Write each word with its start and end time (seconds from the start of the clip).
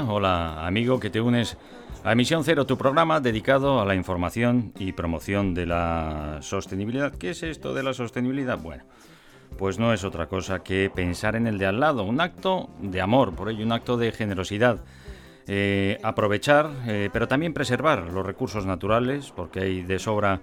Hola 0.00 0.66
amigo 0.66 0.98
que 0.98 1.10
te 1.10 1.20
unes 1.20 1.58
a 2.02 2.12
Emisión 2.12 2.44
Cero, 2.44 2.64
tu 2.64 2.78
programa 2.78 3.20
dedicado 3.20 3.78
a 3.78 3.84
la 3.84 3.94
información 3.94 4.72
y 4.78 4.92
promoción 4.92 5.52
de 5.52 5.66
la 5.66 6.38
sostenibilidad. 6.40 7.14
¿Qué 7.14 7.30
es 7.30 7.42
esto 7.42 7.74
de 7.74 7.82
la 7.82 7.92
sostenibilidad? 7.92 8.58
Bueno, 8.58 8.84
pues 9.58 9.78
no 9.78 9.92
es 9.92 10.02
otra 10.02 10.28
cosa 10.28 10.62
que 10.62 10.90
pensar 10.92 11.36
en 11.36 11.46
el 11.46 11.58
de 11.58 11.66
al 11.66 11.78
lado, 11.78 12.04
un 12.04 12.22
acto 12.22 12.70
de 12.80 13.02
amor, 13.02 13.34
por 13.34 13.50
ello 13.50 13.64
un 13.66 13.72
acto 13.72 13.98
de 13.98 14.12
generosidad. 14.12 14.82
Eh, 15.46 15.98
aprovechar, 16.02 16.70
eh, 16.86 17.10
pero 17.12 17.28
también 17.28 17.52
preservar 17.52 18.10
los 18.12 18.24
recursos 18.24 18.64
naturales, 18.64 19.30
porque 19.36 19.60
hay 19.60 19.82
de 19.82 19.98
sobra 19.98 20.40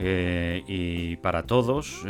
eh, 0.00 0.64
y 0.66 1.16
para 1.18 1.44
todos, 1.44 2.02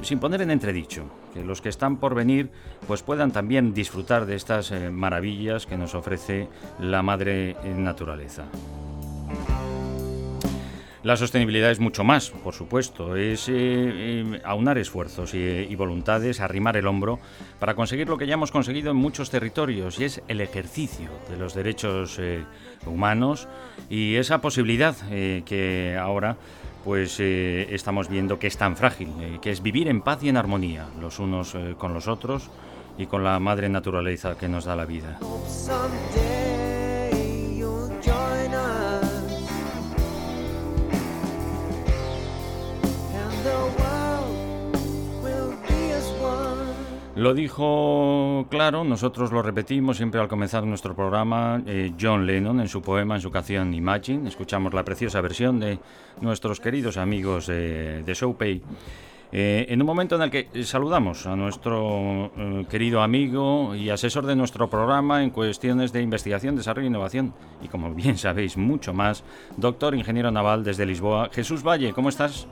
sin 0.00 0.18
poner 0.18 0.42
en 0.42 0.50
entredicho 0.50 1.04
que 1.34 1.44
los 1.44 1.60
que 1.60 1.68
están 1.68 1.96
por 1.98 2.14
venir 2.14 2.50
pues 2.86 3.02
puedan 3.02 3.32
también 3.32 3.74
disfrutar 3.74 4.26
de 4.26 4.36
estas 4.36 4.70
eh, 4.70 4.90
maravillas 4.90 5.66
que 5.66 5.76
nos 5.76 5.94
ofrece 5.94 6.48
la 6.78 7.02
madre 7.02 7.56
naturaleza. 7.76 8.44
La 11.02 11.16
sostenibilidad 11.16 11.72
es 11.72 11.80
mucho 11.80 12.04
más, 12.04 12.30
por 12.30 12.54
supuesto, 12.54 13.16
es 13.16 13.48
eh, 13.48 13.52
eh, 13.54 14.40
aunar 14.44 14.78
esfuerzos 14.78 15.34
y, 15.34 15.74
voluntades, 15.74 16.38
arrimar 16.38 16.76
el 16.76 16.86
hombro 16.86 17.18
para 17.58 17.74
conseguir 17.74 18.08
lo 18.08 18.16
que 18.16 18.28
ya 18.28 18.34
hemos 18.34 18.52
conseguido 18.52 18.92
en 18.92 18.98
muchos 18.98 19.28
territorios 19.28 19.98
y 19.98 20.04
es 20.04 20.22
el 20.28 20.40
ejercicio 20.40 21.08
de 21.28 21.36
los 21.38 21.54
derechos 21.54 22.20
eh, 22.20 22.44
humanos 22.86 23.48
y 23.90 24.14
esa 24.14 24.40
posibilidad 24.40 24.94
eh, 25.10 25.42
que 25.44 25.98
ahora 26.00 26.36
pues 26.84 27.18
eh, 27.20 27.68
estamos 27.70 28.08
viendo 28.08 28.38
que 28.38 28.46
es 28.46 28.56
tan 28.56 28.76
frágil, 28.76 29.08
eh, 29.20 29.38
que 29.40 29.50
es 29.50 29.62
vivir 29.62 29.88
en 29.88 30.00
paz 30.00 30.22
y 30.22 30.28
en 30.28 30.36
armonía 30.36 30.86
los 31.00 31.18
unos 31.18 31.54
eh, 31.54 31.74
con 31.78 31.94
los 31.94 32.08
otros 32.08 32.48
y 32.98 33.06
con 33.06 33.24
la 33.24 33.38
madre 33.38 33.68
naturaleza 33.68 34.36
que 34.36 34.48
nos 34.48 34.64
da 34.64 34.76
la 34.76 34.84
vida. 34.84 35.18
Lo 47.22 47.34
dijo 47.34 48.48
claro, 48.50 48.82
nosotros 48.82 49.30
lo 49.30 49.42
repetimos 49.42 49.96
siempre 49.96 50.20
al 50.20 50.26
comenzar 50.26 50.66
nuestro 50.66 50.96
programa, 50.96 51.62
eh, 51.66 51.92
John 52.00 52.26
Lennon 52.26 52.58
en 52.58 52.66
su 52.66 52.82
poema, 52.82 53.14
en 53.14 53.20
su 53.20 53.30
canción 53.30 53.72
Imagine. 53.74 54.28
Escuchamos 54.28 54.74
la 54.74 54.84
preciosa 54.84 55.20
versión 55.20 55.60
de 55.60 55.78
nuestros 56.20 56.58
queridos 56.58 56.96
amigos 56.96 57.48
eh, 57.48 58.02
de 58.04 58.12
Showpay. 58.12 58.60
Eh, 59.30 59.66
en 59.68 59.80
un 59.80 59.86
momento 59.86 60.16
en 60.16 60.22
el 60.22 60.30
que 60.32 60.64
saludamos 60.64 61.24
a 61.28 61.36
nuestro 61.36 62.32
querido 62.68 63.02
amigo 63.02 63.76
y 63.76 63.88
asesor 63.90 64.26
de 64.26 64.34
nuestro 64.34 64.68
programa 64.68 65.22
en 65.22 65.30
cuestiones 65.30 65.92
de 65.92 66.02
investigación, 66.02 66.56
desarrollo 66.56 66.86
e 66.86 66.90
innovación, 66.90 67.34
y 67.62 67.68
como 67.68 67.94
bien 67.94 68.18
sabéis, 68.18 68.56
mucho 68.56 68.92
más, 68.92 69.22
doctor 69.56 69.94
ingeniero 69.94 70.32
naval 70.32 70.64
desde 70.64 70.86
Lisboa, 70.86 71.30
Jesús 71.32 71.62
Valle, 71.62 71.92
¿cómo 71.92 72.08
estás? 72.08 72.48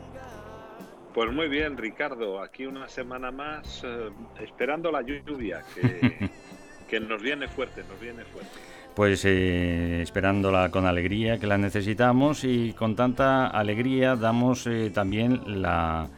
Pues 1.14 1.32
muy 1.32 1.48
bien, 1.48 1.76
Ricardo. 1.76 2.40
Aquí 2.40 2.66
una 2.66 2.88
semana 2.88 3.32
más 3.32 3.82
eh, 3.84 4.10
esperando 4.40 4.92
la 4.92 5.02
lluvia 5.02 5.62
que, 5.74 6.30
que 6.88 7.00
nos 7.00 7.20
viene 7.20 7.48
fuerte, 7.48 7.82
nos 7.88 8.00
viene 8.00 8.24
fuerte. 8.24 8.50
Pues 8.94 9.24
eh, 9.24 10.02
esperándola 10.02 10.70
con 10.70 10.86
alegría, 10.86 11.38
que 11.38 11.46
la 11.46 11.58
necesitamos 11.58 12.44
y 12.44 12.74
con 12.74 12.94
tanta 12.94 13.48
alegría 13.48 14.14
damos 14.14 14.66
eh, 14.68 14.90
también 14.92 15.62
la, 15.62 16.08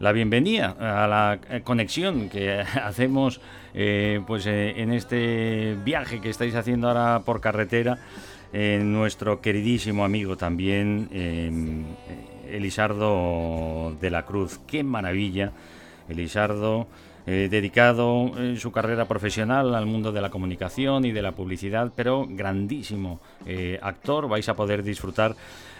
la 0.00 0.12
bienvenida 0.12 0.76
a 0.80 1.06
la 1.06 1.38
conexión 1.62 2.28
que 2.28 2.52
hacemos 2.82 3.40
pues 4.26 4.46
en 4.46 4.92
este 4.92 5.76
viaje 5.84 6.20
que 6.20 6.30
estáis 6.30 6.54
haciendo 6.54 6.86
ahora 6.86 7.22
por 7.24 7.40
carretera. 7.40 7.98
nuestro 8.52 9.40
queridísimo 9.40 10.04
amigo 10.04 10.36
también, 10.36 11.08
eh, 12.46 12.56
Elisardo 12.56 13.96
de 14.00 14.10
la 14.10 14.24
Cruz. 14.24 14.60
¡Qué 14.66 14.82
maravilla! 14.82 15.52
Elisardo, 16.08 16.86
eh, 17.26 17.48
dedicado 17.50 18.32
en 18.36 18.58
su 18.58 18.70
carrera 18.70 19.06
profesional 19.06 19.74
al 19.74 19.86
mundo 19.86 20.12
de 20.12 20.20
la 20.20 20.30
comunicación 20.30 21.04
y 21.04 21.12
de 21.12 21.22
la 21.22 21.32
publicidad, 21.32 21.92
pero 21.96 22.26
grandísimo 22.28 23.20
eh, 23.46 23.78
actor. 23.80 24.28
Vais 24.28 24.48
a 24.48 24.54
poder 24.54 24.82
disfrutar 24.82 25.34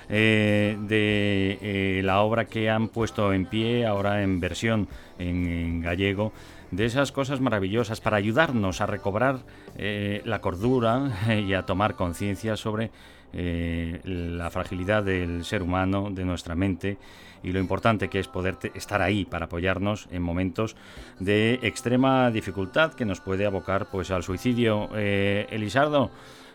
eh, 0.09 0.77
de 0.81 1.59
eh, 1.63 2.03
la 2.03 2.21
obra 2.21 2.45
que 2.45 2.69
han 2.69 2.89
puesto 2.89 3.33
en 3.33 3.47
pie, 3.47 3.87
ahora 3.87 4.23
en 4.23 4.39
versión 4.39 4.89
en, 5.19 5.81
gallego, 5.81 6.33
de 6.71 6.85
esas 6.85 7.13
cosas 7.13 7.41
maravillosas 7.41 8.01
para 8.01 8.19
ayudarnos 8.19 8.81
a 8.81 8.87
recobrar 8.87 9.39
eh, 9.79 10.21
la 10.25 10.41
cordura 10.41 11.11
y 11.47 11.55
a 11.55 11.65
tomar 11.65 11.95
conciencia 11.95 12.57
sobre 12.57 12.91
eh, 13.35 14.01
la 14.05 14.51
fragilidad 14.51 15.03
del 15.03 15.45
ser 15.45 15.63
humano, 15.63 16.09
de 16.11 16.25
nuestra 16.25 16.55
mente 16.55 16.97
y 17.43 17.53
lo 17.53 17.59
importante 17.61 18.09
que 18.09 18.21
es 18.21 18.29
poder 18.29 18.57
estar 18.75 19.03
ahí 19.03 19.27
para 19.27 19.45
apoyarnos 19.47 20.09
en 20.11 20.23
momentos 20.23 20.77
de 21.19 21.59
extrema 21.63 22.31
dificultad 22.31 22.95
que 22.95 23.05
nos 23.05 23.21
puede 23.21 23.45
abocar 23.45 23.87
pues 23.91 24.11
al 24.11 24.23
suicidio. 24.23 24.89
Eh, 24.95 25.47
Elisardo, 25.51 26.11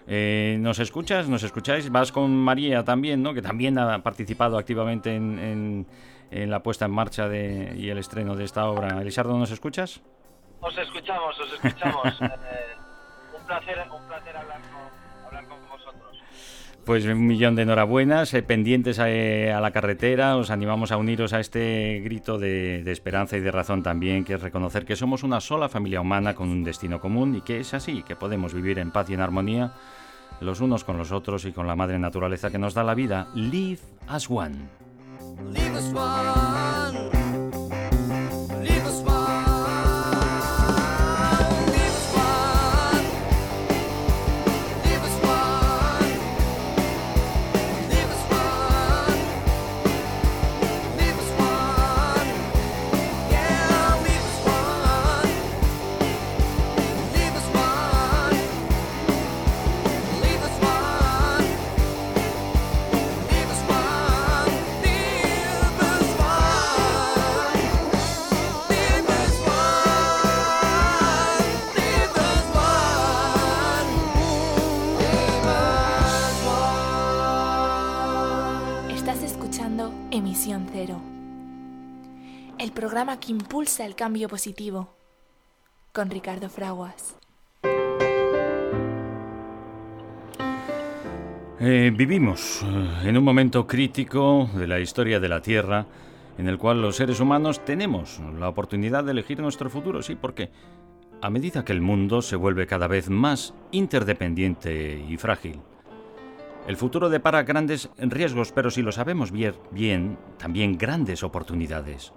eh, 0.07 0.57
¿nos 0.59 0.79
escuchas? 0.79 1.29
¿Nos 1.29 1.43
escucháis? 1.43 1.91
Vas 1.91 2.11
con 2.11 2.35
María 2.35 2.83
también, 2.83 3.21
¿no? 3.21 3.35
Que 3.35 3.43
también 3.43 3.77
ha 3.77 4.01
participado 4.01 4.57
activamente 4.57 5.15
en, 5.15 5.37
en- 5.37 5.87
en 6.31 6.49
la 6.51 6.61
puesta 6.61 6.85
en 6.85 6.91
marcha 6.91 7.27
de, 7.27 7.73
y 7.75 7.89
el 7.89 7.97
estreno 7.97 8.35
de 8.35 8.43
esta 8.45 8.67
obra. 8.69 9.01
Elisardo, 9.01 9.37
¿nos 9.37 9.49
escuchas? 9.51 10.01
Os 10.61 10.77
escuchamos, 10.77 11.39
os 11.39 11.53
escuchamos. 11.53 12.03
Eh, 12.21 13.37
un 13.39 13.45
placer, 13.47 13.77
un 13.91 14.07
placer 14.07 14.37
hablar 14.37 14.61
Pues 16.89 17.05
un 17.05 17.27
millón 17.27 17.53
de 17.53 17.61
enhorabuenas, 17.61 18.33
eh, 18.33 18.41
pendientes 18.41 18.97
a, 18.97 19.11
eh, 19.11 19.53
a 19.53 19.61
la 19.61 19.69
carretera, 19.69 20.35
os 20.37 20.49
animamos 20.49 20.91
a 20.91 20.97
uniros 20.97 21.33
a 21.33 21.39
este 21.39 22.01
grito 22.03 22.39
de, 22.39 22.81
de 22.83 22.91
esperanza 22.91 23.37
y 23.37 23.41
de 23.41 23.51
razón 23.51 23.83
también, 23.83 24.25
que 24.25 24.33
es 24.33 24.41
reconocer 24.41 24.85
que 24.85 24.95
somos 24.95 25.21
una 25.21 25.39
sola 25.39 25.69
familia 25.69 26.01
humana 26.01 26.33
con 26.33 26.49
un 26.49 26.63
destino 26.63 26.99
común 26.99 27.35
y 27.35 27.41
que 27.41 27.59
es 27.59 27.75
así, 27.75 28.01
que 28.01 28.15
podemos 28.15 28.55
vivir 28.55 28.79
en 28.79 28.89
paz 28.89 29.07
y 29.11 29.13
en 29.13 29.21
armonía 29.21 29.71
los 30.41 30.61
unos 30.61 30.83
con 30.83 30.97
los 30.97 31.11
otros 31.11 31.45
y 31.45 31.51
con 31.51 31.67
la 31.67 31.75
madre 31.75 31.99
naturaleza 31.99 32.49
que 32.49 32.57
nos 32.57 32.73
da 32.73 32.83
la 32.83 32.95
vida. 32.95 33.27
Live 33.35 33.81
as 34.07 34.27
one. 34.27 34.57
Leave 35.53 35.75
us 35.75 35.93
one. 35.93 37.28
Que 82.99 83.31
impulsa 83.31 83.85
el 83.85 83.95
cambio 83.95 84.27
positivo, 84.27 84.89
con 85.93 86.09
Ricardo 86.09 86.49
Fraguas. 86.49 87.15
Eh, 91.61 91.91
vivimos 91.95 92.61
eh, 92.63 93.07
en 93.07 93.17
un 93.17 93.23
momento 93.23 93.65
crítico 93.65 94.49
de 94.53 94.67
la 94.67 94.79
historia 94.81 95.19
de 95.21 95.29
la 95.29 95.41
Tierra 95.41 95.85
en 96.37 96.49
el 96.49 96.57
cual 96.57 96.81
los 96.81 96.97
seres 96.97 97.21
humanos 97.21 97.63
tenemos 97.63 98.19
la 98.37 98.49
oportunidad 98.49 99.05
de 99.05 99.11
elegir 99.11 99.39
nuestro 99.39 99.69
futuro, 99.69 100.01
sí, 100.01 100.15
porque 100.15 100.51
a 101.21 101.29
medida 101.29 101.63
que 101.63 101.73
el 101.73 101.81
mundo 101.81 102.21
se 102.21 102.35
vuelve 102.35 102.67
cada 102.67 102.87
vez 102.87 103.09
más 103.09 103.53
interdependiente 103.71 105.05
y 105.07 105.15
frágil, 105.15 105.61
el 106.67 106.75
futuro 106.75 107.09
depara 107.09 107.43
grandes 107.43 107.89
riesgos, 107.97 108.51
pero 108.51 108.71
si 108.71 108.81
lo 108.81 108.91
sabemos 108.91 109.31
bien, 109.31 110.17
también 110.37 110.77
grandes 110.77 111.23
oportunidades. 111.23 112.13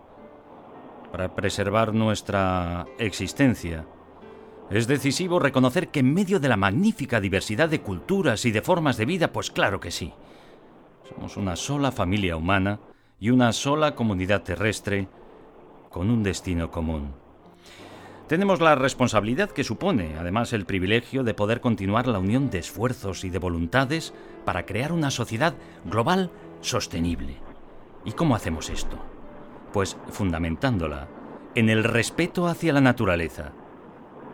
Para 1.13 1.35
preservar 1.35 1.93
nuestra 1.93 2.87
existencia, 2.99 3.85
es 4.71 4.87
decisivo 4.87 5.39
reconocer 5.39 5.89
que 5.89 6.01
en 6.01 6.15
medio 6.15 6.41
de 6.41 6.49
la 6.49 6.57
magnífica 6.57 7.21
diversidad 7.21 7.69
de 7.69 7.83
culturas 7.83 8.47
y 8.47 8.51
de 8.51 8.63
formas 8.63 8.97
de 8.97 9.05
vida, 9.05 9.31
pues 9.31 9.51
claro 9.51 9.79
que 9.79 9.91
sí. 9.91 10.15
Somos 11.07 11.37
una 11.37 11.55
sola 11.55 11.93
familia 11.93 12.37
humana 12.37 12.81
y 13.21 13.29
una 13.29 13.53
sola 13.53 13.95
comunidad 13.95 14.43
terrestre 14.43 15.07
con 15.91 16.09
un 16.09 16.23
destino 16.23 16.71
común. 16.71 17.13
Tenemos 18.27 18.63
la 18.63 18.75
responsabilidad 18.75 19.51
que 19.51 19.65
supone, 19.65 20.17
además, 20.19 20.55
el 20.55 20.65
privilegio 20.65 21.25
de 21.25 21.35
poder 21.35 21.61
continuar 21.61 22.09
la 22.09 22.21
unión 22.21 22.49
de 22.49 22.61
esfuerzos 22.61 23.25
y 23.25 23.29
de 23.29 23.39
voluntades 23.39 24.15
para 24.47 24.65
crear 24.65 24.93
una 24.93 25.11
sociedad 25.11 25.53
global 25.85 26.31
sostenible. 26.63 27.37
¿Y 28.07 28.13
cómo 28.13 28.35
hacemos 28.35 28.71
esto? 28.71 29.12
Pues 29.73 29.97
fundamentándola 30.11 31.09
en 31.55 31.69
el 31.69 31.85
respeto 31.85 32.47
hacia 32.47 32.73
la 32.73 32.81
naturaleza, 32.81 33.53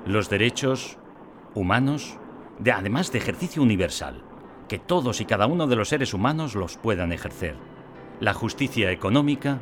los 0.07 0.29
derechos 0.31 0.99
humanos, 1.55 2.17
de, 2.59 2.73
además 2.73 3.13
de 3.13 3.19
ejercicio 3.19 3.63
universal, 3.63 4.23
que 4.69 4.79
todos 4.79 5.21
y 5.21 5.25
cada 5.25 5.47
uno 5.47 5.67
de 5.67 5.77
los 5.77 5.89
seres 5.89 6.15
humanos 6.15 6.55
los 6.55 6.77
puedan 6.77 7.13
ejercer, 7.13 7.57
la 8.21 8.35
justicia 8.35 8.91
económica 8.91 9.61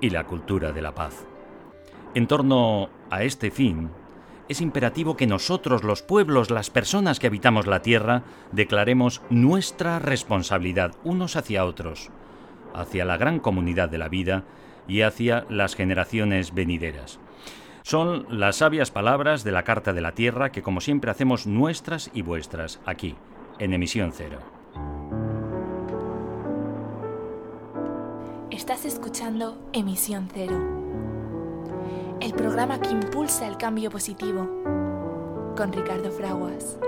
y 0.00 0.10
la 0.10 0.24
cultura 0.24 0.72
de 0.72 0.82
la 0.82 0.94
paz. 0.94 1.26
En 2.14 2.26
torno 2.26 2.90
a 3.10 3.22
este 3.22 3.50
fin, 3.50 3.90
es 4.48 4.60
imperativo 4.60 5.16
que 5.16 5.26
nosotros, 5.26 5.84
los 5.84 6.02
pueblos, 6.02 6.50
las 6.50 6.70
personas 6.70 7.18
que 7.18 7.26
habitamos 7.26 7.66
la 7.66 7.82
Tierra, 7.82 8.22
declaremos 8.50 9.22
nuestra 9.30 9.98
responsabilidad 9.98 10.92
unos 11.04 11.36
hacia 11.36 11.64
otros, 11.64 12.10
hacia 12.74 13.04
la 13.04 13.16
gran 13.16 13.38
comunidad 13.38 13.88
de 13.88 13.98
la 13.98 14.08
vida 14.08 14.44
y 14.88 15.02
hacia 15.02 15.46
las 15.48 15.74
generaciones 15.74 16.54
venideras. 16.54 17.18
Son 17.82 18.26
las 18.30 18.56
sabias 18.56 18.90
palabras 18.90 19.42
de 19.42 19.52
la 19.52 19.64
Carta 19.64 19.92
de 19.92 20.00
la 20.00 20.12
Tierra 20.12 20.52
que 20.52 20.62
como 20.62 20.80
siempre 20.80 21.10
hacemos 21.10 21.46
nuestras 21.46 22.10
y 22.14 22.22
vuestras 22.22 22.80
aquí, 22.86 23.16
en 23.58 23.72
emisión 23.72 24.12
cero. 24.12 24.38
Estás 28.50 28.84
escuchando 28.84 29.58
Emisión 29.72 30.28
Cero, 30.32 30.56
el 32.20 32.32
programa 32.34 32.80
que 32.80 32.90
impulsa 32.90 33.48
el 33.48 33.56
cambio 33.56 33.90
positivo, 33.90 34.46
con 35.56 35.72
Ricardo 35.72 36.12
Fraguas. 36.12 36.78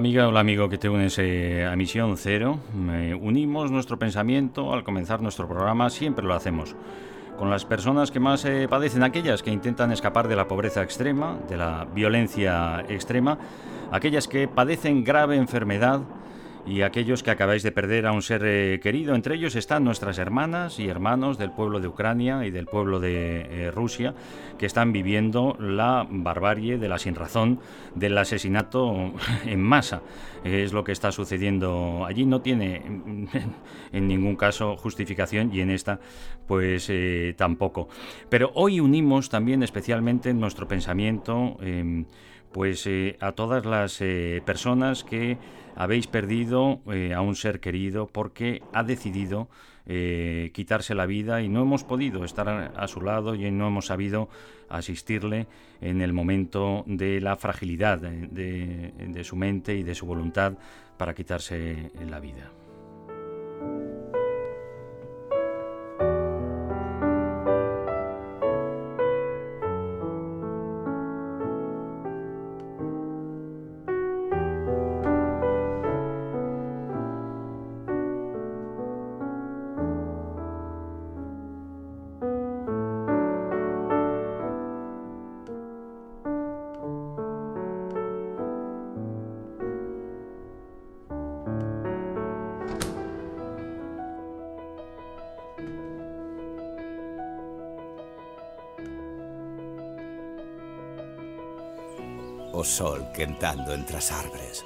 Amiga, 0.00 0.26
hola 0.26 0.40
amigo 0.40 0.70
que 0.70 0.78
te 0.78 0.88
unes 0.88 1.18
eh, 1.18 1.66
a 1.70 1.76
Misión 1.76 2.16
Cero. 2.16 2.58
unimos 3.20 3.70
nuestro 3.70 3.98
pensamiento 3.98 4.72
al 4.72 4.82
comenzar 4.82 5.20
nuestro 5.20 5.46
programa, 5.46 5.90
siempre 5.90 6.24
lo 6.24 6.32
hacemos, 6.32 6.74
con 7.38 7.50
las 7.50 7.66
personas 7.66 8.10
que 8.10 8.18
más 8.18 8.46
eh, 8.46 8.66
padecen, 8.66 9.02
aquellas 9.02 9.42
que 9.42 9.50
intentan 9.50 9.92
escapar 9.92 10.26
de 10.26 10.36
la 10.36 10.48
pobreza 10.48 10.82
extrema, 10.82 11.36
de 11.50 11.58
la 11.58 11.86
violencia 11.94 12.82
extrema, 12.88 13.36
aquellas 13.92 14.26
que 14.26 14.48
padecen 14.48 15.04
grave 15.04 15.36
enfermedad, 15.36 16.00
y 16.66 16.82
aquellos 16.82 17.22
que 17.22 17.30
acabáis 17.30 17.62
de 17.62 17.72
perder 17.72 18.06
a 18.06 18.12
un 18.12 18.22
ser 18.22 18.42
eh, 18.44 18.80
querido. 18.82 19.14
Entre 19.14 19.34
ellos 19.34 19.56
están 19.56 19.84
nuestras 19.84 20.18
hermanas 20.18 20.78
y 20.78 20.88
hermanos 20.88 21.38
del 21.38 21.50
pueblo 21.50 21.80
de 21.80 21.88
Ucrania 21.88 22.44
y 22.44 22.50
del 22.50 22.66
pueblo 22.66 23.00
de 23.00 23.40
eh, 23.40 23.70
Rusia, 23.70 24.14
que 24.58 24.66
están 24.66 24.92
viviendo 24.92 25.56
la 25.58 26.06
barbarie 26.08 26.78
de 26.78 26.88
la 26.88 26.98
sinrazón 26.98 27.60
del 27.94 28.16
asesinato 28.18 29.12
en 29.46 29.62
masa. 29.62 30.02
Es 30.44 30.72
lo 30.72 30.84
que 30.84 30.92
está 30.92 31.12
sucediendo 31.12 32.04
allí. 32.06 32.24
No 32.24 32.40
tiene 32.40 32.82
en 33.92 34.08
ningún 34.08 34.36
caso 34.36 34.76
justificación 34.76 35.54
y 35.54 35.60
en 35.60 35.70
esta 35.70 36.00
pues 36.46 36.88
eh, 36.90 37.34
tampoco. 37.36 37.88
Pero 38.28 38.50
hoy 38.54 38.80
unimos 38.80 39.28
también 39.28 39.62
especialmente 39.62 40.32
nuestro 40.34 40.66
pensamiento 40.66 41.56
pues 42.52 42.88
a 43.20 43.32
todas 43.32 43.64
las 43.64 44.02
personas 44.44 45.04
que 45.04 45.38
habéis 45.80 46.06
perdido 46.06 46.80
eh, 46.92 47.14
a 47.14 47.20
un 47.20 47.36
ser 47.36 47.60
querido 47.60 48.06
porque 48.06 48.62
ha 48.72 48.82
decidido 48.82 49.48
eh, 49.86 50.50
quitarse 50.52 50.94
la 50.94 51.06
vida 51.06 51.40
y 51.40 51.48
no 51.48 51.62
hemos 51.62 51.84
podido 51.84 52.24
estar 52.24 52.48
a, 52.48 52.86
su 52.86 53.00
lado 53.00 53.34
y 53.34 53.50
no 53.50 53.66
hemos 53.66 53.86
sabido 53.86 54.28
asistirle 54.68 55.46
en 55.80 56.00
el 56.00 56.12
momento 56.12 56.84
de 56.86 57.20
la 57.20 57.36
fragilidad 57.36 57.98
de 57.98 59.22
su 59.24 59.36
mente 59.36 59.74
y 59.74 59.82
de 59.82 59.94
su 59.94 60.06
voluntad 60.06 60.52
para 60.96 61.14
quitarse 61.14 61.90
la 62.08 62.20
vida. 62.20 62.50
sol 102.70 103.04
quentando 103.12 103.74
entre 103.74 103.96
as 103.96 104.12
arbres. 104.12 104.64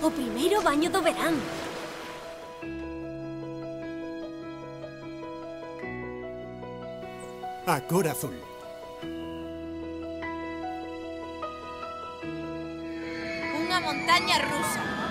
O 0.00 0.10
primeiro 0.10 0.62
baño 0.62 0.88
do 0.90 1.02
verán. 1.02 1.34
A 7.66 7.80
cor 7.90 8.06
azul. 8.06 8.38
Unha 13.58 13.78
montaña 13.82 14.38
rusa. 14.38 15.03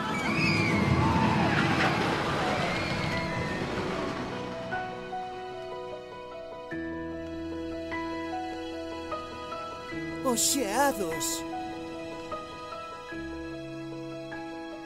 oxeados. 10.34 11.44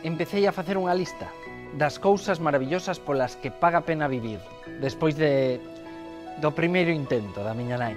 Empecéi 0.04 0.44
a 0.44 0.52
facer 0.52 0.76
unha 0.76 0.92
lista 0.92 1.32
das 1.80 1.96
cousas 2.04 2.44
maravillosas 2.44 3.00
polas 3.00 3.40
que 3.40 3.48
paga 3.48 3.88
pena 3.88 4.12
vivir, 4.12 4.44
despois 4.84 5.16
de 5.16 5.64
do 6.44 6.52
primeiro 6.52 6.92
intento 6.92 7.48
da 7.48 7.56
miña 7.56 7.80
nai. 7.80 7.96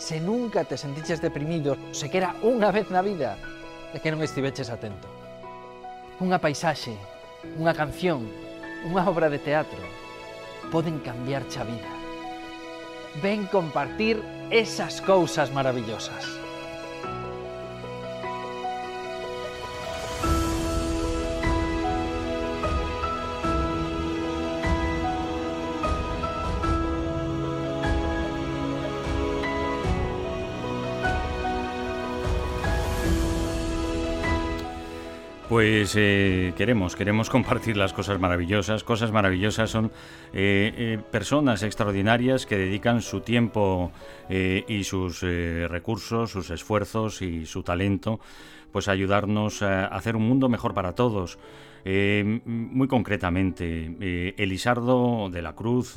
Se 0.00 0.16
nunca 0.16 0.64
te 0.64 0.80
sentiches 0.80 1.20
deprimido, 1.20 1.76
sequera 1.92 2.34
unha 2.40 2.72
vez 2.72 2.88
na 2.88 3.04
vida, 3.04 3.36
é 3.92 4.00
que 4.00 4.08
non 4.08 4.24
estiveches 4.24 4.72
atento. 4.72 5.06
Unha 6.24 6.40
paisaxe, 6.40 6.96
unha 7.60 7.76
canción, 7.76 8.24
unha 8.88 9.04
obra 9.04 9.28
de 9.28 9.38
teatro, 9.44 9.84
poden 10.72 11.04
cambiarche 11.04 11.60
a 11.60 11.68
vida. 11.68 11.93
Ven 13.22 13.46
compartir 13.46 14.22
esas 14.50 15.00
cousas 15.00 15.52
maravillosas. 15.52 16.43
Pues 35.54 35.94
eh, 35.96 36.52
queremos, 36.56 36.96
queremos 36.96 37.30
compartir 37.30 37.76
las 37.76 37.92
cosas 37.92 38.18
maravillosas. 38.18 38.82
Cosas 38.82 39.12
maravillosas 39.12 39.70
son 39.70 39.92
eh, 40.32 40.74
eh, 40.76 40.98
personas 41.12 41.62
extraordinarias 41.62 42.44
que 42.44 42.58
dedican 42.58 43.00
su 43.02 43.20
tiempo 43.20 43.92
y 44.28 44.82
sus 44.82 45.20
recursos, 45.20 46.32
sus 46.32 46.50
esfuerzos 46.50 47.22
y 47.22 47.46
su 47.46 47.62
talento, 47.62 48.18
pues 48.74 48.88
ayudarnos 48.88 49.62
a 49.62 49.86
hacer 49.86 50.16
un 50.16 50.28
mundo 50.28 50.48
mejor 50.48 50.74
para 50.74 50.96
todos. 50.96 51.38
muy 51.84 52.88
concretamente, 52.88 54.34
Elisardo 54.36 55.30
de 55.30 55.42
la 55.42 55.54
Cruz, 55.54 55.96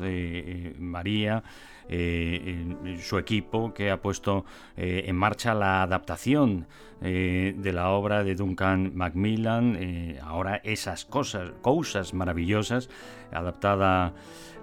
María, 0.78 1.44
eh, 1.90 2.98
su 3.00 3.18
equipo 3.18 3.74
que 3.74 3.90
ha 3.90 4.02
puesto 4.02 4.44
eh, 4.76 5.06
en 5.08 5.16
marcha 5.16 5.54
la 5.54 5.84
adaptación 5.84 6.68
eh, 7.02 7.56
de 7.58 7.72
la 7.72 7.92
obra 7.92 8.26
de 8.26 8.36
Duncan 8.36 8.92
Macmillan, 8.94 10.18
ahora 10.22 10.58
esas 10.64 11.06
cosas, 11.06 11.52
cosas 11.62 12.14
maravillosas, 12.14 12.90
adaptada 13.32 14.14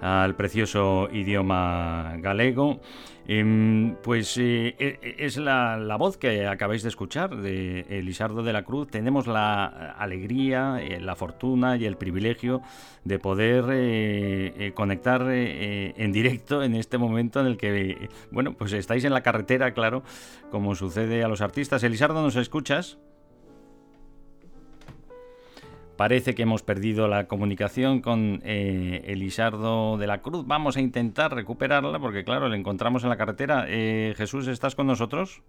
al 0.03 0.37
precioso 0.37 1.09
idioma 1.13 2.17
galego. 2.19 2.81
Em, 3.27 3.97
pues 4.03 4.37
eh, 4.37 4.77
e, 4.79 4.99
e, 5.01 5.25
es 5.25 5.39
la, 5.39 5.97
voz 5.99 6.19
que 6.19 6.47
acabáis 6.47 6.83
de 6.83 6.91
escuchar 6.91 7.37
de 7.37 7.87
Elisardo 7.89 8.43
de 8.43 8.53
la 8.53 8.65
Cruz. 8.65 8.89
Tenemos 8.89 9.27
la 9.27 9.65
alegría, 9.99 10.79
eh, 10.83 11.01
la 11.01 11.17
fortuna 11.17 11.77
y 11.77 11.87
el 11.87 11.97
privilegio 11.97 12.61
de 13.05 13.19
poder 13.19 13.65
eh, 13.71 14.73
conectar 14.75 15.23
en 15.31 16.13
directo 16.13 16.63
en 16.63 16.75
este 16.75 16.99
momento 16.99 17.41
en 17.41 17.47
el 17.47 17.57
que, 17.57 18.09
bueno, 18.31 18.55
pues 18.55 18.73
estáis 18.73 19.05
en 19.05 19.13
la 19.13 19.23
carretera, 19.23 19.73
claro, 19.73 20.03
como 20.51 20.75
sucede 20.75 21.25
a 21.25 21.29
los 21.29 21.41
artistas. 21.41 21.83
Elisardo, 21.83 22.23
¿nos 22.23 22.37
escuchas? 22.37 22.99
Parece 25.97 26.35
que 26.35 26.43
hemos 26.43 26.63
perdido 26.63 27.07
la 27.07 27.29
comunicación 27.29 28.01
con 28.01 28.41
eh, 28.45 29.03
Elisardo 29.07 29.97
de 29.97 30.09
la 30.09 30.23
Cruz. 30.23 30.45
Vamos 30.47 30.77
a 30.77 30.81
intentar 30.81 31.33
recuperarla 31.33 32.01
porque, 32.01 32.25
claro, 32.25 32.49
le 32.49 32.57
encontramos 32.57 33.05
en 33.05 33.11
la 33.11 33.17
carretera. 33.17 33.67
Eh, 33.69 34.15
Jesús, 34.17 34.49
¿estás 34.49 34.75
con 34.75 34.89
nosotros? 34.89 35.43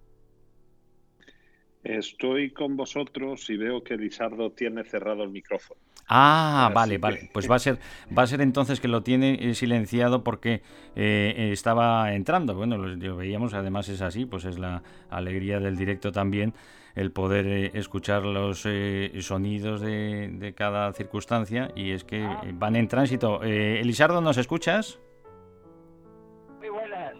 Estoy 1.82 2.50
con 2.50 2.76
vosotros 2.76 3.48
y 3.50 3.56
veo 3.56 3.82
que 3.82 3.94
Elisardo 3.94 4.50
tiene 4.50 4.84
cerrado 4.84 5.24
el 5.24 5.30
micrófono. 5.30 5.80
Ah, 6.08 6.70
vale, 6.72 6.98
vale. 6.98 7.28
Pues 7.32 7.50
va 7.50 7.56
a 7.56 7.60
ser, 7.60 7.78
va 8.16 8.22
a 8.22 8.26
ser 8.28 8.40
entonces 8.40 8.80
que 8.80 8.86
lo 8.86 9.02
tiene 9.02 9.38
eh, 9.40 9.54
silenciado 9.54 10.22
porque 10.22 10.62
estaba 10.94 12.14
entrando. 12.14 12.54
Bueno, 12.54 12.78
lo 12.78 13.16
veíamos, 13.16 13.52
además 13.54 13.88
es 13.88 14.00
así, 14.00 14.26
pues 14.26 14.44
es 14.44 14.58
la 14.58 14.84
alegría 15.10 15.58
del 15.58 15.76
directo 15.76 16.12
también 16.12 16.54
el 16.96 17.12
poder 17.12 17.46
eh, 17.46 17.70
escuchar 17.74 18.24
los 18.24 18.62
eh, 18.64 19.12
sonidos 19.20 19.82
de, 19.82 20.54
cada 20.56 20.92
circunstancia 20.94 21.70
y 21.76 21.92
es 21.92 22.04
que 22.04 22.24
ah. 22.24 22.42
van 22.54 22.74
en 22.74 22.88
tránsito. 22.88 23.42
Eh, 23.44 23.80
Elisardo, 23.80 24.20
¿nos 24.20 24.38
escuchas? 24.38 24.98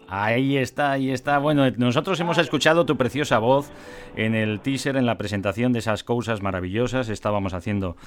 Ahí 0.09 0.55
está, 0.55 0.93
ahí 0.93 1.11
está. 1.11 1.37
Bueno, 1.37 1.69
nosotros 1.71 2.17
hemos 2.21 2.37
escuchado 2.37 2.85
tu 2.85 2.95
preciosa 2.95 3.39
voz 3.39 3.69
en 4.15 4.35
el 4.35 4.61
teaser, 4.61 4.95
en 4.95 5.05
la 5.05 5.17
presentación 5.17 5.73
de 5.73 5.79
esas 5.79 6.05
cosas 6.05 6.41
maravillosas. 6.41 7.09
Estábamos 7.09 7.53
haciendo 7.53 7.97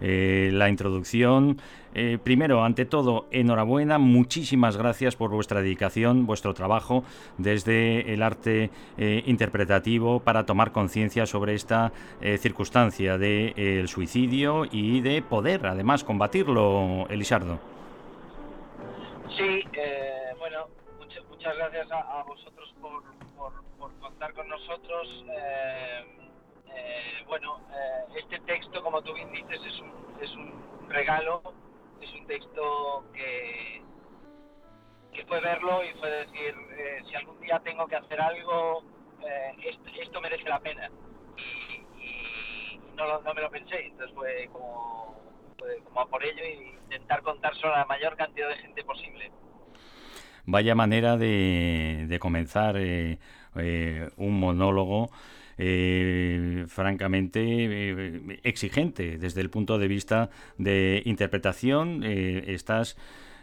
eh, 0.00 0.48
la 0.54 0.70
introducción. 0.70 1.60
Eh, 1.94 2.16
primero, 2.22 2.64
ante 2.64 2.86
todo, 2.86 3.26
enhorabuena. 3.30 3.98
Muchísimas 3.98 4.78
gracias 4.78 5.16
por 5.16 5.32
vuestra 5.32 5.60
dedicación, 5.60 6.24
vuestro 6.24 6.54
trabajo 6.54 7.04
desde 7.36 8.14
el 8.14 8.22
arte 8.22 8.70
eh, 8.96 9.22
interpretativo 9.26 10.20
para 10.20 10.46
tomar 10.46 10.72
conciencia 10.72 11.26
sobre 11.26 11.54
esta 11.54 11.92
circunstancia 12.38 13.18
del 13.18 13.88
suicidio 13.88 14.64
y 14.70 15.00
de 15.00 15.20
poder, 15.20 15.66
además, 15.66 16.04
combatirlo, 16.04 17.06
Elisardo. 17.10 17.58
Sí, 19.36 19.64
muchas 21.40 21.56
gracias 21.56 21.90
a, 21.90 22.22
vosotros 22.24 22.74
por, 22.82 23.02
por, 23.78 23.98
contar 23.98 24.34
con 24.34 24.46
nosotros. 24.46 25.24
Eh, 25.32 26.04
eh, 26.66 27.24
bueno, 27.26 27.62
eh, 27.72 28.18
este 28.18 28.38
texto, 28.40 28.82
como 28.82 29.00
tú 29.00 29.14
bien 29.14 29.32
dices, 29.32 29.58
es 29.64 29.80
un, 29.80 30.18
es 30.20 30.30
un 30.36 30.90
regalo, 30.90 31.40
es 32.02 32.12
un 32.12 32.26
texto 32.26 33.06
que, 33.14 33.82
que 35.14 35.24
fue 35.24 35.40
verlo 35.40 35.82
y 35.82 35.94
fue 35.94 36.10
decir, 36.10 36.54
si 37.08 37.14
algún 37.14 37.40
día 37.40 37.58
tengo 37.60 37.86
que 37.86 37.96
hacer 37.96 38.20
algo, 38.20 38.82
esto, 39.98 40.20
merece 40.20 40.46
la 40.46 40.60
pena. 40.60 40.90
Y, 41.98 42.78
no, 42.96 43.18
no, 43.22 43.32
me 43.32 43.40
lo 43.40 43.50
pensé, 43.50 43.86
entonces 43.86 44.14
fue 44.14 44.46
como, 44.52 45.18
como 45.84 46.00
a 46.02 46.06
por 46.06 46.22
ello 46.22 46.42
e 46.42 46.74
intentar 46.82 47.22
contar 47.22 47.54
solo 47.54 47.76
a 47.76 47.78
la 47.78 47.86
mayor 47.86 48.14
cantidad 48.14 48.48
de 48.50 48.56
gente 48.56 48.84
posible. 48.84 49.32
Vaya 50.46 50.74
manera 50.74 51.16
de, 51.16 52.16
comenzar 52.20 52.76
eh, 52.78 53.18
eh, 53.56 54.08
un 54.16 54.38
monólogo. 54.38 55.10
Eh, 55.62 56.64
francamente 56.68 58.38
exigente 58.44 59.18
desde 59.18 59.42
el 59.42 59.50
punto 59.50 59.78
de 59.78 59.88
vista 59.88 60.30
de 60.56 61.02
interpretación. 61.04 62.02
estás 62.02 62.96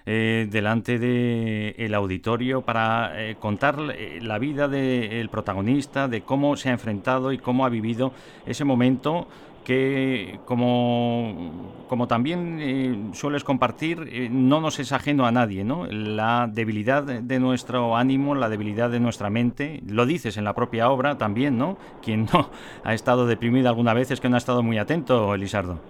delante 0.03 0.97
del 0.97 1.93
auditorio 1.93 2.61
para 2.61 3.13
contar 3.39 3.77
la 3.77 4.39
vida 4.39 4.67
del 4.67 5.29
protagonista, 5.29 6.07
de 6.07 6.21
cómo 6.21 6.55
se 6.55 6.69
ha 6.69 6.71
enfrentado 6.71 7.31
y 7.33 7.37
cómo 7.37 7.65
ha 7.65 7.69
vivido 7.69 8.13
ese 8.47 8.63
momento 8.63 9.27
que 9.67 10.39
como, 10.45 11.83
como 11.89 12.07
también 12.07 12.57
eh, 12.61 13.13
sueles 13.13 13.43
compartir, 13.43 14.07
eh, 14.09 14.29
no 14.31 14.61
nos 14.61 14.79
es 14.79 14.93
ajeno 14.93 15.25
a 15.25 15.31
nadie, 15.33 15.65
¿no? 15.65 15.85
La 15.87 16.47
debilidad 16.49 17.03
de 17.03 17.39
nuestro 17.41 17.97
ánimo, 17.97 18.33
la 18.33 18.47
debilidad 18.47 18.89
de 18.89 19.01
nuestra 19.01 19.29
mente, 19.29 19.81
lo 19.85 20.05
dices 20.05 20.37
en 20.37 20.45
la 20.45 20.53
propia 20.53 20.89
obra 20.89 21.17
también, 21.17 21.57
¿no? 21.57 21.77
Quien 22.01 22.29
no 22.31 22.49
ha 22.85 22.93
estado 22.93 23.27
deprimido 23.27 23.67
alguna 23.67 23.93
vez 23.93 24.09
es 24.09 24.21
que 24.21 24.29
no 24.29 24.35
ha 24.35 24.37
estado 24.37 24.63
muy 24.63 24.77
atento, 24.77 25.35
Elisardo. 25.35 25.81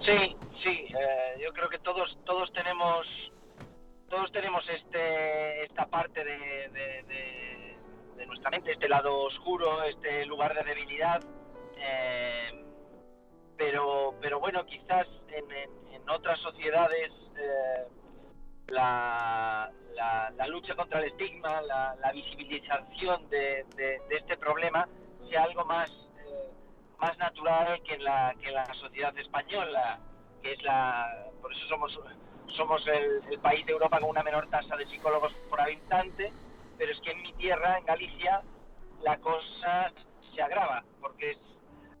Sí, 0.00 0.36
sí, 0.64 0.70
eh, 0.70 1.40
yo 1.40 1.52
creo 1.52 1.68
que 1.68 1.78
todos 1.78 2.18
todos 2.24 2.52
tenemos 2.52 3.06
todos 4.10 4.32
tenemos 4.32 4.68
este 4.68 5.62
esta 5.62 5.86
parte 5.86 6.24
de, 6.24 7.76
nuestra 8.26 8.50
mente, 8.50 8.72
este 8.72 8.88
lado 8.88 9.16
oscuro, 9.16 9.84
este 9.84 10.26
lugar 10.26 10.52
de 10.54 10.64
debilidad 10.64 11.22
pero, 13.56 14.14
pero 14.20 14.40
bueno, 14.40 14.64
quizás 14.66 15.06
en, 15.28 15.50
en, 15.92 16.08
otras 16.08 16.38
sociedades 16.38 17.10
eh, 17.36 17.84
la, 18.68 19.70
la, 20.36 20.46
lucha 20.46 20.74
contra 20.76 21.00
el 21.00 21.06
estigma, 21.06 21.60
la, 21.62 22.12
visibilización 22.12 23.28
de, 23.28 23.64
de, 23.74 24.00
este 24.10 24.36
problema 24.36 24.88
sea 25.28 25.42
algo 25.42 25.64
más, 25.64 25.90
eh, 25.90 26.52
más 26.98 27.18
natural 27.18 27.82
que 27.82 27.94
en, 27.94 28.04
la, 28.04 28.34
que 28.40 28.48
en 28.48 28.54
la 28.54 28.72
sociedad 28.74 29.16
española, 29.18 29.98
que 30.42 30.52
es 30.52 30.62
la... 30.62 31.26
Por 31.42 31.52
eso 31.52 31.66
somos, 31.66 31.98
somos 32.56 32.86
el, 32.86 33.22
el 33.32 33.38
país 33.40 33.66
de 33.66 33.72
Europa 33.72 33.98
con 33.98 34.10
una 34.10 34.22
menor 34.22 34.48
tasa 34.48 34.76
de 34.76 34.86
psicólogos 34.86 35.32
por 35.50 35.60
habitante, 35.60 36.32
pero 36.78 36.92
es 36.92 37.00
que 37.00 37.10
en 37.10 37.22
mi 37.22 37.32
tierra, 37.32 37.78
en 37.78 37.84
Galicia, 37.84 38.42
la 39.02 39.18
cosa 39.18 39.92
se 40.34 40.42
agrava, 40.42 40.84
porque 41.00 41.32
es 41.32 41.38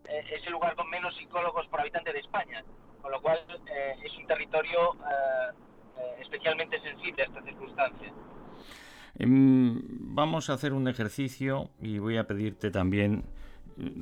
eh, 0.08 0.24
es 0.32 0.46
el 0.46 0.52
lugar 0.52 0.74
con 0.76 0.88
menos 0.88 1.16
psicólogos 1.16 1.66
por 1.68 1.80
habitante 1.80 2.12
de 2.12 2.20
España, 2.20 2.64
con 3.02 3.10
lo 3.10 3.20
cual 3.20 3.38
eh, 3.48 3.94
es 4.04 4.16
un 4.16 4.26
territorio 4.26 4.94
eh, 4.94 6.20
especialmente 6.20 6.80
sensible 6.80 7.22
a 7.22 7.26
esta 7.26 7.42
circunstancia. 7.42 8.12
Em, 9.18 9.80
vamos 9.88 10.50
a 10.50 10.54
hacer 10.54 10.72
un 10.72 10.88
ejercicio 10.88 11.70
y 11.80 11.98
voy 11.98 12.18
a 12.18 12.26
pedirte 12.26 12.70
también 12.70 13.24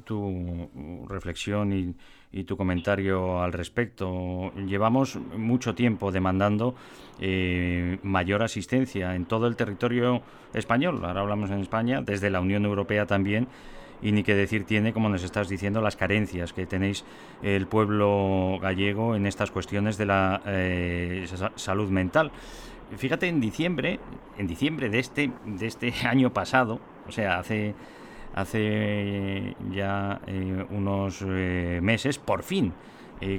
tu 0.05 1.07
reflexión 1.09 1.73
y, 1.73 1.97
tu 2.45 2.57
comentario 2.57 3.41
al 3.43 3.53
respecto. 3.53 4.53
Llevamos 4.67 5.17
mucho 5.17 5.75
tiempo 5.75 6.11
demandando 6.11 6.75
mayor 8.03 8.43
asistencia 8.43 9.15
en 9.15 9.25
todo 9.25 9.47
el 9.47 9.55
territorio 9.57 10.23
español, 10.53 11.05
ahora 11.05 11.21
hablamos 11.21 11.51
en 11.51 11.61
España, 11.61 12.03
desde 12.03 12.31
la 12.31 12.41
Unión 12.41 12.65
Europea 12.65 13.07
también, 13.07 13.49
y 14.03 14.13
ni 14.13 14.23
qué 14.23 14.35
decir 14.35 14.65
tiene, 14.65 14.93
como 14.93 15.09
nos 15.09 15.23
estás 15.23 15.49
diciendo, 15.49 15.81
las 15.81 15.97
carencias 15.97 16.53
que 16.53 16.67
tenéis 16.67 17.05
el 17.43 17.67
pueblo 17.67 18.59
gallego 18.61 19.17
en 19.17 19.27
estas 19.27 19.51
cuestiones 19.51 19.97
de 19.97 20.07
la 20.07 20.43
eh, 20.47 21.27
salud 21.57 21.91
mental. 21.91 22.31
Fíjate, 22.97 23.29
en 23.29 23.41
diciembre, 23.41 23.99
en 24.39 24.47
diciembre 24.47 24.91
de 24.91 24.99
este, 24.99 25.33
de 25.47 25.67
este 25.67 25.93
año 26.07 26.33
pasado, 26.33 26.81
o 27.09 27.13
sea, 27.13 27.39
hace, 27.39 27.75
hace 28.35 29.57
ya 29.73 30.21
eh, 30.27 30.67
unos 30.71 31.25
eh, 31.27 31.81
meses, 31.83 32.19
por 32.19 32.43
fin, 32.43 32.73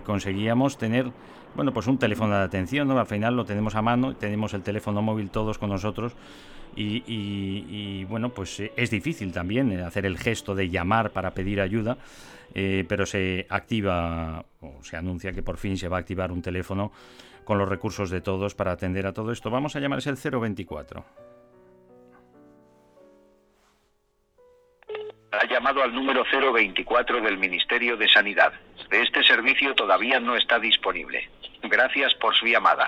conseguíamos 0.04 0.80
tener 0.80 1.12
bueno, 1.56 1.72
pues 1.74 1.86
un 1.88 1.98
teléfono 1.98 2.36
de 2.36 2.44
atención. 2.44 2.90
Al 2.92 3.06
final 3.06 3.36
lo 3.36 3.46
tenemos 3.46 3.76
a 3.76 3.82
mano, 3.84 4.16
tenemos 4.16 4.54
el 4.54 4.64
teléfono 4.64 5.02
móvil 5.02 5.30
todos 5.30 5.58
con 5.58 5.70
nosotros 5.70 6.16
y, 6.76 8.04
bueno, 8.06 8.30
pues 8.30 8.60
eh, 8.60 8.72
es 8.76 8.90
difícil 8.90 9.32
también 9.32 9.72
eh, 9.72 9.84
hacer 9.84 10.06
el 10.06 10.18
gesto 10.18 10.56
de 10.56 10.70
llamar 10.70 11.12
para 11.12 11.32
pedir 11.32 11.62
ayuda, 11.62 11.98
eh, 12.54 12.86
pero 12.88 13.06
se 13.06 13.46
activa 13.50 14.44
o 14.62 14.84
se 14.84 14.98
anuncia 14.98 15.32
que 15.32 15.44
por 15.44 15.58
fin 15.58 15.78
se 15.78 15.88
va 15.88 15.98
a 15.98 16.00
activar 16.02 16.32
un 16.32 16.42
teléfono 16.42 16.92
con 17.44 17.58
los 17.58 17.70
recursos 17.70 18.10
de 18.10 18.22
todos 18.22 18.56
para 18.56 18.72
atender 18.72 19.06
a 19.08 19.14
todo 19.14 19.32
esto. 19.32 19.50
Vamos 19.50 19.76
a 19.76 19.80
llamar 19.80 20.00
es 20.00 20.08
el 20.08 20.18
024. 20.18 21.06
Ha 25.32 25.46
llamado 25.48 25.84
al 25.84 25.94
número 25.94 26.24
024 26.24 27.22
del 27.22 27.38
Ministerio 27.38 27.98
de 27.98 28.08
Sanidad. 28.08 28.54
Este 28.90 29.24
servicio 29.24 29.76
todavía 29.76 30.20
no 30.20 30.36
está 30.36 30.60
disponible. 30.60 31.30
Gracias 31.64 32.14
por 32.16 32.34
su 32.36 32.46
llamada. 32.46 32.88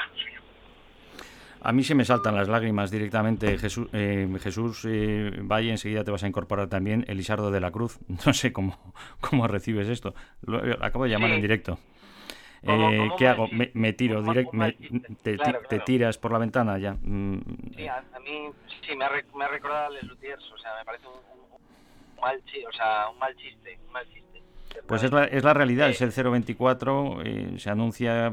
A 1.67 1.73
mí 1.73 1.83
se 1.83 1.95
me 1.95 2.05
saltan 2.05 2.33
las 2.33 2.47
lágrimas 2.47 2.91
directamente. 2.91 3.57
Jesús, 3.57 3.89
eh, 3.91 4.25
Jesús 4.41 4.85
eh, 4.87 5.31
Valle, 5.41 5.71
enseguida 5.71 6.05
te 6.05 6.11
vas 6.11 6.23
a 6.23 6.27
incorporar 6.27 6.69
también. 6.69 7.03
Elisardo 7.09 7.51
de 7.51 7.59
la 7.59 7.71
Cruz, 7.71 7.99
no 8.25 8.33
sé 8.33 8.53
cómo, 8.53 8.93
cómo 9.19 9.49
recibes 9.49 9.89
esto. 9.89 10.15
Lo, 10.43 10.65
eh, 10.65 10.77
acabo 10.79 11.03
de 11.03 11.09
llamar 11.09 11.31
en 11.31 11.41
directo. 11.41 11.77
Eh, 12.63 13.09
¿Qué 13.17 13.27
hago? 13.27 13.49
Me, 13.51 13.91
tiro 13.91 14.21
directo, 14.21 14.57
te, 15.21 15.37
te, 15.67 15.79
tiras 15.79 16.17
por 16.17 16.31
la 16.31 16.37
ventana 16.37 16.77
ya. 16.77 16.93
Mm. 16.93 17.41
Sí, 17.75 17.85
a, 17.85 18.01
mí 18.23 18.49
sí, 18.87 18.95
me 18.95 19.03
ha, 19.03 19.09
me 19.35 19.43
ha 19.43 19.47
recordado 19.49 19.87
a 19.87 19.89
Les 19.89 20.03
Lutiers, 20.03 20.49
o 20.49 20.57
sea, 20.57 20.71
me 20.79 20.85
parece 20.85 21.05
un, 21.07 21.15
un, 21.15 22.21
mal, 22.21 22.41
o 22.65 22.71
sea, 22.71 23.09
un 23.09 23.19
mal 23.19 23.35
chiste, 23.35 23.77
un 23.85 23.91
mal 23.91 24.07
chiste. 24.07 24.41
Pues 24.87 25.03
es 25.03 25.11
la, 25.11 25.25
es 25.25 25.43
la 25.43 25.53
realidad, 25.53 25.89
es 25.89 26.01
el 26.01 26.11
024, 26.11 27.23
eh, 27.25 27.55
se 27.57 27.69
anuncia 27.69 28.31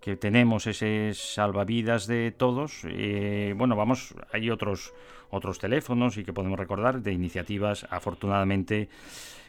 que 0.00 0.16
tenemos 0.16 0.66
ese 0.66 1.12
salvavidas 1.14 2.06
de 2.06 2.30
todos. 2.30 2.82
Eh, 2.84 3.54
bueno, 3.56 3.76
vamos, 3.76 4.14
hay 4.32 4.50
otros 4.50 4.94
otros 5.30 5.58
teléfonos 5.58 6.16
y 6.16 6.24
que 6.24 6.32
podemos 6.32 6.58
recordar 6.58 7.02
de 7.02 7.12
iniciativas, 7.12 7.86
afortunadamente 7.90 8.88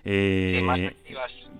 eh, 0.03 0.94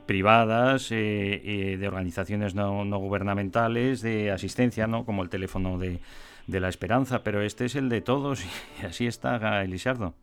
privadas, 0.05 0.91
eh, 0.91 1.77
de 1.79 1.88
organizaciones 1.88 2.53
no, 2.53 2.84
no, 2.84 2.98
gubernamentales, 2.98 4.01
de 4.01 4.31
asistencia, 4.31 4.88
¿no? 4.88 5.05
Como 5.05 5.24
el 5.24 5.29
teléfono 5.29 5.77
de, 5.77 6.00
de, 6.48 6.60
la 6.60 6.67
esperanza, 6.67 7.24
pero 7.24 7.41
este 7.41 7.65
es 7.65 7.75
el 7.75 7.88
de 7.88 8.01
todos 8.01 8.43
y 8.81 8.86
así 8.86 9.08
está 9.08 9.63
Elisardo. 9.63 10.13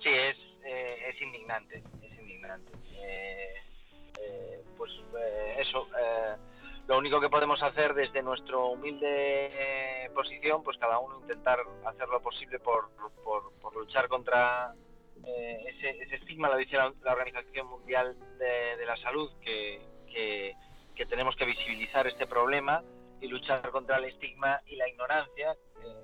Sí, 0.00 0.08
es, 0.08 0.36
es 0.64 1.22
indignante, 1.22 1.82
es 2.02 2.20
indignante. 2.20 2.72
pues 4.76 4.90
eso 5.60 5.88
lo 6.92 6.98
único 6.98 7.22
que 7.22 7.30
podemos 7.30 7.62
hacer 7.62 7.94
desde 7.94 8.22
nuestra 8.22 8.58
humilde 8.58 9.06
eh, 9.06 10.10
posición, 10.14 10.62
pues 10.62 10.76
cada 10.76 10.98
uno 10.98 11.20
intentar 11.22 11.58
hacer 11.86 12.06
lo 12.06 12.20
posible 12.20 12.58
por, 12.58 12.90
por, 13.24 13.74
luchar 13.74 14.08
contra 14.08 14.74
eh, 15.24 15.64
ese, 15.68 15.88
ese, 16.02 16.16
estigma, 16.16 16.50
lo 16.50 16.58
dice 16.58 16.76
la, 16.76 16.92
Organización 17.10 17.66
Mundial 17.66 18.14
de, 18.38 18.84
la 18.84 18.94
Salud, 18.98 19.32
que, 19.40 19.80
que, 20.94 21.06
tenemos 21.06 21.34
que 21.34 21.46
visibilizar 21.46 22.06
este 22.06 22.26
problema 22.26 22.82
y 23.22 23.28
luchar 23.28 23.70
contra 23.70 23.96
el 23.96 24.04
estigma 24.04 24.60
y 24.66 24.76
la 24.76 24.86
ignorancia, 24.86 25.52
eh, 25.82 25.96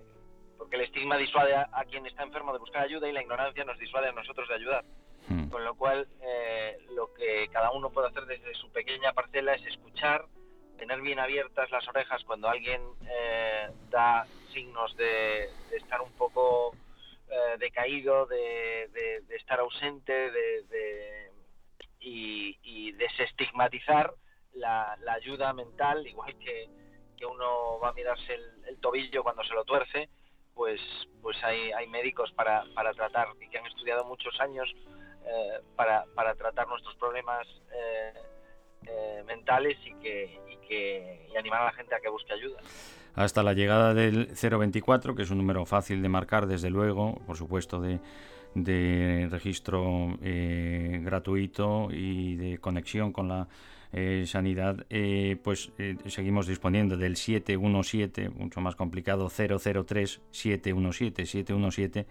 porque 0.56 0.76
el 0.76 0.82
estigma 0.84 1.18
disuade 1.18 1.54
a, 1.54 1.84
quien 1.90 2.06
está 2.06 2.22
enfermo 2.22 2.54
de 2.54 2.60
buscar 2.60 2.84
ayuda 2.84 3.06
y 3.06 3.12
la 3.12 3.20
ignorancia 3.20 3.62
nos 3.62 3.78
disuade 3.78 4.08
a 4.08 4.12
nosotros 4.12 4.48
de 4.48 4.54
ayudar. 4.54 4.86
Hmm. 5.28 5.50
Con 5.50 5.64
lo 5.66 5.74
cual, 5.74 6.08
lo 6.94 7.12
que 7.12 7.46
cada 7.52 7.72
uno 7.72 7.90
puede 7.90 8.08
hacer 8.08 8.24
desde 8.24 8.54
su 8.54 8.72
pequeña 8.72 9.12
parcela 9.12 9.52
es 9.52 9.66
escuchar, 9.66 10.24
tener 10.78 11.00
bien 11.02 11.18
abiertas 11.18 11.70
las 11.70 11.86
orejas 11.88 12.22
cuando 12.24 12.48
alguien 12.48 12.80
eh, 13.10 13.68
da 13.90 14.26
signos 14.52 14.96
de, 14.96 15.50
estar 15.72 16.00
un 16.00 16.12
poco 16.12 16.74
eh, 17.28 17.56
decaído, 17.58 18.26
de, 18.26 18.88
estar 19.30 19.60
ausente 19.60 20.12
de, 20.12 21.30
y, 22.00 22.92
desestigmatizar 22.92 24.12
la, 24.54 24.96
ayuda 25.14 25.52
mental, 25.52 26.06
igual 26.06 26.36
que, 26.38 26.68
uno 27.26 27.78
va 27.80 27.90
a 27.90 27.92
mirarse 27.92 28.34
el, 28.34 28.78
tobillo 28.80 29.22
cuando 29.22 29.42
se 29.42 29.52
lo 29.52 29.64
tuerce, 29.64 30.08
pues, 30.54 30.80
pues 31.20 31.36
hay, 31.42 31.72
hay 31.72 31.86
médicos 31.88 32.32
para, 32.32 32.64
para 32.74 32.94
tratar 32.94 33.28
y 33.40 33.48
que 33.48 33.58
han 33.58 33.66
estudiado 33.66 34.04
muchos 34.04 34.38
años 34.40 34.72
eh, 35.24 35.60
para, 35.76 36.04
para 36.14 36.34
tratar 36.36 36.66
nuestros 36.68 36.96
problemas 36.96 37.46
mentales 39.26 39.78
y 39.84 39.94
que, 40.02 41.26
y 41.32 41.36
animar 41.36 41.62
a 41.62 41.64
la 41.66 41.72
gente 41.72 41.94
a 41.94 42.00
que 42.00 42.08
busque 42.08 42.32
ayuda. 42.32 42.58
Hasta 43.14 43.42
la 43.42 43.52
llegada 43.52 43.94
del 43.94 44.28
024, 44.28 45.14
que 45.14 45.22
es 45.22 45.30
un 45.30 45.38
número 45.38 45.64
fácil 45.66 46.02
de 46.02 46.08
marcar, 46.08 46.46
desde 46.46 46.70
luego, 46.70 47.20
por 47.26 47.36
supuesto, 47.36 47.80
de, 47.80 47.98
de 48.54 49.28
registro 49.30 50.18
eh, 50.22 51.00
gratuito 51.02 51.88
y 51.90 52.36
de 52.36 52.58
conexión 52.58 53.12
con 53.12 53.28
la 53.28 53.48
eh, 53.92 54.24
sanidad, 54.26 54.84
eh, 54.90 55.36
pues 55.42 55.72
seguimos 56.06 56.46
disponiendo 56.46 56.96
del 56.96 57.16
717, 57.16 58.28
mucho 58.30 58.60
más 58.60 58.76
complicado, 58.76 59.28
003 59.30 60.20
717, 60.30 61.26
717 61.26 62.06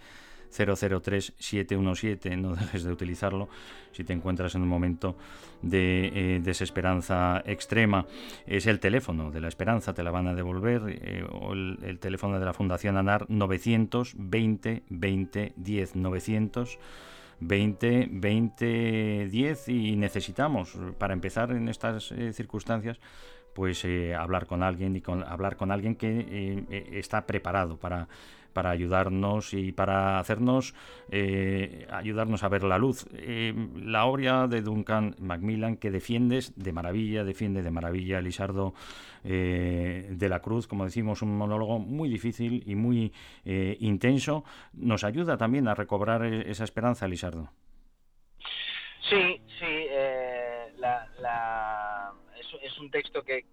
003-717, 0.52 2.38
no 2.38 2.56
dejes 2.56 2.84
de 2.84 2.92
utilizarlo 2.92 3.50
si 3.92 4.04
te 4.04 4.14
encuentras 4.14 4.56
en 4.56 4.62
un 4.62 4.68
momento 4.68 5.16
de 5.62 6.12
eh, 6.14 6.40
desesperanza 6.42 7.42
extrema. 7.46 8.06
Es 8.46 8.68
el 8.68 8.80
teléfono 8.80 9.32
de 9.32 9.42
la 9.42 9.48
esperanza, 9.48 9.94
te 9.94 10.04
la 10.04 10.12
van 10.12 10.28
a 10.28 10.36
devolver, 10.36 10.82
eh, 10.88 11.26
o 11.30 11.54
el, 11.54 11.98
teléfono 12.00 12.40
de 12.40 12.46
la 12.46 12.54
Fundación 12.54 12.98
ANAR 12.98 13.26
920 13.30 14.84
20 14.90 15.54
10 15.56 15.96
900 15.96 16.80
20 17.40 18.08
20 18.12 19.28
10 19.30 19.70
y 19.70 19.96
necesitamos 19.96 20.78
para 20.98 21.14
empezar 21.14 21.52
en 21.52 21.70
estas 21.70 22.12
eh, 22.12 22.34
circunstancias 22.34 23.00
pues 23.58 23.84
hablar 24.16 24.46
con 24.46 24.62
alguien 24.62 24.96
y 24.96 25.02
con, 25.02 25.24
hablar 25.24 25.58
con 25.58 25.72
alguien 25.72 25.96
que 25.96 26.64
está 26.94 27.26
preparado 27.26 27.78
para 27.78 28.08
para 28.58 28.72
ayudarnos 28.72 29.54
y 29.54 29.72
para 29.72 30.18
hacernos 30.18 30.74
eh, 31.12 31.86
ayudarnos 31.92 32.42
a 32.42 32.50
ver 32.50 32.64
la 32.64 32.80
luz. 32.80 33.06
Eh, 33.14 33.54
la 33.76 34.06
obra 34.06 34.48
de 34.48 34.64
Duncan 34.64 35.16
Macmillan 35.20 35.78
que 35.78 35.92
defiendes 35.92 36.54
de 36.56 36.74
maravilla, 36.74 37.24
defiende 37.24 37.62
de 37.62 37.70
maravilla 37.70 38.18
Elisardo 38.18 38.74
eh, 39.24 40.08
de 40.10 40.28
la 40.28 40.40
Cruz, 40.40 40.66
como 40.66 40.86
decimos, 40.86 41.22
un 41.22 41.38
monólogo 41.38 41.78
muy 41.78 42.10
difícil 42.10 42.64
y 42.66 42.74
muy 42.74 43.14
intenso, 43.80 44.44
nos 44.74 45.04
ayuda 45.04 45.38
también 45.38 45.68
a 45.68 45.76
recobrar 45.76 46.26
esa 46.26 46.64
esperanza, 46.64 47.06
Elisardo. 47.06 47.52
Sí, 49.08 49.40
sí, 49.60 49.88
es, 52.78 52.82
un 52.82 52.92
texto 52.92 53.24
que, 53.24 53.46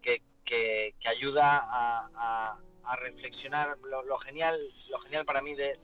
que, 0.44 0.94
ayuda 1.06 1.66
a 1.68 2.58
a 2.86 2.96
reflexionar. 2.96 3.76
Lo, 4.06 4.18
genial, 4.18 4.60
lo 4.88 4.98
genial 5.00 5.24
para 5.24 5.42
mí 5.42 5.54
de, 5.54 5.78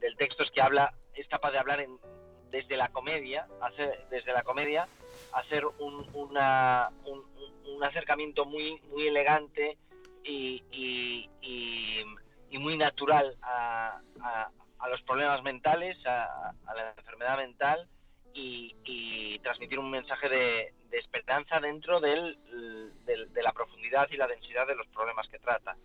del 0.00 0.16
texto 0.16 0.42
es 0.42 0.50
que 0.50 0.60
habla, 0.60 0.92
es 1.14 1.26
capaz 1.28 1.52
de 1.52 1.58
hablar 1.58 1.80
en, 1.80 1.98
desde 2.50 2.76
la 2.76 2.88
comedia, 2.88 3.46
hacer, 3.60 4.06
desde 4.10 4.32
la 4.32 4.42
comedia, 4.42 4.86
hacer 5.32 5.64
un, 5.66 6.06
una, 6.14 6.90
un, 7.04 7.22
acercamiento 7.82 8.44
muy, 8.44 8.80
muy 8.90 9.08
elegante 9.08 9.76
y, 10.22 10.62
y, 10.70 11.28
y, 11.40 12.58
muy 12.58 12.76
natural 12.76 13.36
a, 13.42 14.00
a, 14.20 14.88
los 14.88 15.02
problemas 15.02 15.42
mentales, 15.42 15.96
a, 16.06 16.54
la 16.74 16.94
enfermedad 16.96 17.38
mental 17.38 17.88
y, 18.34 19.38
transmitir 19.42 19.78
un 19.78 19.90
mensaje 19.90 20.28
de, 20.28 20.72
esperanza 20.92 21.58
dentro 21.58 22.00
del, 22.00 22.38
de 23.04 23.42
la 23.42 23.52
profundidad 23.52 24.06
y 24.10 24.16
la 24.16 24.26
densidad 24.26 24.66
de 24.66 24.76
los 24.76 24.86
problemas 24.88 25.26
que 25.28 25.38
trata. 25.38 25.76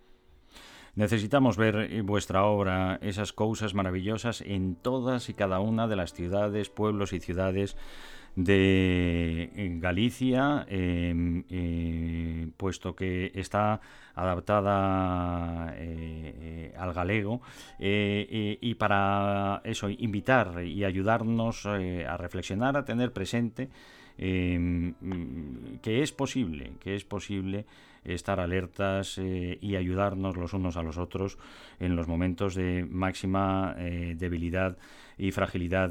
Necesitamos 0.94 1.56
ver 1.56 2.02
vuestra 2.02 2.44
obra, 2.44 2.98
esas 3.02 3.32
cosas 3.32 3.74
maravillosas 3.74 4.40
en 4.40 4.74
todas 4.74 5.28
y 5.28 5.34
cada 5.34 5.60
una 5.60 5.86
de 5.86 5.96
las 5.96 6.12
ciudades, 6.12 6.70
pueblos 6.70 7.12
y 7.12 7.20
ciudades 7.20 7.76
de 8.36 9.78
Galicia, 9.80 10.64
em, 10.68 11.44
eh, 11.50 12.48
puesto 12.56 12.94
que 12.94 13.32
está 13.34 13.80
adaptada 14.14 15.74
eh, 15.76 16.72
eh, 16.72 16.74
al 16.76 16.92
galego, 16.92 17.40
y 17.78 18.74
para 18.74 19.60
eso 19.64 19.88
invitar 19.88 20.64
y 20.64 20.84
ayudarnos 20.84 21.66
a 21.66 22.16
reflexionar, 22.16 22.76
a 22.76 22.84
tener 22.84 23.12
presente 23.12 23.68
em, 24.18 24.94
que 25.80 26.02
es 26.02 26.12
posible, 26.12 26.72
que 26.80 26.94
es 26.94 27.04
posible 27.04 27.66
estar 28.04 28.40
alertas 28.40 29.18
eh, 29.18 29.58
y 29.60 29.76
ayudarnos 29.76 30.36
los 30.36 30.52
unos 30.52 30.76
a 30.76 30.82
los 30.82 30.98
otros 30.98 31.38
en 31.78 31.96
los 31.96 32.08
momentos 32.08 32.54
de 32.54 32.86
máxima 32.88 33.74
eh, 33.78 34.14
debilidad 34.16 34.76
y 35.16 35.30
fragilidad 35.30 35.90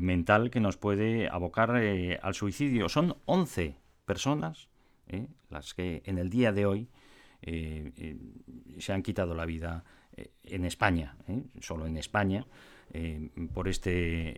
mental 0.00 0.50
que 0.50 0.60
nos 0.60 0.76
puede 0.76 1.28
abocar 1.28 1.70
al 1.70 2.34
suicidio. 2.34 2.88
Son 2.88 3.16
11 3.26 3.76
personas 4.04 4.68
las 5.48 5.72
que 5.72 6.02
en 6.04 6.18
el 6.18 6.30
día 6.30 6.50
de 6.50 6.66
hoy 6.66 6.88
se 8.78 8.92
han 8.92 9.02
quitado 9.04 9.36
la 9.36 9.46
vida 9.46 9.84
en 10.42 10.64
España, 10.64 11.16
solo 11.60 11.86
en 11.86 11.96
España. 11.96 12.44
Eh, 12.92 13.28
por 13.54 13.68
este 13.68 13.90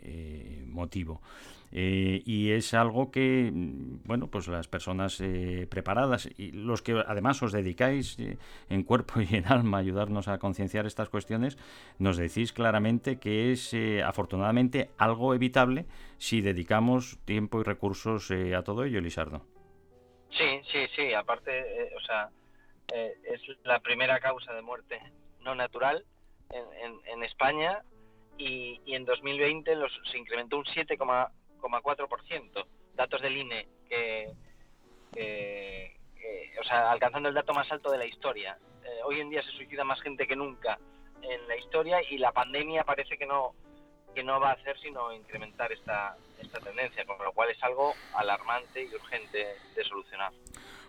eh, 0.03 0.63
motivo. 0.67 1.23
Eh, 1.71 2.23
y 2.27 2.51
es 2.51 2.75
algo 2.75 3.11
que, 3.11 3.51
mm, 3.51 4.03
bueno, 4.05 4.27
pues 4.27 4.47
las 4.47 4.69
personas 4.69 5.23
preparadas 5.71 6.29
y 6.37 6.53
los 6.53 6.83
que 6.83 7.03
además 7.07 7.43
os 7.43 7.53
dedicáis 7.53 8.19
en 8.69 8.83
cuerpo 8.83 9.15
y 9.23 9.37
en 9.37 9.47
alma 9.47 9.79
a 9.79 9.81
ayudarnos 9.81 10.29
a 10.29 10.39
concienciar 10.39 10.85
estas 10.85 11.09
cuestiones, 11.09 11.57
nos 11.99 12.19
decís 12.19 12.53
claramente 12.53 13.19
que 13.19 13.53
es 13.53 13.75
afortunadamente 14.05 14.91
algo 14.99 15.35
evitable 15.35 15.87
si 16.19 16.43
dedicamos 16.43 17.19
tiempo 17.25 17.59
y 17.61 17.65
recursos 17.65 18.31
a 18.31 18.63
todo 18.63 18.85
ello, 18.85 18.99
Elisardo. 18.99 19.47
Sí, 20.31 20.61
sí, 20.71 20.87
sí, 20.95 21.15
aparte, 21.15 21.91
o 21.97 22.01
sea, 22.01 22.29
es 22.93 23.41
la 23.65 23.81
primera 23.81 24.21
causa 24.21 24.53
de 24.53 24.61
muerte 24.61 25.01
no 25.41 25.55
natural 25.55 26.05
en, 26.51 26.65
en, 26.85 27.01
en 27.07 27.25
España 27.25 27.83
y, 28.45 28.95
en 28.95 29.05
2020 29.05 29.77
los, 29.77 29.93
se 30.11 30.19
incrementó 30.19 30.59
un 30.59 30.65
7,4%. 30.65 32.67
Datos 32.95 33.23
del 33.23 33.37
INE 33.37 33.69
que, 33.89 34.29
o 36.61 36.65
sea, 36.65 36.91
alcanzando 36.91 37.29
el 37.29 37.35
dato 37.35 37.55
más 37.55 37.71
alto 37.73 37.91
de 37.91 37.99
la 37.99 38.07
historia. 38.07 38.59
Eh, 38.85 39.01
hoy 39.05 39.21
en 39.21 39.31
día 39.31 39.43
se 39.43 39.51
suicida 39.53 39.85
más 39.85 40.01
gente 40.03 40.27
que 40.27 40.37
nunca 40.37 40.79
en 41.23 41.49
la 41.49 41.57
historia 41.57 42.03
y 42.11 42.19
la 42.19 42.33
pandemia 42.33 42.85
parece 42.85 43.17
que 43.17 43.27
no 43.27 43.55
que 44.13 44.23
no 44.23 44.41
va 44.41 44.51
a 44.51 44.53
hacer 44.55 44.77
sino 44.79 45.13
incrementar 45.13 45.73
esta, 45.73 46.17
esta 46.41 46.61
tendencia, 46.61 47.05
con 47.05 47.17
lo 47.25 47.33
cual 47.33 47.51
es 47.51 47.63
algo 47.63 47.95
alarmante 48.15 48.85
y 48.85 48.95
urgente 48.95 49.47
de 49.75 49.85
solucionar. 49.85 50.33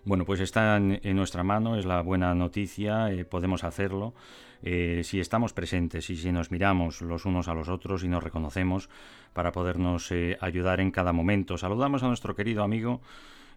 Bueno, 0.06 0.26
pues 0.26 0.42
está 0.42 0.76
en, 0.76 1.16
nuestra 1.16 1.44
mano, 1.44 1.78
es 1.78 1.86
la 1.86 2.02
buena 2.02 2.36
noticia, 2.36 3.10
eh, 3.10 3.24
podemos 3.24 3.64
hacerlo. 3.64 4.14
Eh, 4.62 5.02
si 5.04 5.22
estamos 5.22 5.54
presentes 5.54 6.10
y 6.10 6.18
si 6.18 6.32
nos 6.32 6.52
miramos 6.52 7.02
los 7.02 7.26
unos 7.26 7.48
a 7.48 7.54
los 7.54 7.70
otros 7.70 8.04
y 8.04 8.10
nos 8.10 8.24
reconocemos 8.24 8.90
para 9.32 9.54
podernos 9.54 10.12
eh, 10.12 10.38
ayudar 10.42 10.82
en 10.82 10.92
cada 10.92 11.14
momento. 11.14 11.58
Saludamos 11.58 12.04
a 12.04 12.08
nuestro 12.08 12.36
querido 12.36 12.64
amigo 12.64 13.02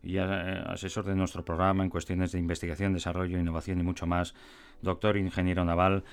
y 0.05 0.19
asesor 0.19 1.05
de 1.05 1.17
nuestro 1.17 1.45
programa 1.45 1.83
en 1.83 1.91
cuestiones 1.91 2.31
de 2.31 2.39
investigación, 2.39 2.93
desarrollo, 2.93 3.39
innovación 3.39 3.81
y 3.81 3.83
mucho 3.83 4.07
más, 4.07 4.35
doctor 4.83 5.17
ingeniero 5.17 5.65
naval, 5.65 6.05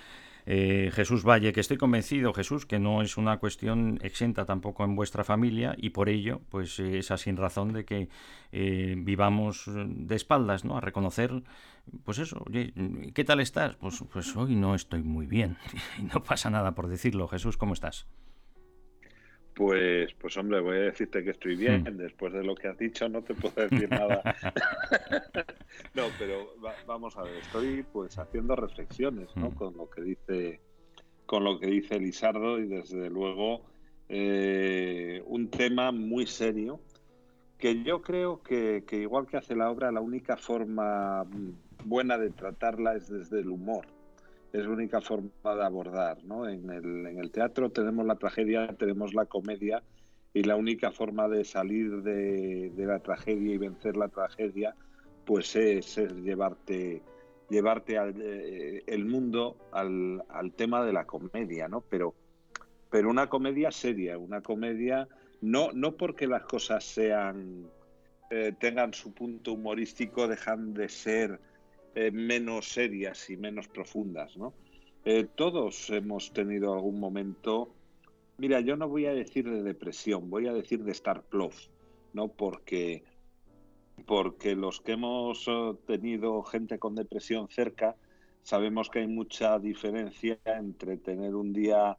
eh, 0.46 0.92
Jesús 0.94 1.24
Valle, 1.24 1.54
que 1.54 1.60
estoy 1.60 1.78
convencido, 1.78 2.34
Jesús, 2.34 2.66
que 2.66 2.80
no 2.80 3.02
es 3.02 3.18
una 3.18 3.38
cuestión 3.38 4.00
exenta 4.02 4.46
tampoco 4.46 4.84
en 4.84 4.96
vuestra 4.96 5.24
familia 5.24 5.76
y 5.78 5.92
por 5.92 6.10
ello, 6.10 6.42
pues 6.50 6.80
eh, 6.80 6.98
esa 6.98 7.18
sin 7.18 7.38
razón 7.38 7.74
de 7.74 7.86
que 7.86 8.10
eh, 8.52 8.96
vivamos 8.98 9.66
de 9.68 10.16
espaldas, 10.16 10.66
¿no? 10.66 10.78
A 10.78 10.82
reconocer, 10.82 11.44
pues 12.04 12.20
eso, 12.20 12.44
oye, 12.46 12.74
¿qué 13.14 13.24
tal 13.24 13.40
estás? 13.40 13.76
Pues, 13.76 14.04
pues 14.12 14.36
hoy 14.36 14.56
no 14.56 14.76
estoy 14.76 15.04
muy 15.04 15.26
bien 15.26 15.58
y 16.00 16.04
no 16.04 16.24
pasa 16.24 16.50
nada 16.50 16.74
por 16.74 16.88
decirlo. 16.88 17.28
Jesús, 17.28 17.58
¿cómo 17.58 17.74
estás? 17.74 18.08
Pues, 19.56 20.12
pues 20.16 20.36
hombre, 20.38 20.62
voy 20.62 20.78
a 20.78 20.82
decirte 20.82 21.24
que 21.24 21.32
estoy 21.32 21.56
bien. 21.56 21.84
Hmm. 21.84 21.98
Después 21.98 22.34
de 22.34 22.44
lo 22.44 22.56
que 22.56 22.68
has 22.68 22.78
dicho, 22.78 23.08
no 23.08 23.22
te 23.22 23.36
puedo 23.36 23.68
decir 23.68 23.90
nada. 23.90 24.22
no, 25.94 26.06
pero 26.18 26.56
vamos 26.88 27.16
a 27.18 27.24
ver, 27.24 27.36
estoy 27.38 27.84
pues 27.84 28.18
haciendo 28.18 28.56
reflexiones, 28.56 29.36
¿no? 29.36 29.50
Hmm. 29.50 29.56
Con 29.56 29.78
lo 29.78 29.90
que 29.90 30.02
dice, 30.02 30.62
con 31.26 31.44
lo 31.44 31.60
que 31.60 31.68
dice 31.68 32.00
Lisardo 32.00 32.60
y 32.60 32.68
desde 32.68 33.10
luego 33.10 33.62
eh, 34.10 35.22
un 35.28 35.50
tema 35.50 35.92
muy 35.92 36.26
serio 36.26 36.80
que 37.58 37.84
yo 37.84 38.02
creo 38.02 38.42
que, 38.42 38.84
que 38.86 38.98
igual 38.98 39.28
que 39.28 39.38
hace 39.38 39.56
la 39.56 39.70
obra, 39.70 39.92
la 39.92 40.02
única 40.02 40.36
forma 40.36 41.26
buena 41.86 42.18
de 42.18 42.32
tratarla 42.32 42.96
es 42.96 43.08
desde 43.08 43.40
el 43.40 43.50
humor 43.50 43.86
es 44.54 44.64
la 44.66 44.70
única 44.70 45.02
forma 45.02 45.30
de 45.44 45.64
abordar. 45.64 46.24
¿no? 46.24 46.48
En, 46.48 46.70
el, 46.70 47.32
teatro 47.32 47.72
tenemos 47.72 48.06
la 48.06 48.16
tragedia, 48.16 48.68
tenemos 48.78 49.14
la 49.14 49.26
comedia, 49.26 49.84
y 50.36 50.44
la 50.44 50.56
única 50.56 50.92
forma 50.92 51.28
de 51.28 51.44
salir 51.44 52.02
de, 52.02 52.72
la 52.78 53.00
tragedia 53.00 53.54
y 53.54 53.58
vencer 53.58 53.98
la 53.98 54.08
tragedia, 54.08 54.76
pues 55.26 55.56
es, 55.56 55.98
llevarte 55.98 57.02
llevarte 57.50 57.98
al, 58.00 58.16
eh, 58.20 58.84
el 58.88 59.06
mundo 59.06 59.58
al, 59.72 60.24
al, 60.30 60.54
tema 60.54 60.84
de 60.84 60.94
la 60.94 61.06
comedia, 61.06 61.68
¿no? 61.68 61.82
Pero, 61.82 62.16
pero 62.90 63.12
una 63.12 63.28
comedia 63.28 63.72
seria, 63.72 64.18
una 64.18 64.42
comedia 64.42 65.08
no, 65.42 65.72
no 65.72 65.92
porque 65.96 66.26
las 66.26 66.44
cosas 66.44 66.84
sean 66.84 67.68
eh, 68.32 68.54
tengan 68.60 68.94
su 68.94 69.14
punto 69.14 69.54
humorístico, 69.54 70.28
dejan 70.28 70.74
de 70.74 70.90
ser 70.90 71.40
eh, 71.96 72.12
menos 72.12 72.70
serias 72.70 73.30
y 73.30 73.38
menos 73.38 73.68
profundas, 73.68 74.36
¿no? 74.36 74.54
Eh, 75.06 75.28
todos 75.36 75.90
hemos 75.92 76.34
tenido 76.34 76.74
algún 76.74 77.00
momento, 77.00 77.70
mira, 78.38 78.62
yo 78.62 78.76
no 78.78 78.88
voy 78.88 79.06
a 79.06 79.14
decir 79.14 79.50
de 79.50 79.62
depresión, 79.62 80.30
voy 80.30 80.48
a 80.48 80.54
decir 80.54 80.84
de 80.84 80.92
estar 80.92 81.22
plof, 81.24 81.68
¿no? 82.14 82.30
Porque, 82.30 83.04
porque 84.08 84.56
los 84.56 84.82
que 84.82 84.94
hemos 84.94 85.46
eh, 85.48 85.74
tenido 85.86 86.42
gente 86.44 86.80
con 86.80 86.96
depresión 86.96 87.48
cerca, 87.50 87.96
sabemos 88.42 88.90
que 88.90 89.00
hay 89.00 89.08
mucha 89.08 89.60
diferencia 89.60 90.40
entre 90.46 90.98
tener 90.98 91.36
un 91.36 91.54
día 91.54 91.98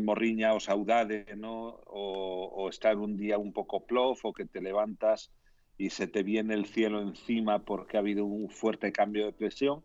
morriña 0.00 0.54
o 0.54 0.60
saudade, 0.60 1.26
¿no? 1.36 1.80
O, 1.86 2.50
o, 2.56 2.68
estar 2.70 2.96
un 2.96 3.18
día 3.18 3.36
un 3.36 3.52
poco 3.52 3.84
plof 3.84 4.24
o 4.24 4.32
que 4.32 4.46
te 4.46 4.62
levantas 4.62 5.30
y 5.76 5.90
se 5.90 6.06
te 6.06 6.22
viene 6.22 6.54
el 6.54 6.66
cielo 6.66 7.00
encima 7.00 7.60
porque 7.60 7.96
ha 7.96 8.00
habido 8.00 8.24
un 8.24 8.48
fuerte 8.48 8.92
cambio 8.92 9.26
de 9.26 9.32
presión 9.32 9.82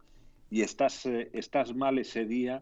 y 0.51 0.61
estás, 0.61 1.05
eh, 1.05 1.29
estás 1.33 1.75
mal 1.75 1.97
ese 1.99 2.25
día, 2.25 2.61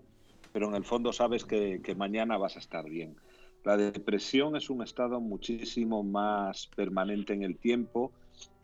pero 0.53 0.67
en 0.69 0.75
el 0.75 0.83
fondo 0.83 1.13
sabes 1.13 1.45
que, 1.45 1.81
mañana 1.97 2.37
vas 2.37 2.55
a 2.55 2.59
estar 2.59 2.89
bien. 2.89 3.15
La 3.63 3.75
depresión 3.75 4.55
es 4.55 4.69
un 4.69 4.81
estado 4.81 5.19
muchísimo 5.19 6.03
más 6.03 6.67
permanente 6.67 7.33
en 7.33 7.43
el 7.43 7.57
tiempo 7.57 8.11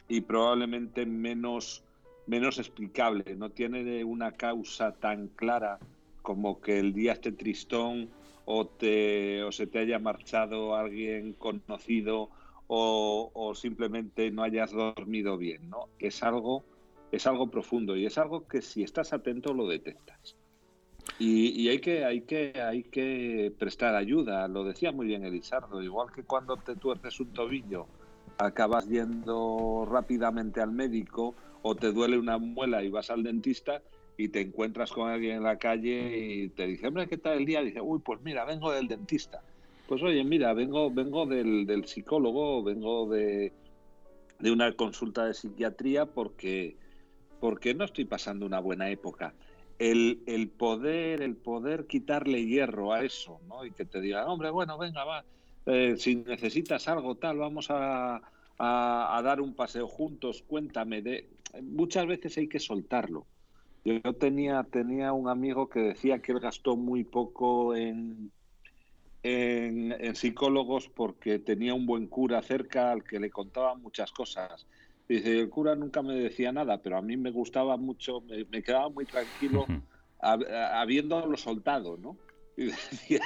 y 0.08 0.21
probablemente 0.21 1.06
menos, 1.06 1.84
menos 2.26 2.58
explicable. 2.58 3.36
No 3.36 3.49
tiene 3.49 4.04
una 4.04 4.32
causa 4.32 4.93
tan 4.93 5.28
clara 5.28 5.80
como 6.21 6.62
que 6.62 6.80
el 6.80 6.93
día 6.93 7.13
esté 7.13 7.34
tristón 7.34 8.10
o, 8.45 8.65
te, 8.65 9.43
o 9.43 9.52
se 9.52 9.67
te 9.67 9.80
haya 9.80 9.99
marchado 9.99 10.76
alguien 10.76 11.34
conocido 11.34 12.30
o, 12.76 13.54
simplemente 13.54 14.32
no 14.32 14.42
hayas 14.42 14.72
dormido 14.72 15.38
bien, 15.38 15.70
¿no? 15.70 15.90
Es 16.00 16.24
algo, 16.24 16.64
es 17.12 17.28
algo 17.28 17.48
profundo 17.48 17.96
y 17.96 18.08
es 18.08 18.18
algo 18.18 18.48
que 18.48 18.62
si 18.64 18.82
estás 18.82 19.14
atento 19.14 19.54
lo 19.54 19.68
detectas. 19.68 20.36
Y, 21.20 21.68
hay, 21.68 21.80
que, 21.80 22.04
hay, 22.04 22.22
que, 22.22 22.54
hay 22.60 22.84
que 22.84 23.54
prestar 23.60 23.96
ayuda, 23.96 24.48
lo 24.48 24.64
decía 24.64 24.92
muy 24.92 25.06
bien 25.06 25.24
Elisardo, 25.24 25.84
igual 25.84 26.12
que 26.12 26.24
cuando 26.24 26.58
te 26.58 26.76
tuerces 26.76 27.20
un 27.20 27.32
tobillo, 27.34 27.86
acabas 28.40 28.90
yendo 28.90 29.88
rápidamente 29.88 30.60
al 30.60 30.72
médico 30.72 31.36
o 31.62 31.76
te 31.76 31.92
duele 31.92 32.18
una 32.18 32.40
muela 32.40 32.84
y 32.84 32.90
vas 32.90 33.12
al 33.12 33.22
dentista 33.22 33.84
y 34.18 34.30
te 34.30 34.42
encuentras 34.42 34.92
con 34.92 35.10
alguien 35.10 35.38
en 35.38 35.44
la 35.44 35.58
calle 35.58 36.18
y 36.18 36.50
te 36.50 36.66
dice, 36.66 36.88
hombre, 36.88 37.08
¿qué 37.08 37.18
tal 37.18 37.38
el 37.38 37.46
día? 37.46 37.62
dice, 37.62 37.82
uy, 37.82 38.00
pues 38.00 38.20
mira, 38.22 38.46
vengo 38.46 38.72
del 38.72 38.88
dentista 38.88 39.44
pues 39.94 40.02
oye, 40.02 40.24
mira, 40.24 40.54
vengo, 40.54 40.90
vengo 40.90 41.28
del, 41.28 41.68
del 41.68 41.86
psicólogo, 41.86 42.64
vengo 42.64 43.08
de, 43.08 43.54
de, 44.40 44.52
una 44.52 44.76
consulta 44.76 45.28
de 45.28 45.36
psiquiatría 45.36 46.08
porque, 46.08 46.76
porque 47.40 47.76
no 47.76 47.86
estoy 47.86 48.06
pasando 48.06 48.48
una 48.48 48.60
buena 48.60 48.90
época. 48.90 49.36
El, 49.78 50.24
el, 50.26 50.50
poder, 50.50 51.22
el 51.22 51.36
poder 51.36 51.86
quitarle 51.86 52.44
hierro 52.44 52.92
a 52.92 53.04
eso, 53.04 53.40
¿no? 53.48 53.66
Y 53.66 53.72
que 53.72 53.86
te 53.86 54.02
diga, 54.02 54.26
hombre, 54.26 54.50
bueno, 54.50 54.80
venga, 54.80 55.04
va, 55.04 55.26
eh, 55.68 55.94
si 55.96 56.16
necesitas 56.16 56.88
algo 56.88 57.14
tal, 57.14 57.38
vamos 57.38 57.70
a, 57.70 58.16
a, 58.58 59.18
a, 59.18 59.22
dar 59.22 59.42
un 59.42 59.54
paseo 59.54 59.88
juntos, 59.88 60.44
cuéntame. 60.48 61.04
De... 61.04 61.30
Muchas 61.62 62.08
veces 62.08 62.36
hay 62.40 62.48
que 62.48 62.60
soltarlo. 62.60 63.28
Yo 63.86 64.02
tenía, 64.14 64.64
tenía 64.64 65.14
un 65.14 65.30
amigo 65.30 65.70
que 65.70 65.82
decía 65.82 66.18
que 66.18 66.32
él 66.32 66.40
gastó 66.40 66.76
muy 66.76 67.04
poco 67.04 67.76
en, 67.76 68.32
en, 69.24 70.16
psicólogos 70.16 70.90
porque 70.90 71.40
tenía 71.40 71.74
un 71.74 71.86
buen 71.86 72.08
cura 72.08 72.42
cerca 72.42 72.92
al 72.92 73.04
que 73.04 73.20
le 73.20 73.32
contaba 73.32 73.76
muchas 73.76 74.12
cosas. 74.12 74.68
Dice, 75.08 75.40
el 75.40 75.50
cura 75.50 75.76
nunca 75.76 76.02
me 76.02 76.16
decía 76.16 76.52
nada, 76.52 76.82
pero 76.82 76.98
a 76.98 77.02
mí 77.02 77.18
me 77.18 77.32
gustaba 77.32 77.78
mucho, 77.78 78.22
me, 78.22 78.62
quedaba 78.62 78.90
muy 78.90 79.06
tranquilo 79.06 79.66
habiéndolo 80.20 81.38
soltado, 81.38 81.98
¿no? 81.98 82.18
Y 82.56 82.70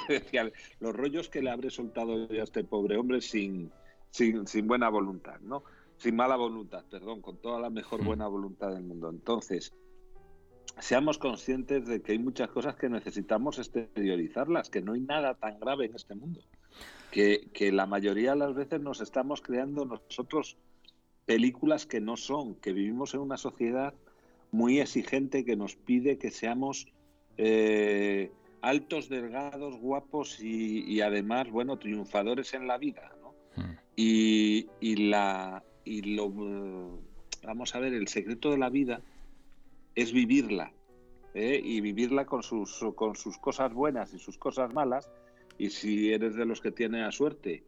decía, 0.08 0.52
los 0.80 0.96
rollos 0.96 1.30
que 1.30 1.42
le 1.42 1.50
habré 1.50 1.70
soltado 1.70 2.28
a 2.30 2.44
este 2.44 2.64
pobre 2.64 2.96
hombre 2.96 3.20
sin, 3.20 3.70
sin, 4.10 4.48
sin 4.48 4.68
buena 4.68 4.88
voluntad, 4.88 5.40
¿no? 5.42 5.64
sin 5.98 6.16
mala 6.16 6.36
voluntad, 6.36 6.84
perdón, 6.90 7.22
con 7.22 7.38
toda 7.38 7.60
la 7.60 7.70
mejor 7.70 8.04
buena 8.04 8.28
voluntad 8.28 8.70
del 8.70 8.84
mundo. 8.84 9.10
Entonces, 9.10 9.74
seamos 10.80 11.18
conscientes 11.18 11.86
de 11.88 12.02
que 12.02 12.14
hay 12.14 12.20
muchas 12.20 12.50
cosas 12.50 12.76
que 12.76 12.90
necesitamos 12.90 13.60
exteriorizarlas, 13.60 14.70
que 14.70 14.82
no 14.82 14.94
hay 14.94 15.02
nada 15.02 15.34
tan 15.36 15.60
grave 15.60 15.86
en 15.86 15.96
este 15.96 16.16
mundo, 16.16 16.42
que, 17.12 17.48
que 17.54 17.72
la 17.72 17.86
mayoría 17.86 18.32
de 18.32 18.38
las 18.38 18.56
veces 18.56 18.82
nos 18.82 19.02
estamos 19.02 19.42
creando 19.42 19.86
nosotros 19.86 20.58
películas 21.26 21.86
que 21.86 22.00
no 22.00 22.18
son, 22.18 22.56
que 22.56 22.74
vivimos 22.74 23.14
en 23.14 23.22
una 23.22 23.38
sociedad 23.38 23.94
muy 24.52 24.80
exigente 24.80 25.44
que 25.44 25.56
nos 25.56 25.76
pide 25.76 26.18
que 26.18 26.32
seamos 26.32 26.88
eh, 27.38 28.32
altos, 28.62 29.10
delgados, 29.10 29.78
guapos 29.78 30.40
y, 30.42 31.02
además, 31.02 31.50
bueno, 31.50 31.78
triunfadores 31.78 32.54
en 32.54 32.68
la 32.68 32.78
vida. 32.78 33.12
¿no? 33.22 33.34
Y, 33.96 34.68
y, 34.80 35.10
la, 35.10 35.64
y 35.84 36.16
lo, 36.16 36.32
vamos 37.44 37.76
a 37.76 37.80
ver, 37.80 37.94
el 37.94 38.08
secreto 38.08 38.52
de 38.52 38.58
la 38.58 38.70
vida 38.70 39.02
es 39.98 40.14
vivirla. 40.14 40.72
¿eh? 41.34 41.60
Y 41.62 41.82
vivirla 41.82 42.26
con 42.26 42.44
sus, 42.44 42.86
con 42.96 43.16
sus 43.16 43.38
cosas 43.40 43.74
buenas 43.74 44.14
y 44.14 44.20
sus 44.20 44.38
cosas 44.38 44.72
malas. 44.72 45.10
Y 45.58 45.72
si 45.72 46.14
eres 46.14 46.36
de 46.36 46.46
los 46.46 46.62
que 46.62 46.72
tiene 46.72 47.02
la 47.02 47.12
suerte 47.12 47.64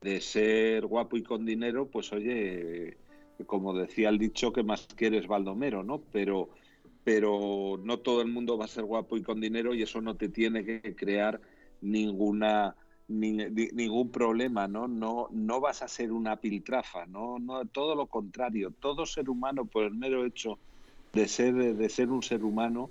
de 0.00 0.20
ser 0.20 0.86
guapo 0.86 1.16
y 1.16 1.24
con 1.24 1.44
dinero, 1.44 1.88
pues 1.88 2.12
oye, 2.12 2.96
como 3.46 3.74
decía 3.74 4.10
el 4.10 4.18
dicho, 4.18 4.52
que 4.52 4.62
más 4.62 4.86
quieres 4.94 5.26
Baldomero, 5.26 5.82
¿no? 5.82 6.00
Pero, 6.12 6.50
pero 7.02 7.80
no 7.82 7.98
todo 7.98 8.22
el 8.22 8.28
mundo 8.28 8.56
va 8.56 8.66
a 8.66 8.68
ser 8.68 8.84
guapo 8.84 9.16
y 9.16 9.22
con 9.22 9.40
dinero 9.40 9.74
y 9.74 9.82
eso 9.82 10.00
no 10.00 10.14
te 10.14 10.28
tiene 10.28 10.64
que 10.64 10.94
crear 10.94 11.40
ninguna 11.80 12.76
ningún 13.08 14.10
problema, 14.10 14.68
¿no? 14.68 14.88
No, 14.88 15.28
no 15.32 15.60
vas 15.60 15.82
a 15.82 15.88
ser 15.88 16.12
una 16.12 16.36
piltrafa, 16.36 17.04
¿no? 17.04 17.38
no 17.38 17.66
todo 17.66 17.94
lo 17.94 18.06
contrario, 18.06 18.70
todo 18.70 19.04
ser 19.04 19.28
humano 19.28 19.66
por 19.66 19.84
el 19.84 19.92
mero 19.94 20.24
hecho 20.24 20.58
de 21.12 21.28
ser, 21.28 21.54
de 21.54 21.88
ser 21.88 22.10
un 22.10 22.22
ser 22.22 22.44
humano 22.44 22.90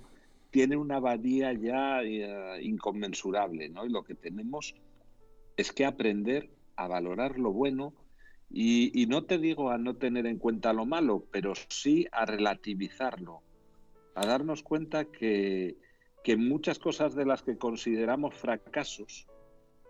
tiene 0.50 0.76
una 0.76 1.00
valía 1.00 1.52
ya 1.54 2.02
eh, 2.02 2.62
inconmensurable, 2.62 3.68
¿no? 3.70 3.86
Y 3.86 3.88
lo 3.88 4.04
que 4.04 4.14
tenemos 4.14 4.74
es 5.56 5.72
que 5.72 5.86
aprender 5.86 6.50
a 6.76 6.88
valorar 6.88 7.38
lo 7.38 7.52
bueno 7.52 7.94
y, 8.54 9.06
no 9.08 9.24
te 9.24 9.38
digo 9.38 9.70
a 9.70 9.78
no 9.78 9.96
tener 9.96 10.26
en 10.26 10.36
cuenta 10.36 10.74
lo 10.74 10.84
malo, 10.84 11.24
pero 11.30 11.54
sí 11.68 12.06
a 12.12 12.26
relativizarlo, 12.26 13.40
a 14.14 14.26
darnos 14.26 14.62
cuenta 14.62 15.06
que, 15.06 15.78
que 16.22 16.36
muchas 16.36 16.78
cosas 16.78 17.14
de 17.14 17.24
las 17.24 17.42
que 17.42 17.56
consideramos 17.56 18.34
fracasos 18.34 19.26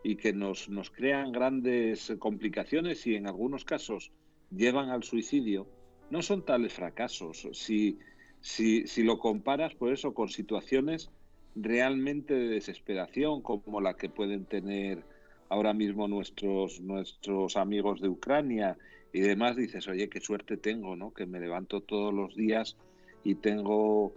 y 0.05 0.15
que 0.15 0.33
nos, 0.33 0.69
nos 0.69 0.91
crean 0.91 1.33
grandes 1.33 2.13
complicaciones 2.21 3.05
y 3.09 3.17
en 3.17 3.27
algunos 3.27 3.65
casos 3.65 4.13
llevan 4.53 4.91
al 4.91 5.03
suicidio, 5.03 5.67
no 6.11 6.23
son 6.23 6.45
tales 6.45 6.73
fracasos. 6.73 7.49
Si, 7.53 7.99
si, 8.43 8.87
si 8.89 9.05
lo 9.05 9.19
comparas, 9.19 9.75
por 9.75 9.93
eso, 9.93 10.13
con 10.13 10.29
situaciones 10.29 11.11
realmente 11.55 12.35
de 12.35 12.49
desesperación, 12.49 13.41
como 13.41 13.81
la 13.81 13.95
que 13.95 14.09
pueden 14.09 14.45
tener 14.45 15.05
ahora 15.49 15.73
mismo 15.73 16.09
nuestros, 16.09 16.81
nuestros 16.81 17.57
amigos 17.57 18.01
de 18.01 18.09
Ucrania 18.09 18.77
y 19.13 19.21
demás, 19.21 19.57
dices, 19.57 19.87
oye, 19.87 20.09
qué 20.09 20.21
suerte 20.21 20.57
tengo, 20.57 20.97
¿no? 20.97 21.13
Que 21.13 21.25
me 21.25 21.41
levanto 21.41 21.83
todos 21.83 22.13
los 22.13 22.35
días 22.35 22.77
y 23.23 23.37
tengo, 23.37 24.15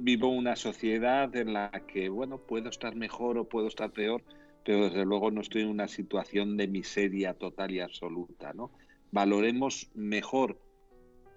vivo 0.00 0.28
una 0.28 0.56
sociedad 0.56 1.34
en 1.34 1.54
la 1.54 1.70
que, 1.86 2.10
bueno, 2.10 2.38
puedo 2.38 2.68
estar 2.68 2.94
mejor 2.96 3.38
o 3.38 3.48
puedo 3.48 3.68
estar 3.68 3.92
peor, 3.92 4.22
pero 4.64 4.84
desde 4.84 5.06
luego 5.06 5.30
no 5.30 5.40
estoy 5.40 5.62
en 5.62 5.68
una 5.68 5.88
situación 5.88 6.56
de 6.56 6.68
miseria 6.68 7.34
total 7.34 7.70
y 7.70 7.80
absoluta, 7.80 8.52
¿no? 8.52 8.70
Valoremos 9.10 9.90
mejor 9.94 10.58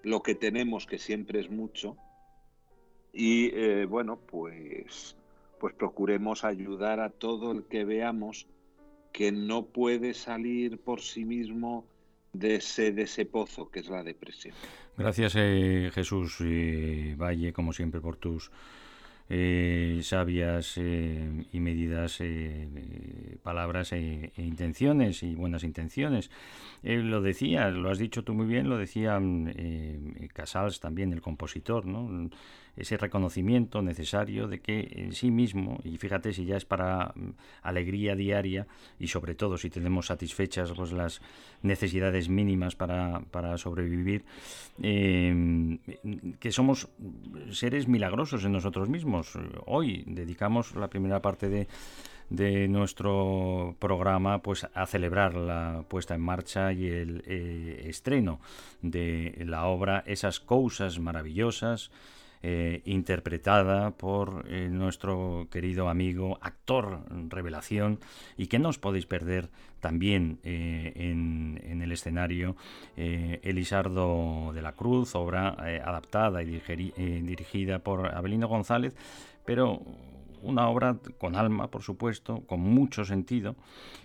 lo 0.06 0.22
que 0.22 0.36
tenemos, 0.36 0.86
que 0.86 0.98
siempre 0.98 1.40
es 1.40 1.50
mucho, 1.50 1.96
y 3.12 3.50
eh, 3.52 3.86
bueno, 3.86 4.20
pues, 4.20 5.16
pues 5.58 5.74
procuremos 5.74 6.44
ayudar 6.44 7.00
a 7.00 7.10
todo 7.10 7.50
el 7.50 7.64
que 7.64 7.84
veamos 7.84 8.46
que 9.12 9.32
no 9.32 9.66
puede 9.66 10.14
salir 10.14 10.78
por 10.78 11.00
sí 11.00 11.24
mismo 11.24 11.84
de 12.32 12.56
ese, 12.56 12.92
de 12.92 13.02
ese 13.02 13.26
pozo 13.26 13.68
que 13.68 13.80
es 13.80 13.88
la 13.88 14.04
depresión. 14.04 14.54
Gracias 14.96 15.34
eh, 15.36 15.90
Jesús 15.92 16.40
y 16.40 17.14
Valle, 17.14 17.52
como 17.52 17.72
siempre, 17.72 18.00
por 18.00 18.16
tus 18.16 18.52
eh, 19.28 20.00
sabias 20.02 20.74
eh, 20.76 21.44
y 21.52 21.60
medidas 21.60 22.20
palabras 23.42 23.92
e, 23.92 24.32
e, 24.36 24.42
intenciones 24.42 25.22
y 25.22 25.34
buenas 25.34 25.64
intenciones. 25.64 26.30
lo 26.82 27.20
decía, 27.20 27.70
lo 27.70 27.90
has 27.90 27.98
dicho 27.98 28.22
tú 28.22 28.34
muy 28.34 28.46
bien, 28.46 28.68
lo 28.68 28.78
decía 28.78 29.20
Casals 30.32 30.80
también, 30.80 31.12
el 31.12 31.20
compositor, 31.20 31.86
¿no? 31.86 32.30
Ese 32.76 32.96
reconocimiento 32.96 33.82
necesario 33.82 34.48
de 34.48 34.60
que 34.60 34.88
en 34.96 35.12
sí 35.12 35.30
mismo, 35.30 35.80
y 35.84 35.96
fíjate 35.96 36.32
si 36.32 36.44
ya 36.44 36.56
es 36.56 36.64
para 36.64 37.12
mm, 37.14 37.30
alegría 37.62 38.14
diaria 38.14 38.66
y 38.98 39.08
sobre 39.08 39.34
todo 39.34 39.56
si 39.56 39.70
tenemos 39.70 40.06
satisfechas 40.06 40.72
pues, 40.72 40.92
las 40.92 41.20
necesidades 41.62 42.28
mínimas 42.28 42.76
para, 42.76 43.20
para 43.30 43.56
sobrevivir, 43.58 44.24
em, 44.82 45.78
que 46.38 46.52
somos 46.52 46.88
seres 47.50 47.88
milagrosos 47.88 48.44
en 48.44 48.52
nosotros 48.52 48.88
mismos. 48.88 49.32
Hoy 49.64 50.04
dedicamos 50.06 50.74
la 50.74 50.88
primera 50.88 51.20
parte 51.22 51.48
de 51.48 51.68
de 52.30 52.66
nuestro 52.66 53.76
programa 53.78 54.42
pues 54.42 54.66
a 54.74 54.86
celebrar 54.86 55.34
la 55.34 55.84
puesta 55.88 56.14
en 56.14 56.22
marcha 56.22 56.72
y 56.72 56.86
el 56.86 57.22
eh, 57.26 57.84
estreno 57.86 58.40
de 58.82 59.44
la 59.46 59.66
obra 59.66 60.02
Esas 60.06 60.40
cosas 60.40 60.98
maravillosas 60.98 61.90
eh, 62.42 62.82
interpretada 62.84 63.92
por 63.92 64.44
eh, 64.48 64.68
nuestro 64.70 65.48
querido 65.50 65.88
amigo, 65.88 66.38
actor 66.40 67.00
revelación, 67.28 67.98
y 68.36 68.46
que 68.46 68.58
no 68.58 68.68
os 68.68 68.78
podéis 68.78 69.06
perder 69.06 69.48
también 69.80 70.38
eh, 70.44 70.92
en, 70.96 71.82
el 71.82 71.92
escenario 71.92 72.56
Elisardo 72.96 74.52
de 74.52 74.62
la 74.62 74.72
Cruz, 74.72 75.14
obra 75.14 75.50
adaptada 75.84 76.42
y 76.42 76.46
dirigida 76.46 77.78
por 77.78 78.14
Abelino 78.14 78.48
González, 78.48 78.96
pero 79.44 79.82
una 80.46 80.68
obra 80.68 80.96
con 81.18 81.34
alma, 81.34 81.68
por 81.68 81.82
supuesto, 81.82 82.42
con 82.46 82.60
mucho 82.60 83.04
sentido, 83.04 83.56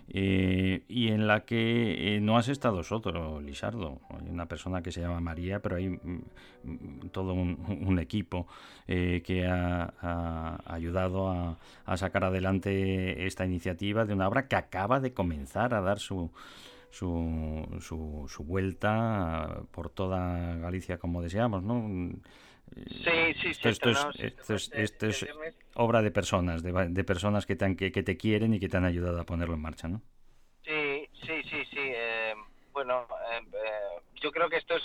eh, 0.09 0.83
y 0.89 1.09
en 1.09 1.27
la 1.27 1.45
que 1.45 2.15
eh, 2.15 2.19
no 2.19 2.37
has 2.37 2.49
estado 2.49 2.83
solo, 2.83 3.39
Lisardo. 3.39 3.99
Hay 4.09 4.29
una 4.29 4.47
persona 4.47 4.81
que 4.81 4.91
se 4.91 5.01
llama 5.01 5.19
María, 5.21 5.61
pero 5.61 5.77
hay 5.77 5.89
mm, 5.89 6.21
mm, 6.63 7.09
todo 7.11 7.33
un, 7.33 7.99
equipo 7.99 8.47
eh, 8.87 9.21
que 9.25 9.47
ha, 9.47 10.59
ayudado 10.65 11.29
a, 11.29 11.97
sacar 11.97 12.23
adelante 12.23 13.25
esta 13.27 13.45
iniciativa 13.45 14.05
de 14.05 14.13
una 14.13 14.27
obra 14.27 14.47
que 14.47 14.55
acaba 14.55 14.99
de 14.99 15.13
comenzar 15.13 15.73
a 15.73 15.81
dar 15.81 15.99
su, 15.99 16.31
su, 16.89 17.65
su, 17.79 18.43
vuelta 18.43 19.61
por 19.71 19.89
toda 19.89 20.55
Galicia 20.57 20.97
como 20.97 21.21
deseamos, 21.21 21.63
¿no? 21.63 22.11
Sí, 22.75 23.33
sí, 23.41 23.53
sí. 23.53 23.69
Esto, 23.69 23.89
es, 25.07 25.25
obra 25.75 26.01
de 26.01 26.11
personas, 26.11 26.63
de, 26.63 27.03
personas 27.03 27.45
que 27.45 27.55
te, 27.55 27.75
que, 27.75 27.91
te 27.91 28.17
quieren 28.17 28.53
y 28.53 28.59
que 28.59 28.69
te 28.69 28.77
han 28.77 28.85
ayudado 28.85 29.19
a 29.19 29.25
ponerlo 29.25 29.55
en 29.55 29.61
marcha, 29.61 29.87
¿no? 29.87 30.01
Sí, 30.63 31.09
sí, 31.25 31.43
sí, 31.49 31.65
sí. 31.69 31.79
Eh, 31.79 32.33
bueno, 32.71 33.07
eh, 33.33 33.41
eh, 33.53 34.01
yo 34.21 34.31
creo 34.31 34.49
que 34.49 34.57
esto 34.57 34.75
es, 34.75 34.83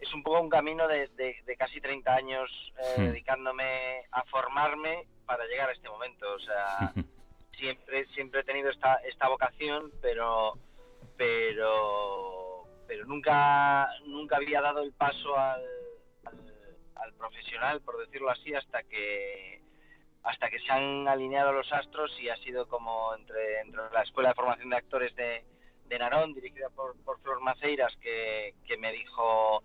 es 0.00 0.14
un 0.14 0.22
poco 0.22 0.40
un 0.40 0.50
camino 0.50 0.86
de, 0.86 1.08
casi 1.58 1.80
30 1.80 2.14
años 2.14 2.50
hmm. 2.96 3.02
dedicándome 3.02 4.02
a 4.10 4.22
formarme 4.24 5.06
para 5.24 5.46
llegar 5.46 5.70
a 5.70 5.72
este 5.72 5.88
momento. 5.88 6.34
O 6.34 6.38
sea, 6.38 6.92
siempre, 7.58 8.06
siempre 8.08 8.40
he 8.40 8.44
tenido 8.44 8.68
esta, 8.70 8.96
esta 9.08 9.28
vocación, 9.28 9.90
pero, 10.02 10.58
pero, 11.16 12.64
pero 12.86 13.06
nunca, 13.06 13.88
nunca 14.04 14.36
había 14.36 14.60
dado 14.60 14.82
el 14.82 14.92
paso 14.92 15.38
al 15.38 15.62
profesional, 17.18 17.80
por 17.82 17.98
decirlo 17.98 18.30
así, 18.30 18.54
hasta 18.54 18.82
que 18.84 19.60
hasta 20.24 20.50
que 20.50 20.58
se 20.58 20.70
han 20.70 21.08
alineado 21.08 21.52
los 21.52 21.72
astros 21.72 22.10
y 22.20 22.28
ha 22.28 22.36
sido 22.38 22.68
como 22.68 23.14
entre, 23.14 23.60
entre 23.60 23.82
la 23.92 24.02
Escuela 24.02 24.30
de 24.30 24.34
Formación 24.34 24.70
de 24.70 24.76
Actores 24.76 25.14
de, 25.16 25.44
de 25.86 25.98
Narón, 25.98 26.34
dirigida 26.34 26.68
por, 26.70 26.96
por 27.02 27.20
Flor 27.20 27.40
Maceiras, 27.40 27.94
que, 27.96 28.54
que 28.66 28.76
me 28.76 28.92
dijo, 28.92 29.62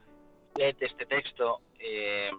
léete 0.56 0.86
este 0.86 1.06
texto, 1.06 1.62
eh, 1.80 2.32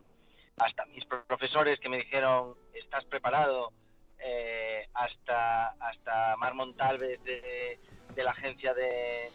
hasta 0.59 0.87
mis 0.87 1.05
profesores 1.05 1.79
que 1.81 1.89
me 1.89 1.99
dijeron, 1.99 2.55
estás 2.73 3.05
preparado, 3.05 3.73
eh, 4.19 4.87
hasta, 4.95 5.71
hasta 5.81 6.37
Mar 6.37 6.55
Montalves 6.55 7.23
de, 7.25 7.79
de 8.15 8.25
la 8.25 8.31
agencia 8.31 8.73
de, 8.75 9.31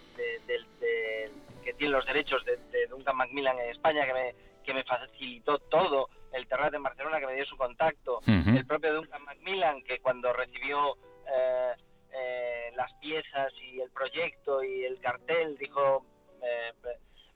que 1.64 1.74
tiene 1.74 1.94
los 1.94 2.06
derechos 2.06 2.44
de, 2.46 2.88
Duncan 2.88 3.18
Macmillan 3.18 3.60
en 3.60 3.70
España, 3.70 4.06
que 4.06 4.14
me, 4.14 4.36
que 4.64 4.74
me 4.74 4.84
facilitó 4.84 5.60
todo, 5.60 6.10
el 6.34 6.48
Terrat 6.48 6.74
en 6.74 6.84
Barcelona 6.84 7.20
que 7.20 7.28
me 7.28 7.36
dio 7.36 7.46
su 7.46 7.58
contacto, 7.58 8.22
el 8.28 8.66
propio 8.66 8.94
Duncan 8.94 9.24
Macmillan 9.24 9.84
que 9.84 10.00
cuando 10.00 10.32
recibió 10.34 10.98
eh, 11.28 11.74
eh, 12.14 12.72
las 12.76 12.92
piezas 12.96 13.52
y 13.62 13.80
el 13.80 13.90
proyecto 13.92 14.64
y 14.64 14.86
el 14.86 15.00
cartel 15.00 15.58
dijo 15.58 16.06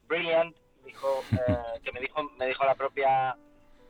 brilliant, 0.07 0.55
dijo, 0.85 1.23
que 1.83 1.91
me 1.91 1.99
dijo, 1.99 2.23
me 2.37 2.47
dijo 2.47 2.65
la 2.65 2.75
propia 2.75 3.35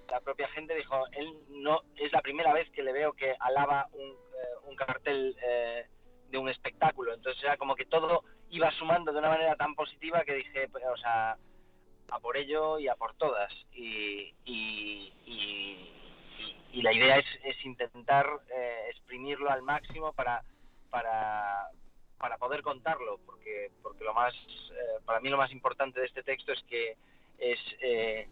la 0.09 0.19
propia 0.19 0.47
gente 0.49 0.75
dijo, 0.75 1.07
él 1.13 1.33
no 1.49 1.81
es 1.95 2.11
la 2.11 2.21
primera 2.21 2.53
vez 2.53 2.69
que 2.69 2.83
le 2.83 2.93
veo 2.93 3.13
que 3.13 3.35
alaba 3.39 3.87
un, 3.93 4.15
un 4.69 4.75
cartel 4.75 5.35
de 6.33 6.37
un 6.37 6.49
espectáculo. 6.49 7.13
Entonces 7.13 7.41
era 7.43 7.57
como 7.57 7.75
que 7.75 7.85
todo 7.85 8.23
iba 8.49 8.69
sumando 8.71 9.13
de 9.13 9.19
una 9.19 9.29
manera 9.29 9.55
tan 9.55 9.73
positiva 9.75 10.23
que 10.23 10.33
dije, 10.33 10.67
pues, 10.69 10.83
o 10.85 10.97
sea, 10.97 11.37
a 12.13 12.19
por 12.19 12.37
ello 12.37 12.79
y 12.79 12.87
a 12.87 12.95
por 12.95 13.15
todas. 13.15 13.51
Y, 13.73 14.33
y, 14.45 15.11
y, 15.25 16.81
la 16.81 16.91
idea 16.91 17.17
es, 17.17 17.25
es 17.45 17.65
intentar 17.65 18.27
eh, 18.53 18.87
exprimirlo 18.89 19.49
al 19.49 19.61
máximo 19.61 20.11
para, 20.11 20.43
para, 20.89 21.69
para 22.17 22.37
poder 22.37 22.61
contarlo, 22.61 23.19
porque, 23.25 23.71
porque 23.81 24.03
lo 24.03 24.13
más, 24.13 24.33
eh, 24.33 24.99
para 25.05 25.21
mí 25.21 25.29
lo 25.29 25.37
más 25.37 25.51
importante 25.51 26.01
de 26.01 26.07
este 26.07 26.23
texto 26.23 26.51
es 26.51 26.61
que 26.63 26.97
es, 27.37 27.59
eh, 27.79 28.27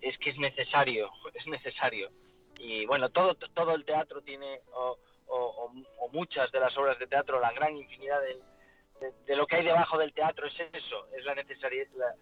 es 0.00 0.16
que 0.18 0.30
es 0.30 0.38
necesario, 0.38 1.10
es 1.34 1.46
necesario. 1.48 2.10
Y 2.58 2.86
bueno, 2.86 3.08
todo, 3.08 3.34
todo 3.34 3.74
el 3.74 3.84
teatro 3.84 4.22
tiene, 4.22 4.60
o, 4.72 4.96
o, 5.26 5.72
o 5.98 6.08
muchas 6.10 6.50
de 6.52 6.60
las 6.60 6.76
obras 6.78 6.98
de 6.98 7.08
teatro, 7.08 7.40
la 7.40 7.52
gran 7.52 7.76
infinidad 7.76 8.20
de, 8.20 9.12
de, 9.26 9.36
lo 9.36 9.46
que 9.46 9.56
hay 9.56 9.64
debajo 9.64 9.98
del 9.98 10.12
teatro 10.12 10.46
es 10.46 10.54
eso, 10.72 11.08
es 11.16 11.24
la 11.24 11.34
necesidad, 11.34 11.70
la, 11.96 12.14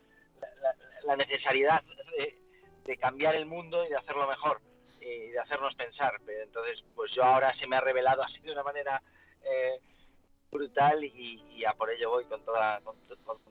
la, 1.07 1.17
necesidad 1.17 1.83
de, 2.85 2.97
cambiar 2.97 3.35
el 3.35 3.47
mundo 3.47 3.85
y 3.85 3.89
de 3.89 3.97
hacerlo 3.97 4.27
mejor 4.29 4.61
y 5.01 5.31
de 5.31 5.39
hacernos 5.39 5.75
pensar. 5.75 6.15
Entonces, 6.43 6.83
pues 6.95 7.13
yo 7.13 7.25
ahora 7.25 7.53
se 7.59 7.67
me 7.67 7.77
ha 7.77 7.81
revelado 7.81 8.23
así 8.23 8.39
de 8.41 8.53
una 8.53 8.63
manera 8.63 9.03
eh, 9.43 9.81
brutal 10.51 11.03
y, 11.05 11.65
a 11.65 11.73
por 11.75 11.91
ello 11.91 12.11
voy 12.11 12.25
con, 12.25 12.45
toda, 12.45 12.81
con, 12.81 12.97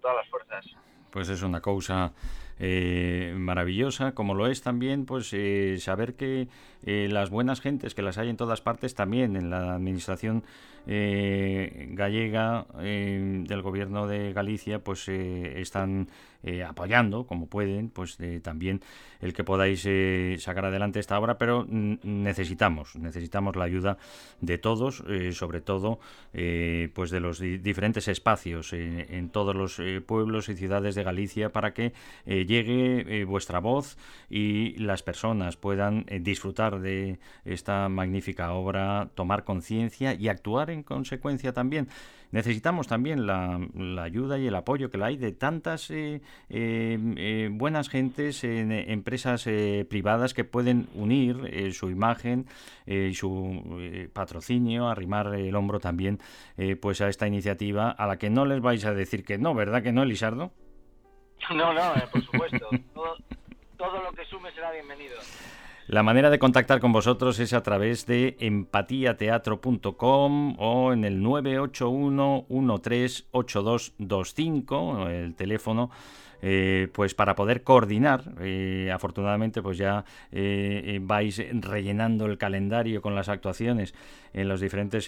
todas 0.01 0.17
las 0.17 0.27
fuerzas. 0.29 0.65
Pues 1.11 1.29
es 1.29 1.43
una 1.43 1.61
cosa 1.61 2.13
eh, 2.59 3.33
maravillosa, 3.35 4.15
como 4.15 4.33
lo 4.33 4.47
es 4.47 4.61
también 4.63 5.05
pues 5.05 5.31
eh, 5.33 5.77
saber 5.79 6.15
que 6.15 6.47
las 6.83 7.29
buenas 7.29 7.61
gentes, 7.61 7.93
que 7.93 8.01
las 8.01 8.17
hay 8.17 8.29
en 8.29 8.37
todas 8.37 8.61
partes, 8.61 8.95
también 8.95 9.35
en 9.35 9.49
la 9.49 9.75
administración 9.75 10.43
eh, 10.85 11.87
gallega 11.91 12.65
eh, 12.81 13.43
del 13.47 13.61
gobierno 13.61 14.05
de 14.05 14.33
Galicia 14.33 14.79
pues 14.79 15.07
eh, 16.43 16.63
apoyando 16.63 17.25
como 17.25 17.47
pueden 17.47 17.89
pues 17.89 18.17
también 18.41 18.81
el 19.21 19.33
que 19.33 19.43
podáis 19.43 19.87
sacar 20.41 20.65
adelante 20.65 20.99
esta 20.99 21.19
obra 21.19 21.37
pero 21.37 21.65
necesitamos 21.69 22.95
necesitamos 22.95 23.55
la 23.55 23.65
ayuda 23.65 23.97
de 24.41 24.57
todos 24.57 25.03
sobre 25.31 25.61
todo 25.61 25.99
pues 26.31 27.11
de 27.11 27.19
los 27.19 27.39
diferentes 27.39 28.07
espacios 28.07 28.73
en 28.73 29.29
todos 29.29 29.55
los 29.55 29.81
pueblos 30.05 30.49
y 30.49 30.55
ciudades 30.55 30.95
de 30.95 31.03
Galicia 31.03 31.51
para 31.51 31.73
que 31.73 31.93
llegue 32.25 33.23
vuestra 33.25 33.59
voz 33.59 33.97
y 34.29 34.75
las 34.77 35.03
personas 35.03 35.55
puedan 35.55 36.05
disfrutar 36.21 36.79
de 36.79 37.19
esta 37.45 37.89
magnífica 37.89 38.53
obra 38.53 39.09
tomar 39.15 39.43
conciencia 39.43 40.13
y 40.13 40.27
actuar 40.27 40.69
en 40.69 40.83
consecuencia 40.83 41.53
también 41.53 41.87
necesitamos 42.33 42.87
también 42.87 43.25
la, 43.27 43.59
ayuda 44.01 44.37
y 44.39 44.47
el 44.47 44.55
apoyo 44.55 44.89
que 44.89 44.97
la 44.97 45.05
hay 45.05 45.17
de 45.17 45.31
tantas 45.31 45.91
eh, 45.91 46.21
eh, 46.49 46.97
eh, 47.17 47.49
buenas 47.51 47.89
gentes 47.89 48.43
en 48.43 48.71
empresas 48.71 49.47
privadas 49.87 50.33
que 50.33 50.43
pueden 50.43 50.89
unir 50.95 51.73
su 51.73 51.89
imagen 51.89 52.47
y 52.87 53.13
su 53.13 54.09
patrocinio, 54.13 54.89
arrimar 54.89 55.35
el 55.35 55.55
hombro 55.55 55.79
también 55.79 56.19
pues 56.81 57.01
a 57.01 57.07
esta 57.07 57.27
iniciativa 57.27 57.91
a 57.91 58.07
la 58.07 58.17
que 58.17 58.29
no 58.29 58.45
les 58.45 58.61
vais 58.61 58.83
a 58.85 58.93
decir 58.93 59.23
que 59.23 59.37
no, 59.37 59.53
¿verdad 59.53 59.83
que 59.83 59.91
no, 59.91 60.01
Elisardo? 60.01 60.51
No, 61.51 61.73
no, 61.73 61.93
por 62.11 62.23
supuesto. 62.23 62.67
todo, 62.93 63.15
todo 63.77 64.01
lo 64.01 64.11
que 64.11 64.25
sume 64.25 64.51
será 64.53 64.71
bienvenido. 64.71 65.17
La 65.87 66.01
manera 66.01 66.29
de 66.29 66.39
contactar 66.39 66.79
con 66.79 66.93
vosotros 66.93 67.37
es 67.39 67.51
a 67.51 67.61
través 67.61 68.05
de 68.05 68.37
empatiateatro.com 68.39 70.55
o 70.57 70.93
en 70.93 71.03
el 71.03 71.21
981 71.21 72.45
138225, 72.47 75.09
el 75.09 75.35
teléfono 75.35 75.91
eh, 76.45 76.89
pues 76.91 77.15
para 77.15 77.35
poder 77.35 77.63
coordinar. 77.63 78.33
Eh, 78.41 78.91
afortunadamente, 78.93 79.61
pues 79.61 79.77
ya 79.77 80.03
eh, 80.33 80.99
vais 81.01 81.41
rellenando 81.53 82.25
el 82.25 82.37
calendario 82.37 83.01
con 83.01 83.15
las 83.15 83.29
actuaciones 83.29 83.93
en 84.33 84.49
los 84.49 84.59
diferentes 84.59 85.05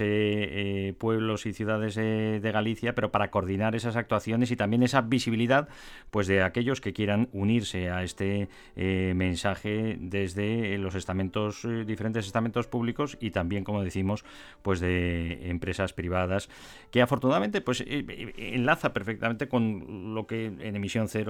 pueblos 0.99 1.47
y 1.47 1.53
ciudades 1.53 1.95
de 1.95 2.51
Galicia, 2.53 2.93
pero 2.93 3.11
para 3.11 3.31
coordinar 3.31 3.75
esas 3.75 3.95
actuaciones 3.95 4.51
y 4.51 4.55
también 4.55 4.83
esa 4.83 5.01
visibilidad, 5.01 5.67
pues 6.11 6.27
de 6.27 6.43
aquellos 6.43 6.79
que 6.79 6.93
quieran 6.93 7.27
unirse 7.33 7.89
a 7.89 8.03
este 8.03 8.49
mensaje 8.75 9.97
desde 9.99 10.77
los 10.77 10.93
estamentos, 10.93 11.67
diferentes 11.87 12.27
estamentos 12.27 12.67
públicos 12.67 13.17
y 13.19 13.31
también, 13.31 13.63
como 13.63 13.83
decimos, 13.83 14.23
pues 14.61 14.79
de 14.79 15.49
empresas 15.49 15.91
privadas, 15.93 16.47
que 16.91 17.01
afortunadamente 17.01 17.61
pues 17.61 17.83
enlaza 17.87 18.93
perfectamente 18.93 19.47
con 19.47 20.13
lo 20.13 20.27
que 20.27 20.45
en 20.45 20.75
emisión 20.75 21.07
cero 21.07 21.24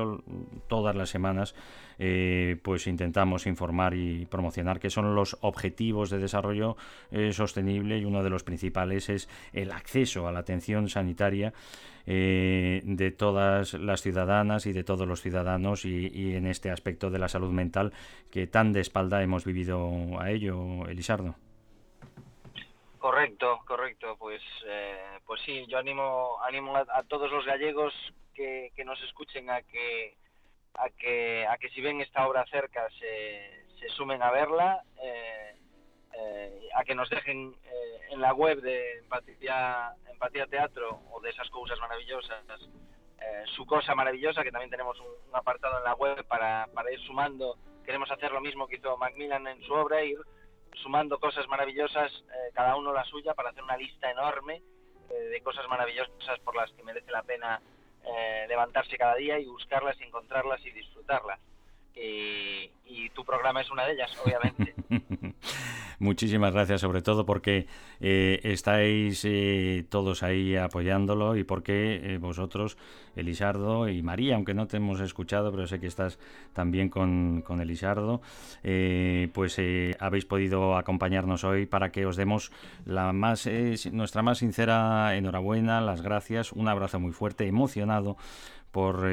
todas 0.68 0.96
las 0.96 1.10
semanas 1.10 1.56
eh, 1.98 2.58
pues 2.62 2.88
intentamos 2.88 3.48
informar 3.48 3.94
y 3.94 4.26
promocionar 4.26 4.80
que 4.80 4.90
son 4.90 5.16
los 5.16 5.38
objetivos 5.42 6.10
de 6.10 6.20
desarrollo 6.20 6.76
eh, 7.12 7.32
sostenible 7.32 7.98
y 7.98 8.06
uno 8.06 8.24
de 8.24 8.30
los 8.30 8.44
principales 8.44 9.10
es 9.10 9.30
el 9.54 9.72
acceso 9.72 10.28
a 10.28 10.32
la 10.32 10.40
atención 10.40 10.90
sanitaria 10.90 11.54
eh, 12.06 12.82
de 12.84 13.12
todas 13.12 13.74
las 13.76 14.02
ciudadanas 14.02 14.66
y 14.66 14.74
de 14.74 14.84
todos 14.84 15.08
los 15.08 15.22
ciudadanos 15.22 15.86
y, 15.86 16.36
en 16.36 16.46
este 16.46 16.70
aspecto 16.70 17.10
de 17.10 17.20
la 17.20 17.30
salud 17.30 17.52
mental 17.52 17.94
que 18.30 18.46
tan 18.46 18.74
de 18.74 18.82
espalda 18.82 19.24
hemos 19.24 19.46
vivido 19.46 20.20
a 20.20 20.30
ello, 20.30 20.88
Elisardo. 20.88 21.36
Correcto, 23.00 23.60
correcto. 23.66 24.16
Pues, 24.20 24.42
pues 25.26 25.42
sí, 25.46 25.66
yo 25.68 25.78
animo, 25.78 26.38
animo 26.44 26.76
a 26.76 27.04
todos 27.08 27.32
los 27.32 27.46
gallegos 27.46 27.94
que, 28.36 28.72
nos 28.86 29.02
escuchen 29.04 29.50
a 29.50 29.62
que 29.64 30.18
a 30.76 30.90
que 30.90 31.48
a 31.48 31.58
que 31.58 31.70
si 31.70 31.82
ven 31.82 32.02
esta 32.02 32.28
obra 32.28 32.46
cerca 32.48 32.88
se, 33.00 33.66
se 33.80 33.90
sumen 33.90 34.22
a 34.22 34.30
verla 34.32 34.84
eh, 35.02 35.56
eh, 36.14 36.70
a 36.76 36.84
que 36.84 36.96
nos 36.96 37.10
dejen 37.10 37.56
eh, 37.64 38.00
en 38.12 38.22
la 38.22 38.34
web 38.34 38.62
de 38.62 39.00
Empatía, 39.00 39.94
Empatía 40.12 40.48
Teatro 40.48 41.02
o 41.12 41.22
de 41.22 41.30
esas 41.30 41.50
cosas 41.50 41.80
maravillosas 41.80 42.44
su 43.56 43.66
cosa 43.66 43.96
maravillosa 43.96 44.44
que 44.44 44.52
también 44.52 44.70
tenemos 44.70 45.00
un, 45.00 45.36
apartado 45.36 45.80
en 45.80 45.84
la 45.84 45.96
web 45.96 46.24
para, 46.28 46.68
para, 46.74 46.92
ir 46.92 47.00
sumando. 47.02 47.58
Queremos 47.84 48.10
hacer 48.12 48.32
lo 48.32 48.40
mismo 48.40 48.68
que 48.68 48.76
hizo 48.76 48.98
Macmillan 48.98 49.48
en 49.48 49.62
su 49.64 49.74
obra 49.74 50.04
ir 50.04 50.20
sumando 50.74 51.20
cosas 51.20 51.48
maravillosas 51.48 52.12
cada 52.54 52.76
uno 52.76 52.94
la 52.94 53.04
suya 53.06 53.34
para 53.34 53.50
hacer 53.50 53.64
una 53.64 53.78
lista 53.78 54.12
enorme 54.12 54.62
de 55.10 55.42
cosas 55.42 55.68
maravillosas 55.68 56.40
por 56.44 56.56
las 56.56 56.72
que 56.74 56.84
merece 56.84 57.12
la 57.12 57.24
pena 57.24 57.62
eh, 58.08 58.46
levantarse 58.48 58.98
cada 58.98 59.16
día 59.16 59.40
y 59.40 59.46
buscarlas, 59.46 60.00
encontrarlas 60.02 60.66
y 60.66 60.72
disfrutarlas. 60.72 61.40
Y, 61.96 62.72
y, 62.86 63.10
tu 63.12 63.24
programa 63.24 63.62
es 63.62 63.72
una 63.72 63.86
de 63.86 63.94
ellas, 63.94 64.12
obviamente. 64.24 64.76
Muchísimas 66.00 66.54
gracias, 66.54 66.82
sobre 66.82 67.02
todo 67.02 67.26
porque 67.26 67.68
eh, 68.02 68.40
estáis 68.44 69.24
eh, 69.24 69.86
todos 69.90 70.24
ahí 70.24 70.56
apoyándolo 70.56 71.38
y 71.38 71.44
porque 71.44 72.02
eh, 72.04 72.18
vosotros, 72.18 72.78
Elisardo 73.16 73.88
y 73.88 74.02
María, 74.04 74.36
aunque 74.36 74.54
no 74.54 74.68
te 74.68 74.78
hemos 74.78 75.00
escuchado, 75.00 75.52
pero 75.52 75.68
sé 75.68 75.80
que 75.80 75.88
estás 75.88 76.20
también 76.54 76.90
con, 76.90 77.42
con 77.42 77.62
Elisardo, 77.62 78.22
pues 79.34 79.58
habéis 80.00 80.26
podido 80.26 80.76
acompañarnos 80.76 81.44
hoy 81.44 81.66
para 81.66 81.92
que 81.92 82.06
os 82.06 82.18
demos 82.18 82.52
la 82.86 83.14
más, 83.14 83.50
nuestra 83.92 84.22
más 84.22 84.40
sincera 84.40 85.16
enhorabuena, 85.16 85.80
las 85.82 86.02
gracias, 86.02 86.52
un 86.52 86.68
abrazo 86.68 87.00
muy 87.00 87.14
fuerte, 87.14 87.48
emocionado 87.48 88.18
por 88.72 89.08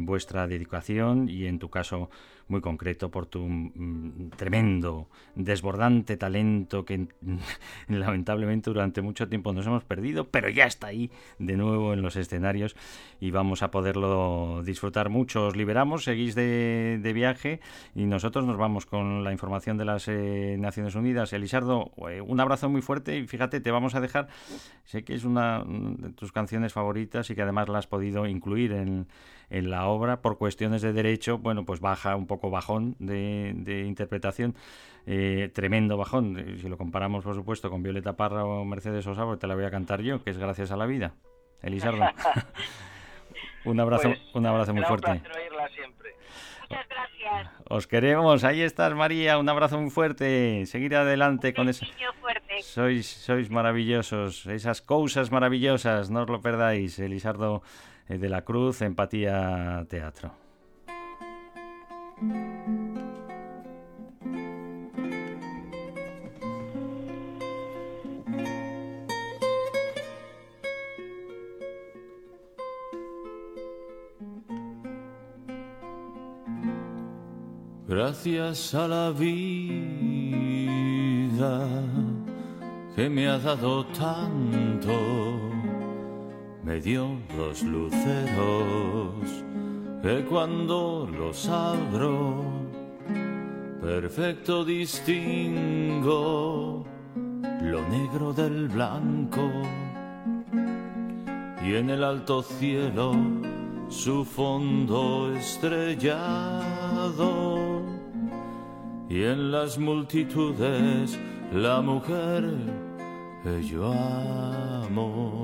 vuestra 0.00 0.48
dedicación 0.48 1.28
y 1.28 1.46
en 1.46 1.60
tu 1.60 1.70
caso 1.70 2.10
muy 2.48 2.60
concreto 2.60 3.10
por 3.10 3.26
tu 3.26 3.46
mm, 3.46 4.30
tremendo, 4.36 5.08
desbordante 5.34 6.16
talento 6.16 6.84
que 6.84 7.08
lamentablemente 7.88 8.70
durante 8.70 9.02
mucho 9.02 9.28
tiempo 9.28 9.52
nos 9.52 9.66
hemos 9.66 9.84
perdido, 9.84 10.28
pero 10.28 10.48
ya 10.48 10.64
está 10.64 10.88
ahí 10.88 11.10
de 11.38 11.56
nuevo 11.56 11.92
en 11.92 12.02
los 12.02 12.16
escenarios 12.16 12.76
y 13.20 13.30
vamos 13.30 13.62
a 13.62 13.70
poderlo 13.70 14.62
disfrutar 14.64 15.08
mucho. 15.08 15.46
Os 15.46 15.56
liberamos, 15.56 16.04
seguís 16.04 16.34
de, 16.34 17.12
viaje 17.14 17.60
y 17.94 18.06
nosotros 18.06 18.44
nos 18.44 18.56
vamos 18.56 18.86
con 18.86 19.22
la 19.22 19.30
información 19.30 19.78
de 19.78 19.84
las 19.84 20.08
eh, 20.08 20.56
Naciones 20.58 20.96
Unidas. 20.96 21.32
Elisardo, 21.32 21.92
eh, 22.10 22.20
un 22.20 22.40
abrazo 22.40 22.68
muy 22.68 22.82
fuerte 22.82 23.16
y 23.18 23.26
fíjate, 23.26 23.60
te 23.60 23.70
vamos 23.70 23.94
a 23.94 24.00
dejar, 24.00 24.28
sé 24.84 25.04
que 25.04 25.14
es 25.14 25.24
una 25.24 25.64
de 25.64 26.10
tus 26.10 26.32
canciones 26.32 26.72
favoritas 26.72 27.30
y 27.30 27.34
que 27.34 27.42
además 27.42 27.68
la 27.68 27.78
has 27.78 27.86
podido 27.86 28.26
incluir 28.26 28.72
en 28.72 29.06
en 29.50 29.70
la 29.70 29.86
obra 29.86 30.20
por 30.20 30.38
cuestiones 30.38 30.82
de 30.82 30.92
derecho, 30.92 31.38
bueno, 31.38 31.64
pues 31.64 31.80
baja 31.80 32.16
un 32.16 32.26
poco 32.26 32.33
bajón 32.42 32.96
de, 32.98 33.84
interpretación, 33.86 34.54
eh, 35.06 35.50
tremendo 35.54 35.96
bajón. 35.96 36.58
Si 36.60 36.68
lo 36.68 36.76
comparamos, 36.76 37.24
por 37.24 37.34
supuesto, 37.34 37.70
con 37.70 37.82
Violeta 37.82 38.14
Parra 38.16 38.44
o 38.44 38.64
Mercedes 38.64 39.04
Sosa, 39.04 39.24
pues 39.24 39.38
te 39.38 39.46
la 39.46 39.54
voy 39.54 39.64
a 39.64 39.70
cantar 39.70 40.00
yo, 40.02 40.22
que 40.22 40.30
es 40.30 40.38
Gracias 40.38 40.70
a 40.70 40.76
la 40.76 40.86
Vida. 40.86 41.14
Elisardo. 41.62 42.04
Un 43.64 43.80
abrazo, 43.80 44.08
Pues, 44.08 44.20
un 44.34 44.46
abrazo 44.46 44.74
muy 44.74 44.82
fuerte. 44.84 45.22
siempre. 45.74 46.10
Muchas 46.68 46.88
gracias. 46.88 47.52
Os 47.68 47.86
queremos, 47.86 48.44
ahí 48.44 48.60
estás 48.60 48.94
María, 48.94 49.38
un 49.38 49.48
abrazo 49.48 49.80
muy 49.80 49.90
fuerte. 49.90 50.66
Seguir 50.66 50.94
adelante 50.96 51.54
con 51.54 51.68
eso. 51.68 51.86
Fuerte. 52.20 52.62
Sois, 52.62 53.06
sois 53.06 53.50
maravillosos, 53.50 54.46
esas 54.46 54.82
cosas 54.82 55.30
maravillosas, 55.32 56.10
no 56.10 56.22
os 56.22 56.28
lo 56.28 56.40
perdáis. 56.42 56.98
Elisardo 56.98 57.62
eh, 58.08 58.18
de 58.18 58.28
la 58.28 58.42
Cruz, 58.42 58.82
Empatía 58.82 59.86
Teatro. 59.88 60.32
Gracias 77.86 78.74
a 78.74 78.88
la 78.88 79.10
vida 79.10 79.30
que 82.96 83.08
me 83.08 83.28
ha 83.28 83.38
dado 83.38 83.86
tanto, 83.86 84.92
me 86.64 86.80
dio 86.80 87.18
dos 87.36 87.62
luceros 87.62 89.44
que 90.04 90.22
cuando 90.26 91.08
los 91.10 91.48
abro, 91.48 92.44
perfecto 93.80 94.62
distingo 94.62 96.04
lo 97.62 97.88
negro 97.88 98.34
del 98.34 98.68
blanco 98.68 99.50
y 101.64 101.76
en 101.76 101.88
el 101.88 102.04
alto 102.04 102.42
cielo 102.42 103.14
su 103.88 104.26
fondo 104.26 105.34
estrellado 105.34 106.20
y 109.08 109.22
en 109.22 109.50
las 109.50 109.78
multitudes 109.78 111.18
la 111.50 111.80
mujer 111.80 112.44
que 113.42 113.62
yo 113.62 113.90
amo. 113.90 115.43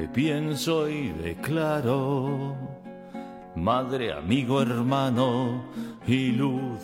que 0.00 0.08
pienso 0.08 0.88
y 0.88 1.10
declaro, 1.10 2.56
madre, 3.54 4.14
amigo, 4.14 4.62
hermano 4.62 5.62
y 6.06 6.32
luz 6.32 6.80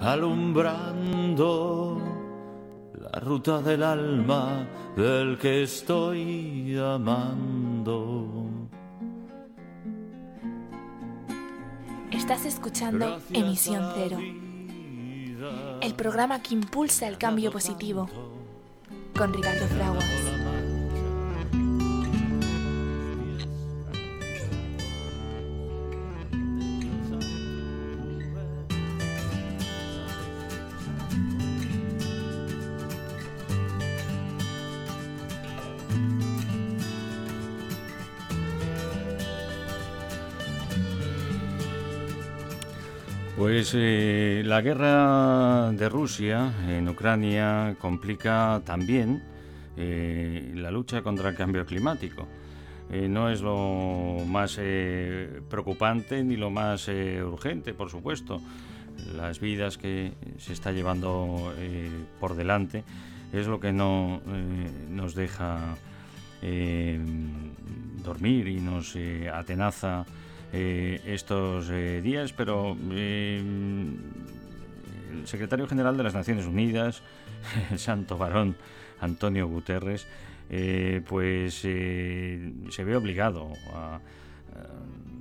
alumbrando 0.00 2.00
la 3.00 3.20
ruta 3.20 3.62
del 3.62 3.84
alma 3.84 4.66
del 4.96 5.38
que 5.38 5.62
estoy 5.62 6.76
amando. 6.76 8.48
Estás 12.10 12.44
escuchando 12.44 13.20
Emisión 13.32 13.88
Cero, 13.94 14.18
el 15.80 15.94
programa 15.94 16.42
que 16.42 16.54
impulsa 16.54 17.06
el 17.06 17.18
cambio 17.18 17.52
positivo, 17.52 18.10
con 19.16 19.32
Ricardo 19.32 19.68
Fraguas. 19.68 20.27
Pues 43.70 43.82
eh, 43.84 44.42
la 44.46 44.62
guerra 44.62 45.70
de 45.72 45.90
Rusia 45.90 46.54
en 46.66 46.88
Ucrania 46.88 47.76
complica 47.78 48.62
también 48.64 49.22
eh, 49.76 50.52
la 50.54 50.70
lucha 50.70 51.02
contra 51.02 51.28
el 51.28 51.36
cambio 51.36 51.66
climático. 51.66 52.26
Eh, 52.90 53.08
no 53.10 53.28
es 53.28 53.42
lo 53.42 54.24
más 54.26 54.58
preocupante 55.50 56.24
ni 56.24 56.36
lo 56.36 56.48
más 56.48 56.88
urgente, 56.88 57.74
por 57.74 57.90
supuesto. 57.90 58.40
Las 59.14 59.38
vidas 59.38 59.76
que 59.76 60.14
se 60.38 60.54
está 60.54 60.72
llevando 60.72 61.52
por 62.20 62.36
delante 62.36 62.84
es 63.34 63.48
lo 63.48 63.60
que 63.60 63.72
no 63.74 64.22
nos 64.88 65.14
deja 65.14 65.76
dormir 68.02 68.48
y 68.48 68.60
nos 68.60 68.96
atenaza 69.30 70.06
eh, 70.52 71.02
estos 71.04 71.68
eh, 71.70 72.00
días, 72.02 72.32
pero 72.32 72.74
eh, 72.92 73.42
el 75.12 75.26
secretario 75.26 75.66
general 75.66 75.96
de 75.98 76.02
las 76.02 76.14
Naciones 76.14 76.46
Unidas, 76.46 77.02
el 77.70 77.78
santo 77.78 78.16
varón 78.16 78.56
Antonio 79.00 79.46
Guterres, 79.46 80.06
pues 81.06 81.54
se 81.56 82.84
ve 82.84 82.96
obligado 82.96 83.52
a, 83.74 84.00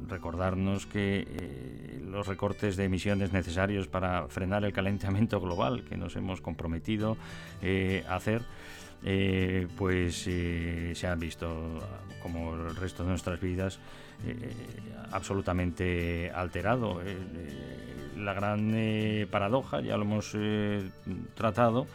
recordarnos 0.08 0.86
que 0.86 2.00
los 2.10 2.26
recortes 2.26 2.78
de 2.78 2.86
emisiones 2.86 3.34
necesarios 3.34 3.90
para 3.90 4.30
frenar 4.30 4.64
el 4.64 4.72
calentamiento 4.72 5.42
global 5.42 5.84
que 5.84 5.98
nos 5.98 6.16
hemos 6.16 6.40
comprometido 6.40 7.18
a 8.08 8.16
hacer, 8.16 8.44
pues 9.76 10.16
se 10.22 11.08
han 11.08 11.20
visto, 11.20 11.82
como 12.24 12.54
el 12.54 12.76
resto 12.78 13.04
de 13.04 13.10
nuestras 13.10 13.42
vidas, 13.42 13.80
eh, 14.26 14.54
absolutamente 15.12 16.32
alterado. 16.32 17.02
Eh, 17.02 17.18
eh, 17.36 17.78
la 18.18 18.34
gran 18.34 18.72
eh, 18.74 19.28
paradoja, 19.30 19.82
ya 19.82 19.98
lo 19.98 20.04
hemos 20.04 20.32
eh, 20.36 20.90
tratado, 21.36 21.88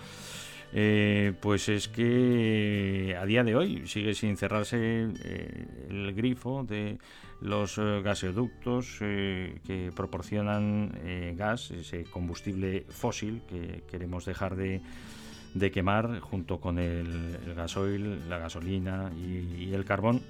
eh, 0.73 1.35
pues 1.41 1.68
es 1.68 1.89
que 1.89 3.16
a 3.20 3.27
día 3.27 3.45
de 3.45 3.57
hoy 3.57 3.87
sigue 3.87 4.14
sin 4.14 4.37
cerrarse 4.37 5.09
eh, 5.23 5.66
el 5.91 6.14
grifo 6.14 6.64
de 6.64 6.99
los 7.43 7.77
eh, 7.77 8.01
gasoductos 8.03 8.99
eh, 9.01 9.59
que 9.66 9.93
proporcionan 9.95 10.93
eh, 11.05 11.35
gas, 11.37 11.73
ese 11.73 12.05
combustible 12.05 12.87
fósil 12.89 13.43
que 13.49 13.83
queremos 13.91 14.25
dejar 14.25 14.57
de, 14.57 14.81
de 15.55 15.70
quemar 15.70 16.20
junto 16.20 16.61
con 16.61 16.79
el, 16.79 17.37
gasoil, 17.55 18.29
la 18.31 18.39
gasolina 18.39 19.11
y 19.14 19.75
el 19.75 19.85
carbón 19.85 20.23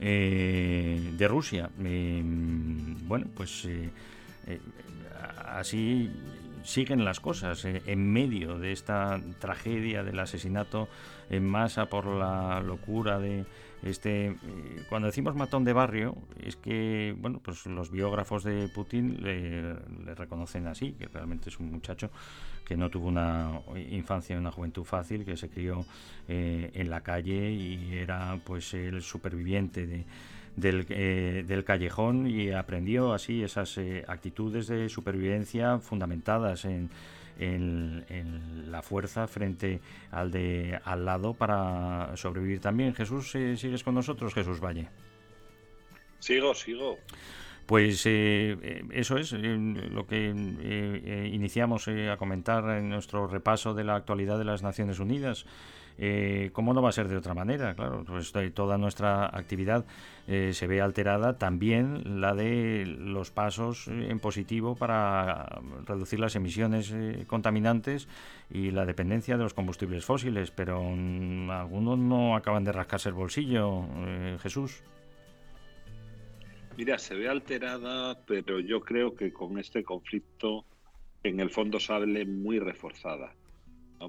eh, 0.00 1.12
de 1.16 1.28
Rusia. 1.28 1.70
Eh, 1.82 2.22
bueno, 2.24 3.26
pues 3.34 3.64
eh, 3.64 3.90
eh, 4.46 4.60
así 5.46 6.10
siguen 6.64 7.04
las 7.04 7.20
cosas 7.20 7.64
eh, 7.64 7.82
en 7.86 8.12
medio 8.12 8.58
de 8.58 8.72
esta 8.72 9.20
tragedia 9.38 10.02
del 10.02 10.18
asesinato 10.18 10.88
en 11.30 11.44
masa 11.46 11.86
por 11.86 12.06
la 12.06 12.60
locura 12.60 13.18
de 13.18 13.44
este 13.82 14.26
eh, 14.26 14.36
cuando 14.88 15.06
decimos 15.06 15.34
matón 15.34 15.64
de 15.64 15.72
barrio 15.72 16.16
es 16.42 16.56
que 16.56 17.14
bueno 17.18 17.40
pues 17.42 17.66
los 17.66 17.90
biógrafos 17.90 18.44
de 18.44 18.68
Putin 18.68 19.22
le, 19.22 19.74
reconocen 20.14 20.66
así 20.66 20.92
que 20.92 21.06
realmente 21.06 21.48
es 21.48 21.58
un 21.60 21.70
muchacho 21.70 22.10
que 22.64 22.76
no 22.76 22.90
tuvo 22.90 23.08
una 23.08 23.60
infancia 23.90 24.36
y 24.36 24.38
una 24.38 24.50
juventud 24.50 24.84
fácil 24.84 25.24
que 25.24 25.36
se 25.36 25.48
crió 25.48 25.86
eh, 26.28 26.70
en 26.74 26.90
la 26.90 27.00
calle 27.02 27.50
y 27.50 27.94
era 27.94 28.38
pues 28.44 28.74
el 28.74 29.00
superviviente 29.02 30.04
eh, 30.60 31.44
del 31.46 31.64
callejón 31.64 32.26
y 32.26 32.50
aprendió 32.50 33.12
así 33.12 33.44
esas 33.44 33.78
eh, 33.78 34.04
actitudes 34.08 34.66
de 34.66 34.88
supervivencia 34.88 35.78
fundamentadas 35.78 36.64
en, 36.64 36.90
en, 37.38 38.70
la 38.70 38.82
fuerza 38.82 39.26
frente 39.26 39.80
al 40.10 40.30
de 40.30 40.78
al 40.84 41.04
lado 41.04 41.34
para 41.34 42.16
sobrevivir 42.16 42.60
también. 42.60 42.94
Jesús, 42.94 43.34
eh, 43.34 43.56
¿sigues 43.56 43.82
con 43.82 43.94
nosotros, 43.94 44.34
Jesús 44.34 44.60
Valle? 44.60 44.88
Sigo, 46.18 46.54
sigo. 46.54 46.98
Pues 47.66 48.06
eso 48.06 49.18
es 49.18 49.32
lo 49.32 50.06
que 50.06 51.30
iniciamos 51.30 51.86
a 51.88 52.16
comentar 52.16 52.64
en 52.78 52.88
nuestro 52.88 53.26
repaso 53.26 53.74
de 53.74 53.84
la 53.84 53.94
actualidad 53.94 54.38
de 54.38 54.46
las 54.46 54.62
Naciones 54.62 55.00
Unidas. 55.00 55.44
Eh, 56.00 56.50
¿Cómo 56.52 56.72
no 56.72 56.80
va 56.80 56.90
a 56.90 56.92
ser 56.92 57.08
de 57.08 57.16
otra 57.16 57.34
manera? 57.34 57.74
Claro, 57.74 58.04
pues 58.06 58.32
toda 58.54 58.78
nuestra 58.78 59.26
actividad 59.26 59.84
eh, 60.28 60.52
se 60.52 60.68
ve 60.68 60.80
alterada, 60.80 61.38
también 61.38 62.20
la 62.20 62.34
de 62.34 62.84
los 62.86 63.32
pasos 63.32 63.88
eh, 63.88 64.06
en 64.08 64.20
positivo 64.20 64.76
para 64.76 65.60
reducir 65.86 66.20
las 66.20 66.36
emisiones 66.36 66.94
contaminantes 67.26 68.06
y 68.48 68.70
la 68.70 68.86
dependencia 68.86 69.36
de 69.36 69.42
los 69.42 69.54
combustibles 69.54 70.04
fósiles, 70.04 70.52
pero 70.52 70.80
mm, 70.80 71.50
algunos 71.50 71.98
no 71.98 72.36
acaban 72.36 72.62
de 72.62 72.72
rascarse 72.72 73.08
el 73.08 73.16
bolsillo, 73.16 73.84
Jesús. 74.40 74.82
Mira, 76.76 76.96
se 76.96 77.16
ve 77.16 77.28
alterada, 77.28 78.16
pero 78.24 78.60
yo 78.60 78.80
creo 78.80 79.16
que 79.16 79.32
con 79.32 79.58
este 79.58 79.82
conflicto 79.82 80.64
en 81.24 81.40
el 81.40 81.50
fondo 81.50 81.80
sale 81.80 82.24
muy 82.24 82.60
reforzada 82.60 83.34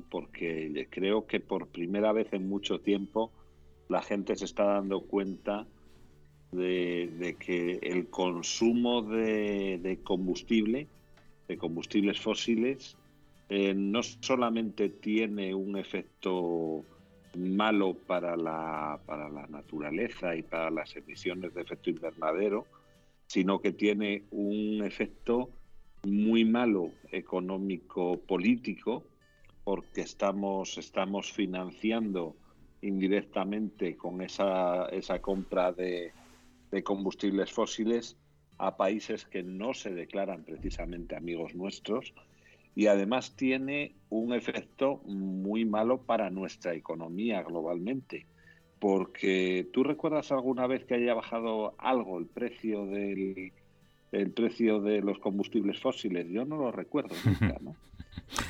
porque 0.10 0.88
creo 0.90 1.26
que 1.26 1.40
por 1.40 1.68
primera 1.68 2.12
vez 2.12 2.32
en 2.34 2.48
mucho 2.48 2.80
tiempo 2.80 3.32
la 3.88 4.02
gente 4.02 4.36
se 4.36 4.46
está 4.46 4.66
dando 4.66 5.02
cuenta 5.02 5.66
de, 6.52 7.36
que 7.40 7.80
el 7.82 8.10
consumo 8.10 9.02
de, 9.02 10.00
combustible, 10.04 10.88
de 11.48 11.58
combustibles 11.58 12.20
fósiles, 12.20 12.98
eh, 13.50 13.74
no 13.74 14.04
solamente 14.04 14.90
tiene 14.90 15.56
un 15.56 15.78
efecto 15.78 16.86
malo 17.36 17.94
para 17.96 18.36
la, 18.36 19.00
para 19.06 19.30
la 19.30 19.48
naturaleza 19.48 20.36
y 20.36 20.44
para 20.44 20.70
las 20.70 20.96
emisiones 20.96 21.54
de 21.54 21.62
efecto 21.62 21.90
invernadero, 21.90 22.66
sino 23.28 23.60
que 23.60 23.72
tiene 23.72 24.24
un 24.32 24.84
efecto 24.84 25.50
muy 26.04 26.46
malo 26.46 26.92
económico-político 27.12 29.04
porque 29.70 30.02
estamos, 30.02 30.80
estamos 30.80 31.32
financiando 31.32 32.36
indirectamente 32.82 33.96
con 33.96 34.20
esa, 34.24 34.88
esa 34.88 35.22
compra 35.22 35.72
de, 35.72 36.12
combustibles 36.84 37.52
fósiles 37.52 38.18
a 38.58 38.78
países 38.78 39.26
que 39.26 39.44
no 39.44 39.76
se 39.76 39.92
declaran 39.94 40.44
precisamente 40.44 41.16
amigos 41.16 41.54
nuestros 41.54 42.16
y 42.74 42.88
además 42.88 43.36
tiene 43.36 43.94
un 44.10 44.34
efecto 44.34 45.04
muy 45.06 45.66
malo 45.66 46.02
para 46.02 46.32
nuestra 46.32 46.74
economía 46.74 47.44
globalmente. 47.44 48.26
Porque 48.80 49.70
tú 49.72 49.84
recuerdas 49.84 50.32
alguna 50.32 50.66
vez 50.66 50.84
que 50.86 50.96
haya 50.96 51.14
bajado 51.14 51.76
algo 51.78 52.18
el 52.18 52.26
precio 52.26 52.88
del 52.88 53.54
el 54.12 54.32
precio 54.32 54.82
de 54.82 55.02
los 55.02 55.20
combustibles 55.20 55.80
fósiles, 55.80 56.28
yo 56.28 56.44
no 56.44 56.58
lo 56.58 56.72
recuerdo 56.72 57.14
nunca, 57.24 57.56
¿no? 57.62 57.76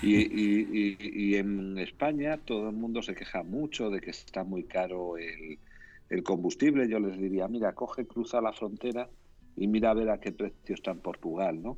Y, 0.01 1.35
en 1.35 1.77
España 1.77 2.37
todo 2.37 2.69
el 2.69 2.75
mundo 2.75 3.01
se 3.01 3.15
queja 3.15 3.43
mucho 3.43 3.89
de 3.89 4.01
que 4.01 4.11
está 4.11 4.43
muy 4.43 4.63
caro 4.63 5.15
el, 5.17 6.23
combustible. 6.23 6.89
Yo 6.89 6.99
les 6.99 7.17
diría, 7.19 7.47
mira, 7.47 7.73
coge, 7.73 8.05
cruza 8.05 8.41
la 8.41 8.53
frontera 8.53 9.09
y 9.55 9.67
mira 9.67 9.91
a 9.91 9.93
ver 9.93 10.09
a 10.09 10.19
qué 10.19 10.31
precio 10.31 10.75
está 10.75 10.91
en 10.91 10.99
Portugal, 10.99 11.61
¿no? 11.61 11.77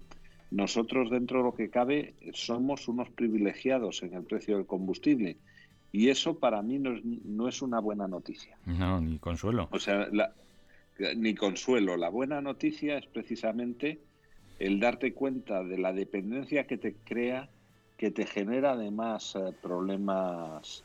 Nosotros, 0.52 1.10
dentro 1.10 1.40
de 1.40 1.44
lo 1.46 1.56
que 1.56 1.70
cabe, 1.70 2.14
somos 2.34 2.88
unos 2.88 3.10
privilegiados 3.10 4.04
en 4.04 4.14
el 4.14 4.24
precio 4.24 4.58
del 4.58 4.66
combustible. 4.66 5.38
Y 5.94 6.10
eso 6.10 6.40
para 6.40 6.62
mí 6.62 6.78
no 6.78 6.94
es, 6.94 7.04
no 7.06 7.48
es 7.48 7.62
una 7.62 7.80
buena 7.80 8.08
noticia. 8.08 8.58
No, 8.66 9.00
ni 9.00 9.18
consuelo. 9.18 9.70
O 9.72 9.80
sea, 9.80 10.08
ni 11.16 11.36
consuelo. 11.36 11.98
La 11.98 12.10
buena 12.10 12.42
noticia 12.42 12.98
es 12.98 13.06
precisamente 13.08 14.00
el 14.60 14.80
darte 14.80 15.14
cuenta 15.14 15.64
de 15.64 15.78
la 15.78 15.92
dependencia 15.92 16.68
que 16.68 16.78
te 16.78 16.94
crea 16.94 17.50
que 18.02 18.10
te 18.10 18.26
genera 18.26 18.72
además 18.72 19.36
eh, 19.36 19.54
problemas, 19.62 20.84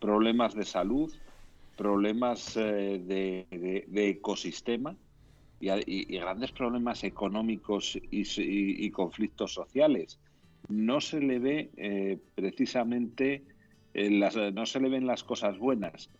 problemas 0.00 0.52
de 0.52 0.64
salud, 0.64 1.14
problemas 1.76 2.56
eh, 2.56 3.00
de, 3.06 4.10
ecosistema 4.10 4.96
y, 5.60 6.18
grandes 6.18 6.50
problemas 6.50 7.04
económicos 7.04 7.96
y, 8.10 8.90
conflictos 8.90 9.54
sociales. 9.54 10.18
No 10.68 11.00
se 11.00 11.20
le 11.20 11.38
ve 11.38 11.70
eh, 11.76 12.18
precisamente, 12.34 13.44
las, 13.94 14.34
no 14.34 14.66
se 14.66 14.80
le 14.80 14.88
ven 14.88 15.06
las 15.06 15.22
cosas 15.22 15.58
buenas. 15.58 16.10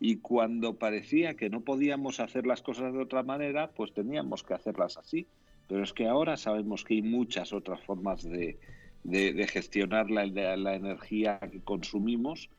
Y 0.00 0.16
cuando 0.16 0.74
parecía 0.74 1.34
que 1.34 1.48
no 1.48 1.62
podíamos 1.62 2.20
hacer 2.20 2.46
las 2.46 2.60
cosas 2.60 2.92
de 2.92 3.00
otra 3.00 3.22
manera, 3.22 3.70
pues 3.70 3.94
teníamos 3.94 4.42
que 4.42 4.52
hacerlas 4.52 4.98
así. 4.98 5.26
Pero 5.66 5.82
es 5.82 5.94
que 5.94 6.08
ahora 6.08 6.36
sabemos 6.36 6.84
que 6.84 6.92
hay 6.92 7.02
muchas 7.02 7.54
otras 7.54 7.80
formas 7.80 8.22
de, 8.22 8.58
de, 9.04 9.46
gestionar 9.46 10.10
la, 10.10 10.26
la, 10.26 10.74
energía 10.74 11.38
que 11.38 11.60
consumimos 11.60 12.50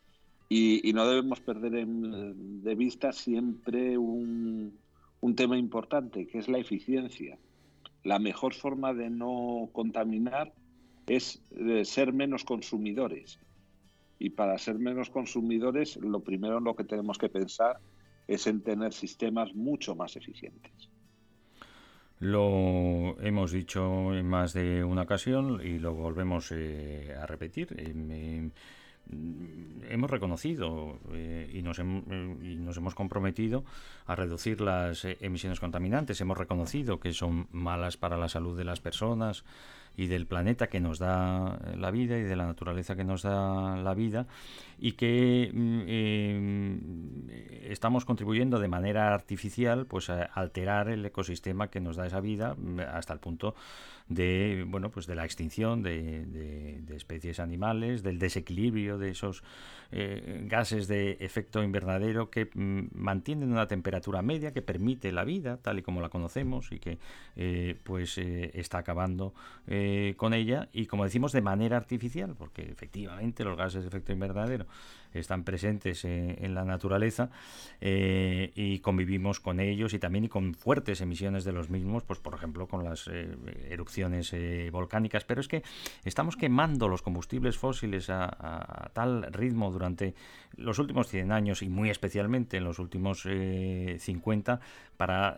y, 0.48 0.94
no 0.94 1.08
debemos 1.08 1.42
perder 1.42 1.86
de 1.88 2.76
vista 2.76 3.12
siempre 3.12 3.98
un, 3.98 4.78
un 5.22 5.36
tema 5.36 5.58
importante, 5.58 6.28
que 6.28 6.38
es 6.38 6.48
la 6.48 6.60
eficiencia. 6.60 7.38
La 8.04 8.20
mejor 8.20 8.54
forma 8.54 8.94
de 8.94 9.10
no 9.10 9.70
contaminar 9.74 10.54
es 11.08 11.42
eh, 11.52 11.84
ser 11.84 12.14
menos 12.14 12.44
consumidores. 12.44 13.40
Y 14.20 14.30
para 14.30 14.58
ser 14.58 14.78
menos 14.78 15.10
consumidores, 15.10 15.98
lo 15.98 16.22
primero 16.22 16.60
en 16.60 16.64
lo 16.64 16.76
que 16.76 16.84
tenemos 16.84 17.18
que 17.18 17.30
pensar 17.30 17.80
es 18.28 18.48
en 18.48 18.62
tener 18.62 18.94
sistemas 18.94 19.54
mucho 19.54 19.96
más 19.96 20.16
eficientes. 20.16 20.90
Lo 22.20 23.20
hemos 23.22 23.52
dicho 23.52 24.16
en 24.16 24.28
más 24.28 24.54
de 24.54 24.84
una 24.84 25.02
ocasión 25.02 25.60
y 25.64 25.80
lo 25.80 25.94
volvemos 25.94 26.52
eh, 26.52 27.14
a 27.22 27.26
repetir. 27.26 27.76
Eh, 27.78 28.50
hemos 29.90 30.10
reconocido 30.10 30.98
eh, 31.12 31.52
y, 31.54 31.62
nos 31.62 31.80
y, 31.80 31.84
nos 31.84 32.78
hemos 32.78 32.96
comprometido 32.96 33.66
a 34.08 34.16
reducir 34.16 34.62
las 34.62 35.06
emisiones 35.20 35.60
contaminantes. 35.60 36.22
Hemos 36.22 36.38
reconocido 36.38 37.00
que 37.00 37.14
son 37.14 37.48
malas 37.52 37.98
para 37.98 38.18
la 38.18 38.30
salud 38.30 38.58
de 38.58 38.64
las 38.64 38.80
personas, 38.80 39.44
y 39.98 40.08
del 40.08 40.28
planeta 40.28 40.68
que 40.68 40.80
nos 40.80 41.00
da 41.00 41.60
la 41.78 41.92
vida 41.92 42.18
y 42.18 42.24
de 42.24 42.36
la 42.36 42.46
naturaleza 42.46 42.96
que 42.96 43.04
nos 43.04 43.22
da 43.24 43.78
la 43.78 43.94
vida 43.94 44.28
y 44.78 44.94
que 44.94 45.52
mm, 45.54 45.82
eh, 45.88 47.68
estamos 47.70 48.06
contribuyendo 48.06 48.60
de 48.60 48.68
manera 48.68 49.14
artificial 49.14 49.86
pues 49.86 50.10
a 50.10 50.24
alterar 50.24 50.90
el 50.90 51.06
ecosistema 51.06 51.70
que 51.70 51.80
nos 51.80 51.96
da 51.96 52.08
esa 52.08 52.20
vida 52.20 52.56
mm, 52.56 52.80
hasta 52.82 53.14
el 53.14 53.20
punto 53.20 53.56
de 54.08 54.66
bueno 54.68 54.92
pues 54.92 55.08
de 55.08 55.16
la 55.16 55.26
extinción 55.26 55.82
de, 55.82 56.84
especies 56.96 57.40
animales 57.40 58.04
del 58.04 58.20
desequilibrio 58.20 58.98
de 58.98 59.10
esos 59.10 59.44
eh, 59.92 60.44
gases 60.48 60.88
de 60.88 61.18
efecto 61.20 61.64
invernadero 61.64 62.30
que 62.30 62.50
mm, 62.54 62.90
mantienen 62.94 63.52
una 63.52 63.68
temperatura 63.68 64.22
media 64.22 64.54
que 64.54 64.62
permite 64.62 65.12
la 65.12 65.24
vida 65.24 65.58
tal 65.58 65.80
y 65.80 65.82
como 65.82 66.02
la 66.02 66.10
conocemos 66.10 66.72
y 66.72 66.80
que 66.80 67.00
eh, 67.36 67.76
pues 67.84 68.18
está 68.18 68.80
acabando 68.80 69.34
con 70.18 70.34
ella 70.34 70.70
y 70.72 70.86
como 70.86 71.04
decimos 71.04 71.32
de 71.32 71.42
manera 71.42 71.78
artificial 71.78 72.36
porque 72.38 72.62
efectivamente 72.64 73.44
los 73.44 73.58
gases 73.58 73.82
de 73.82 73.88
efecto 73.88 74.14
invernadero 74.14 74.65
están 75.20 75.44
presentes 75.44 76.06
en, 76.06 76.54
la 76.54 76.64
naturaleza 76.64 77.30
eh, 77.82 78.52
y 78.56 78.80
convivimos 78.80 79.40
con 79.40 79.60
ellos 79.60 79.94
y 79.94 80.00
también 80.00 80.26
y 80.26 80.30
con 80.30 80.54
fuertes 80.54 81.02
emisiones 81.02 81.44
de 81.44 81.52
los 81.52 81.70
mismos, 81.70 82.04
pues 82.04 82.20
por 82.20 82.34
ejemplo 82.34 82.68
con 82.68 82.84
las 82.84 83.08
eh, 83.08 83.36
erupciones 83.70 84.34
eh, 84.34 84.70
volcánicas. 84.72 85.24
Pero 85.24 85.42
es 85.42 85.48
que 85.48 85.64
estamos 86.04 86.36
quemando 86.36 86.88
los 86.88 87.02
combustibles 87.02 87.58
fósiles 87.58 88.10
a, 88.10 88.92
tal 88.94 89.32
ritmo 89.32 89.72
durante 89.72 90.14
los 90.56 90.80
últimos 90.80 91.08
100 91.08 91.32
años 91.32 91.62
y 91.62 91.70
muy 91.70 91.90
especialmente 91.90 92.58
en 92.58 92.64
los 92.64 92.80
últimos 92.80 93.24
50 93.24 94.60
para 94.98 95.38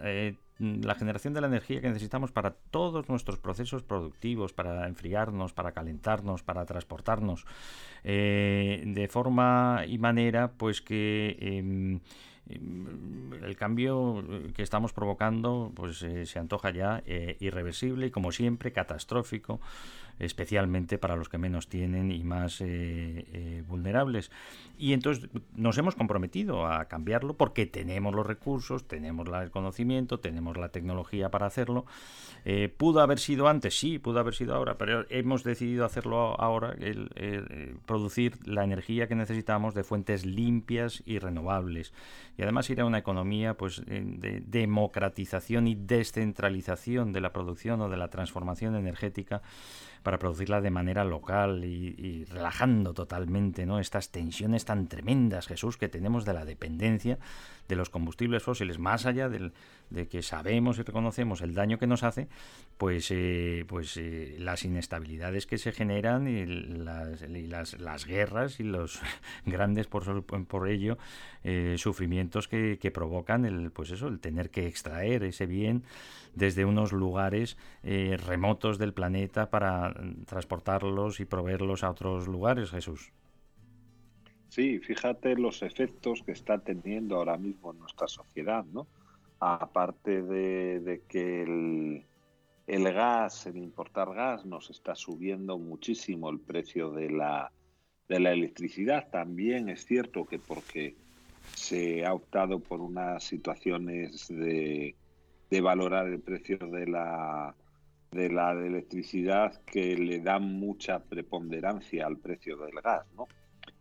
la 0.59 0.95
generación 0.95 1.33
de 1.33 1.41
la 1.41 1.47
energía 1.47 1.81
que 1.81 1.87
necesitamos 1.87 2.31
para 2.31 2.51
todos 2.51 3.09
nuestros 3.09 3.37
procesos 3.37 3.83
productivos, 3.83 4.53
para 4.53 4.87
enfriarnos, 4.87 5.53
para 5.53 5.71
calentarnos, 5.71 6.43
para 6.43 6.65
transportarnos, 6.65 7.45
eh, 8.03 8.83
de 8.85 9.07
forma 9.07 9.83
y 9.87 9.97
manera 9.97 10.51
pues 10.57 10.81
que 10.81 11.37
em, 11.39 11.99
em, 12.49 13.33
el 13.43 13.55
cambio 13.55 14.23
que 14.55 14.63
estamos 14.63 14.93
provocando 14.93 15.71
pues 15.75 16.01
eh, 16.01 16.25
se 16.25 16.39
antoja 16.39 16.71
ya 16.71 17.03
eh, 17.05 17.37
irreversible 17.39 18.07
y 18.07 18.11
como 18.11 18.31
siempre 18.31 18.71
catastrófico 18.71 19.59
especialmente 20.19 20.97
para 20.97 21.15
los 21.15 21.29
que 21.29 21.37
menos 21.37 21.67
tienen 21.67 22.11
y 22.11 22.23
más 22.23 22.63
vulnerables. 23.67 24.31
Y 24.77 24.93
entonces 24.93 25.29
nos 25.55 25.77
hemos 25.77 25.95
comprometido 25.95 26.67
a 26.67 26.85
cambiarlo 26.85 27.35
porque 27.35 27.65
tenemos 27.65 28.13
los 28.13 28.25
recursos, 28.25 28.87
tenemos 28.87 29.27
el 29.27 29.51
conocimiento, 29.51 30.19
tenemos 30.19 30.57
la 30.57 30.69
tecnología 30.69 31.29
para 31.29 31.45
hacerlo. 31.45 31.85
Eh, 32.45 32.69
¿Pudo 32.69 33.01
haber 33.01 33.19
sido 33.19 33.47
antes? 33.47 33.77
Sí, 33.77 33.99
pudo 33.99 34.19
haber 34.19 34.33
sido 34.33 34.55
ahora, 34.55 34.77
pero 34.77 35.05
hemos 35.09 35.43
decidido 35.43 35.85
hacerlo 35.85 36.39
ahora, 36.39 36.75
producir 37.85 38.37
la 38.45 38.63
energía 38.63 39.07
que 39.07 39.15
necesitamos 39.15 39.73
de 39.73 39.83
fuentes 39.83 40.25
limpias 40.25 41.03
y 41.05 41.19
renovables. 41.19 41.93
Y 42.37 42.43
además 42.43 42.69
ir 42.69 42.81
a 42.81 42.85
una 42.85 42.99
economía 42.99 43.55
pues, 43.55 43.81
eh, 43.87 44.03
de 44.05 44.41
democratización 44.41 45.67
y 45.67 45.75
descentralización 45.75 47.11
de 47.11 47.21
la 47.21 47.33
producción 47.33 47.81
o 47.81 47.89
de 47.89 47.97
la 47.97 48.09
transformación 48.09 48.75
energética 48.75 49.41
para 50.03 50.19
producirla 50.19 50.61
de 50.61 50.71
manera 50.71 51.03
local 51.03 51.63
y, 51.65 52.25
relajando 52.25 52.93
totalmente 52.93 53.65
¿no? 53.65 53.79
estas 53.79 54.09
tensiones 54.09 54.65
tan 54.65 54.87
tremendas, 54.87 55.47
Jesús, 55.47 55.77
que 55.77 55.89
tenemos 55.89 56.25
de 56.25 56.33
la 56.33 56.45
dependencia 56.45 57.17
de 57.67 57.75
los 57.75 57.89
combustibles 57.89 58.43
fósiles, 58.43 58.79
más 58.79 59.05
allá 59.05 59.29
del, 59.29 59.53
de 59.89 60.07
que 60.07 60.21
sabemos 60.21 60.79
y 60.79 60.83
reconocemos 60.83 61.41
el 61.41 61.53
daño 61.53 61.77
que 61.77 61.87
nos 61.87 62.03
hace, 62.03 62.27
pues, 62.77 63.09
eh, 63.11 63.65
pues 63.67 63.97
eh, 63.97 64.35
las 64.39 64.63
inestabilidades 64.63 65.45
que 65.45 65.57
se 65.57 65.71
generan 65.71 66.27
y 66.27 66.45
las, 66.45 67.79
las, 67.79 68.05
guerras 68.05 68.59
y 68.59 68.63
los 68.63 68.99
grandes, 69.45 69.87
por, 69.87 70.23
por 70.23 70.69
ello, 70.69 70.97
eh, 71.43 71.75
sufrimientos 71.77 72.47
que, 72.47 72.77
que, 72.79 72.91
provocan 72.91 73.45
el, 73.45 73.71
pues 73.71 73.91
eso, 73.91 74.07
el 74.07 74.19
tener 74.19 74.49
que 74.49 74.67
extraer 74.67 75.23
ese 75.23 75.45
bien 75.45 75.83
desde 76.33 76.65
unos 76.65 76.91
lugares 76.91 77.57
remotos 77.83 78.77
del 78.77 78.93
planeta 78.93 79.49
para 79.49 79.95
transportarlos 80.27 81.19
y 81.19 81.25
proveerlos 81.25 81.83
a 81.83 81.89
otros 81.89 82.27
lugares, 82.27 82.69
Jesús. 82.69 83.11
Sí, 84.49 84.79
fíjate 84.79 85.35
los 85.35 85.61
efectos 85.61 86.23
que 86.23 86.31
está 86.31 86.57
teniendo 86.59 87.17
ahora 87.17 87.37
mismo 87.37 87.71
en 87.71 87.79
nuestra 87.79 88.07
sociedad, 88.07 88.65
¿no? 88.65 88.87
Aparte 89.39 90.23
de, 90.23 91.01
que 91.07 91.43
el, 91.43 92.05
el, 92.65 92.93
gas, 92.93 93.45
el 93.45 93.57
importar 93.57 94.13
gas, 94.13 94.45
nos 94.45 94.69
está 94.69 94.95
subiendo 94.95 95.57
muchísimo 95.59 96.29
el 96.29 96.39
precio 96.39 96.91
de 96.91 97.09
la, 97.09 97.51
de 98.07 98.19
la 98.19 98.31
electricidad. 98.31 99.09
También 99.11 99.69
es 99.69 99.85
cierto 99.85 100.25
que 100.25 100.39
porque 100.39 100.95
se 101.53 102.05
ha 102.05 102.13
optado 102.13 102.59
por 102.59 102.81
unas 102.81 103.23
situaciones 103.23 104.27
de, 104.27 104.95
de 105.49 105.61
valorar 105.61 106.07
el 106.07 106.19
precio 106.19 106.57
de 106.57 106.87
la, 106.87 107.53
de 108.11 108.29
la 108.29 108.53
electricidad 108.53 109.61
que 109.65 109.95
le 109.97 110.19
dan 110.21 110.43
mucha 110.43 110.99
preponderancia 110.99 112.07
al 112.07 112.17
precio 112.17 112.57
del 112.57 112.81
gas, 112.81 113.05
¿no? 113.15 113.27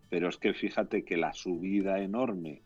Pero 0.09 0.29
es 0.29 0.37
que 0.37 0.55
fíjate 0.55 1.05
que 1.05 1.17
la 1.17 1.33
subida 1.33 2.01
enorme 2.01 2.63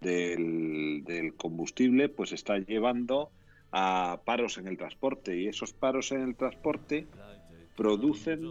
del, 0.00 1.34
combustible 1.36 2.08
pues 2.08 2.32
está 2.32 2.58
llevando 2.58 3.30
a 3.72 4.20
paros 4.24 4.58
en 4.58 4.68
el 4.68 4.76
transporte. 4.76 5.36
Y 5.38 5.48
esos 5.48 5.72
paros 5.72 6.12
en 6.12 6.20
el 6.20 6.36
transporte 6.36 7.06
producen 7.76 8.42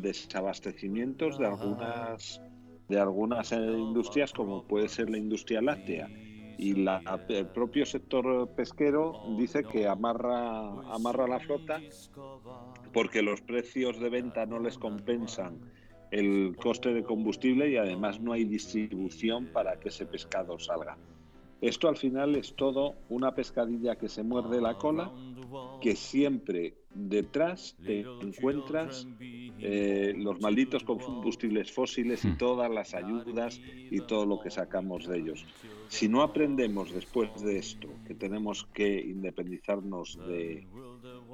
desabastecimientos 0.00 1.38
de 1.38 1.46
algunas 1.46 2.40
de 2.88 2.98
algunas 2.98 3.52
industrias 3.52 4.32
como 4.32 4.64
puede 4.64 4.88
ser 4.88 5.10
la 5.10 5.18
industria 5.18 5.62
láctea. 5.62 6.08
Y 6.58 6.74
la, 6.74 7.00
el 7.28 7.46
propio 7.46 7.86
sector 7.86 8.50
pesquero 8.54 9.22
dice 9.38 9.62
que 9.64 9.86
amarra, 9.86 10.68
amarra 10.92 11.26
la 11.26 11.38
flota 11.38 11.80
porque 12.92 13.22
los 13.22 13.40
precios 13.40 13.98
de 14.00 14.10
venta 14.10 14.44
no 14.44 14.58
les 14.58 14.76
compensan 14.76 15.60
el 16.10 16.56
coste 16.56 16.92
de 16.92 17.02
combustible 17.02 17.70
y 17.70 17.76
además 17.76 18.20
no 18.20 18.32
hay 18.32 18.44
distribución 18.44 19.46
para 19.46 19.78
que 19.78 19.88
ese 19.88 20.06
pescado 20.06 20.58
salga. 20.58 20.96
Esto 21.60 21.88
al 21.88 21.96
final 21.98 22.36
es 22.36 22.54
todo 22.54 22.94
una 23.10 23.34
pescadilla 23.34 23.96
que 23.96 24.08
se 24.08 24.22
muerde 24.22 24.62
la 24.62 24.78
cola, 24.78 25.12
que 25.82 25.94
siempre 25.94 26.74
detrás 26.94 27.76
te 27.84 28.00
encuentras 28.00 29.06
eh, 29.20 30.14
los 30.16 30.40
malditos 30.40 30.84
combustibles 30.84 31.70
fósiles 31.70 32.24
y 32.24 32.28
mm. 32.28 32.38
todas 32.38 32.70
las 32.70 32.94
ayudas 32.94 33.60
y 33.90 34.00
todo 34.00 34.24
lo 34.24 34.40
que 34.40 34.50
sacamos 34.50 35.06
de 35.06 35.18
ellos. 35.18 35.44
Si 35.88 36.08
no 36.08 36.22
aprendemos 36.22 36.94
después 36.94 37.28
de 37.42 37.58
esto 37.58 37.88
que 38.06 38.14
tenemos 38.14 38.66
que 38.72 38.98
independizarnos 38.98 40.18
de, 40.26 40.66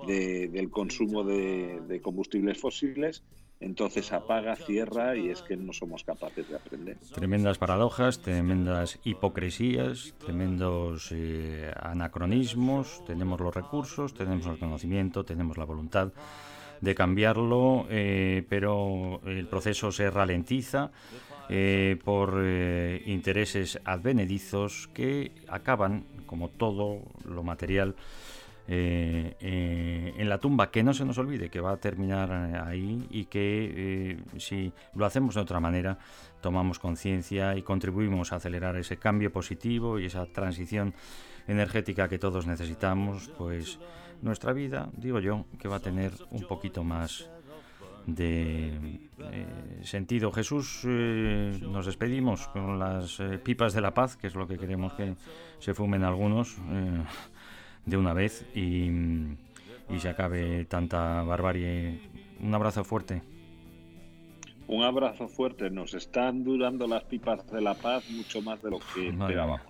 del 0.08 0.70
consumo 0.70 1.22
de 1.22 2.00
combustibles 2.02 2.58
fósiles, 2.58 3.22
entonces 3.60 4.12
apaga, 4.12 4.54
cierra 4.56 5.16
y 5.16 5.30
es 5.30 5.42
que 5.42 5.56
no 5.56 5.72
somos 5.72 6.04
capaces 6.04 6.48
de 6.48 6.56
aprender. 6.56 6.98
Tremendas 7.14 7.58
paradojas, 7.58 8.20
tremendas 8.20 8.98
hipocresías, 9.04 10.14
tremendos 10.18 11.10
eh, 11.12 11.72
anacronismos, 11.80 13.02
tenemos 13.06 13.40
los 13.40 13.54
recursos, 13.54 14.12
tenemos 14.12 14.46
el 14.46 14.58
conocimiento, 14.58 15.24
tenemos 15.24 15.56
la 15.56 15.64
voluntad 15.64 16.12
de 16.80 16.94
cambiarlo, 16.94 17.86
eh, 17.88 18.44
pero 18.48 19.20
el 19.24 19.46
proceso 19.46 19.90
se 19.90 20.10
ralentiza 20.10 20.90
eh, 21.48 21.98
por 22.04 22.44
intereses 23.06 23.80
advenedizos 23.84 24.88
que 24.92 25.32
acaban, 25.48 26.04
como 26.26 26.50
todo 26.50 27.00
lo 27.24 27.42
material, 27.42 27.94
eh, 28.68 29.36
eh, 29.38 30.14
en 30.16 30.28
la 30.28 30.38
tumba, 30.38 30.72
que 30.72 30.82
no 30.82 30.92
se 30.92 31.04
nos 31.04 31.18
olvide 31.18 31.50
que 31.50 31.60
va 31.60 31.72
a 31.72 31.76
terminar 31.76 32.30
eh, 32.30 32.58
ahí 32.58 33.06
y 33.10 33.26
que 33.26 34.18
si 34.38 34.72
lo 34.94 35.06
hacemos 35.06 35.36
de 35.36 35.40
otra 35.40 35.60
manera, 35.60 35.98
tomamos 36.40 36.80
conciencia 36.80 37.56
y 37.56 37.62
contribuimos 37.62 38.32
a 38.32 38.36
acelerar 38.36 38.76
ese 38.76 38.96
cambio 38.96 39.32
positivo 39.32 40.00
y 40.00 40.06
esa 40.06 40.26
transición 40.26 40.94
energética 41.46 42.08
que 42.08 42.18
todos 42.18 42.46
necesitamos, 42.46 43.30
pues 43.38 43.78
nuestra 44.20 44.52
vida, 44.52 44.88
digo 44.96 45.20
yo, 45.20 45.44
que 45.60 45.68
va 45.68 45.76
a 45.76 45.80
tener 45.80 46.12
un 46.30 46.42
poquito 46.42 46.82
más 46.82 47.30
de 48.06 49.00
sentido. 49.82 50.32
Jesús, 50.32 50.84
nos 50.84 51.86
despedimos 51.86 52.48
con 52.48 52.78
las 52.78 53.20
pipas 53.44 53.74
de 53.74 53.80
la 53.80 53.94
paz, 53.94 54.16
que 54.16 54.26
es 54.26 54.34
lo 54.34 54.46
que 54.48 54.58
queremos 54.58 54.92
que 54.94 55.14
se 55.58 55.74
fumen 55.74 56.02
algunos 56.02 56.56
de 57.86 57.96
una 57.96 58.12
vez 58.12 58.44
y, 58.54 58.90
y 59.88 59.98
se 59.98 60.08
acabe 60.08 60.64
tanta 60.66 61.22
barbarie. 61.22 62.00
Un 62.40 62.54
abrazo 62.54 62.84
fuerte. 62.84 63.22
Un 64.66 64.82
abrazo 64.82 65.28
fuerte. 65.28 65.70
Nos 65.70 65.94
están 65.94 66.44
durando 66.44 66.86
las 66.86 67.04
pipas 67.04 67.46
de 67.50 67.60
la 67.62 67.74
paz 67.74 68.04
mucho 68.10 68.42
más 68.42 68.60
de 68.62 68.70
lo 68.70 68.80
que 68.94 69.08
esperábamos. 69.08 69.60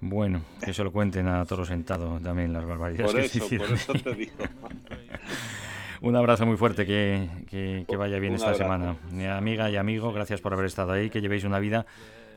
Bueno, 0.00 0.42
que 0.64 0.72
se 0.72 0.82
lo 0.84 0.92
cuenten 0.92 1.26
a 1.26 1.44
Toro 1.44 1.64
Sentado 1.64 2.18
también 2.20 2.52
las 2.52 2.66
barbaridades. 2.66 3.12
Por 3.12 3.20
eso, 3.20 3.48
por 3.58 3.72
eso 3.72 3.92
te 3.92 4.14
digo. 4.14 4.32
Un 6.00 6.14
abrazo 6.14 6.46
muy 6.46 6.56
fuerte, 6.56 6.86
que, 6.86 7.28
que, 7.50 7.84
que 7.88 7.96
vaya 7.96 8.20
bien 8.20 8.34
esta 8.34 8.54
semana. 8.54 8.96
Mi 9.10 9.26
amiga 9.26 9.68
y 9.68 9.76
amigo, 9.76 10.12
gracias 10.12 10.40
por 10.40 10.52
haber 10.52 10.66
estado 10.66 10.92
ahí, 10.92 11.10
que 11.10 11.20
llevéis 11.20 11.42
una 11.42 11.58
vida 11.58 11.86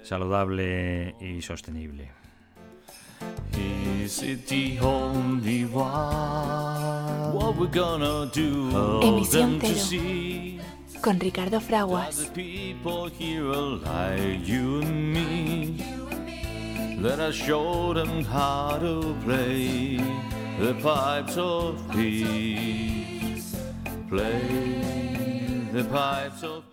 saludable 0.01 1.13
y 1.21 1.43
sostenible. 1.43 2.09
Is 3.53 4.23
it 4.23 4.47
the 4.47 4.79
only 4.79 5.65
one? 5.65 7.33
What 7.33 7.55
we're 7.57 7.67
gonna 7.67 8.29
do? 8.33 8.71
Emisión 9.01 9.59
cero. 9.61 10.63
Con 11.01 11.17
Ricardo 11.19 11.59
Fraguas. 11.59 12.31
people 12.33 13.07
here 13.07 13.47
are 13.47 13.77
like 13.83 14.47
you 14.47 14.81
and 14.81 15.13
me. 15.13 15.83
Let 17.01 17.19
us 17.19 17.33
show 17.33 17.93
them 17.93 18.23
how 18.23 18.77
to 18.79 19.15
play 19.23 19.97
the 20.59 20.73
pipes 20.75 21.37
of 21.37 21.81
peace. 21.91 23.55
Play 24.09 25.69
the 25.71 25.83
pipes 25.85 26.43
of 26.43 26.63
peace. 26.65 26.70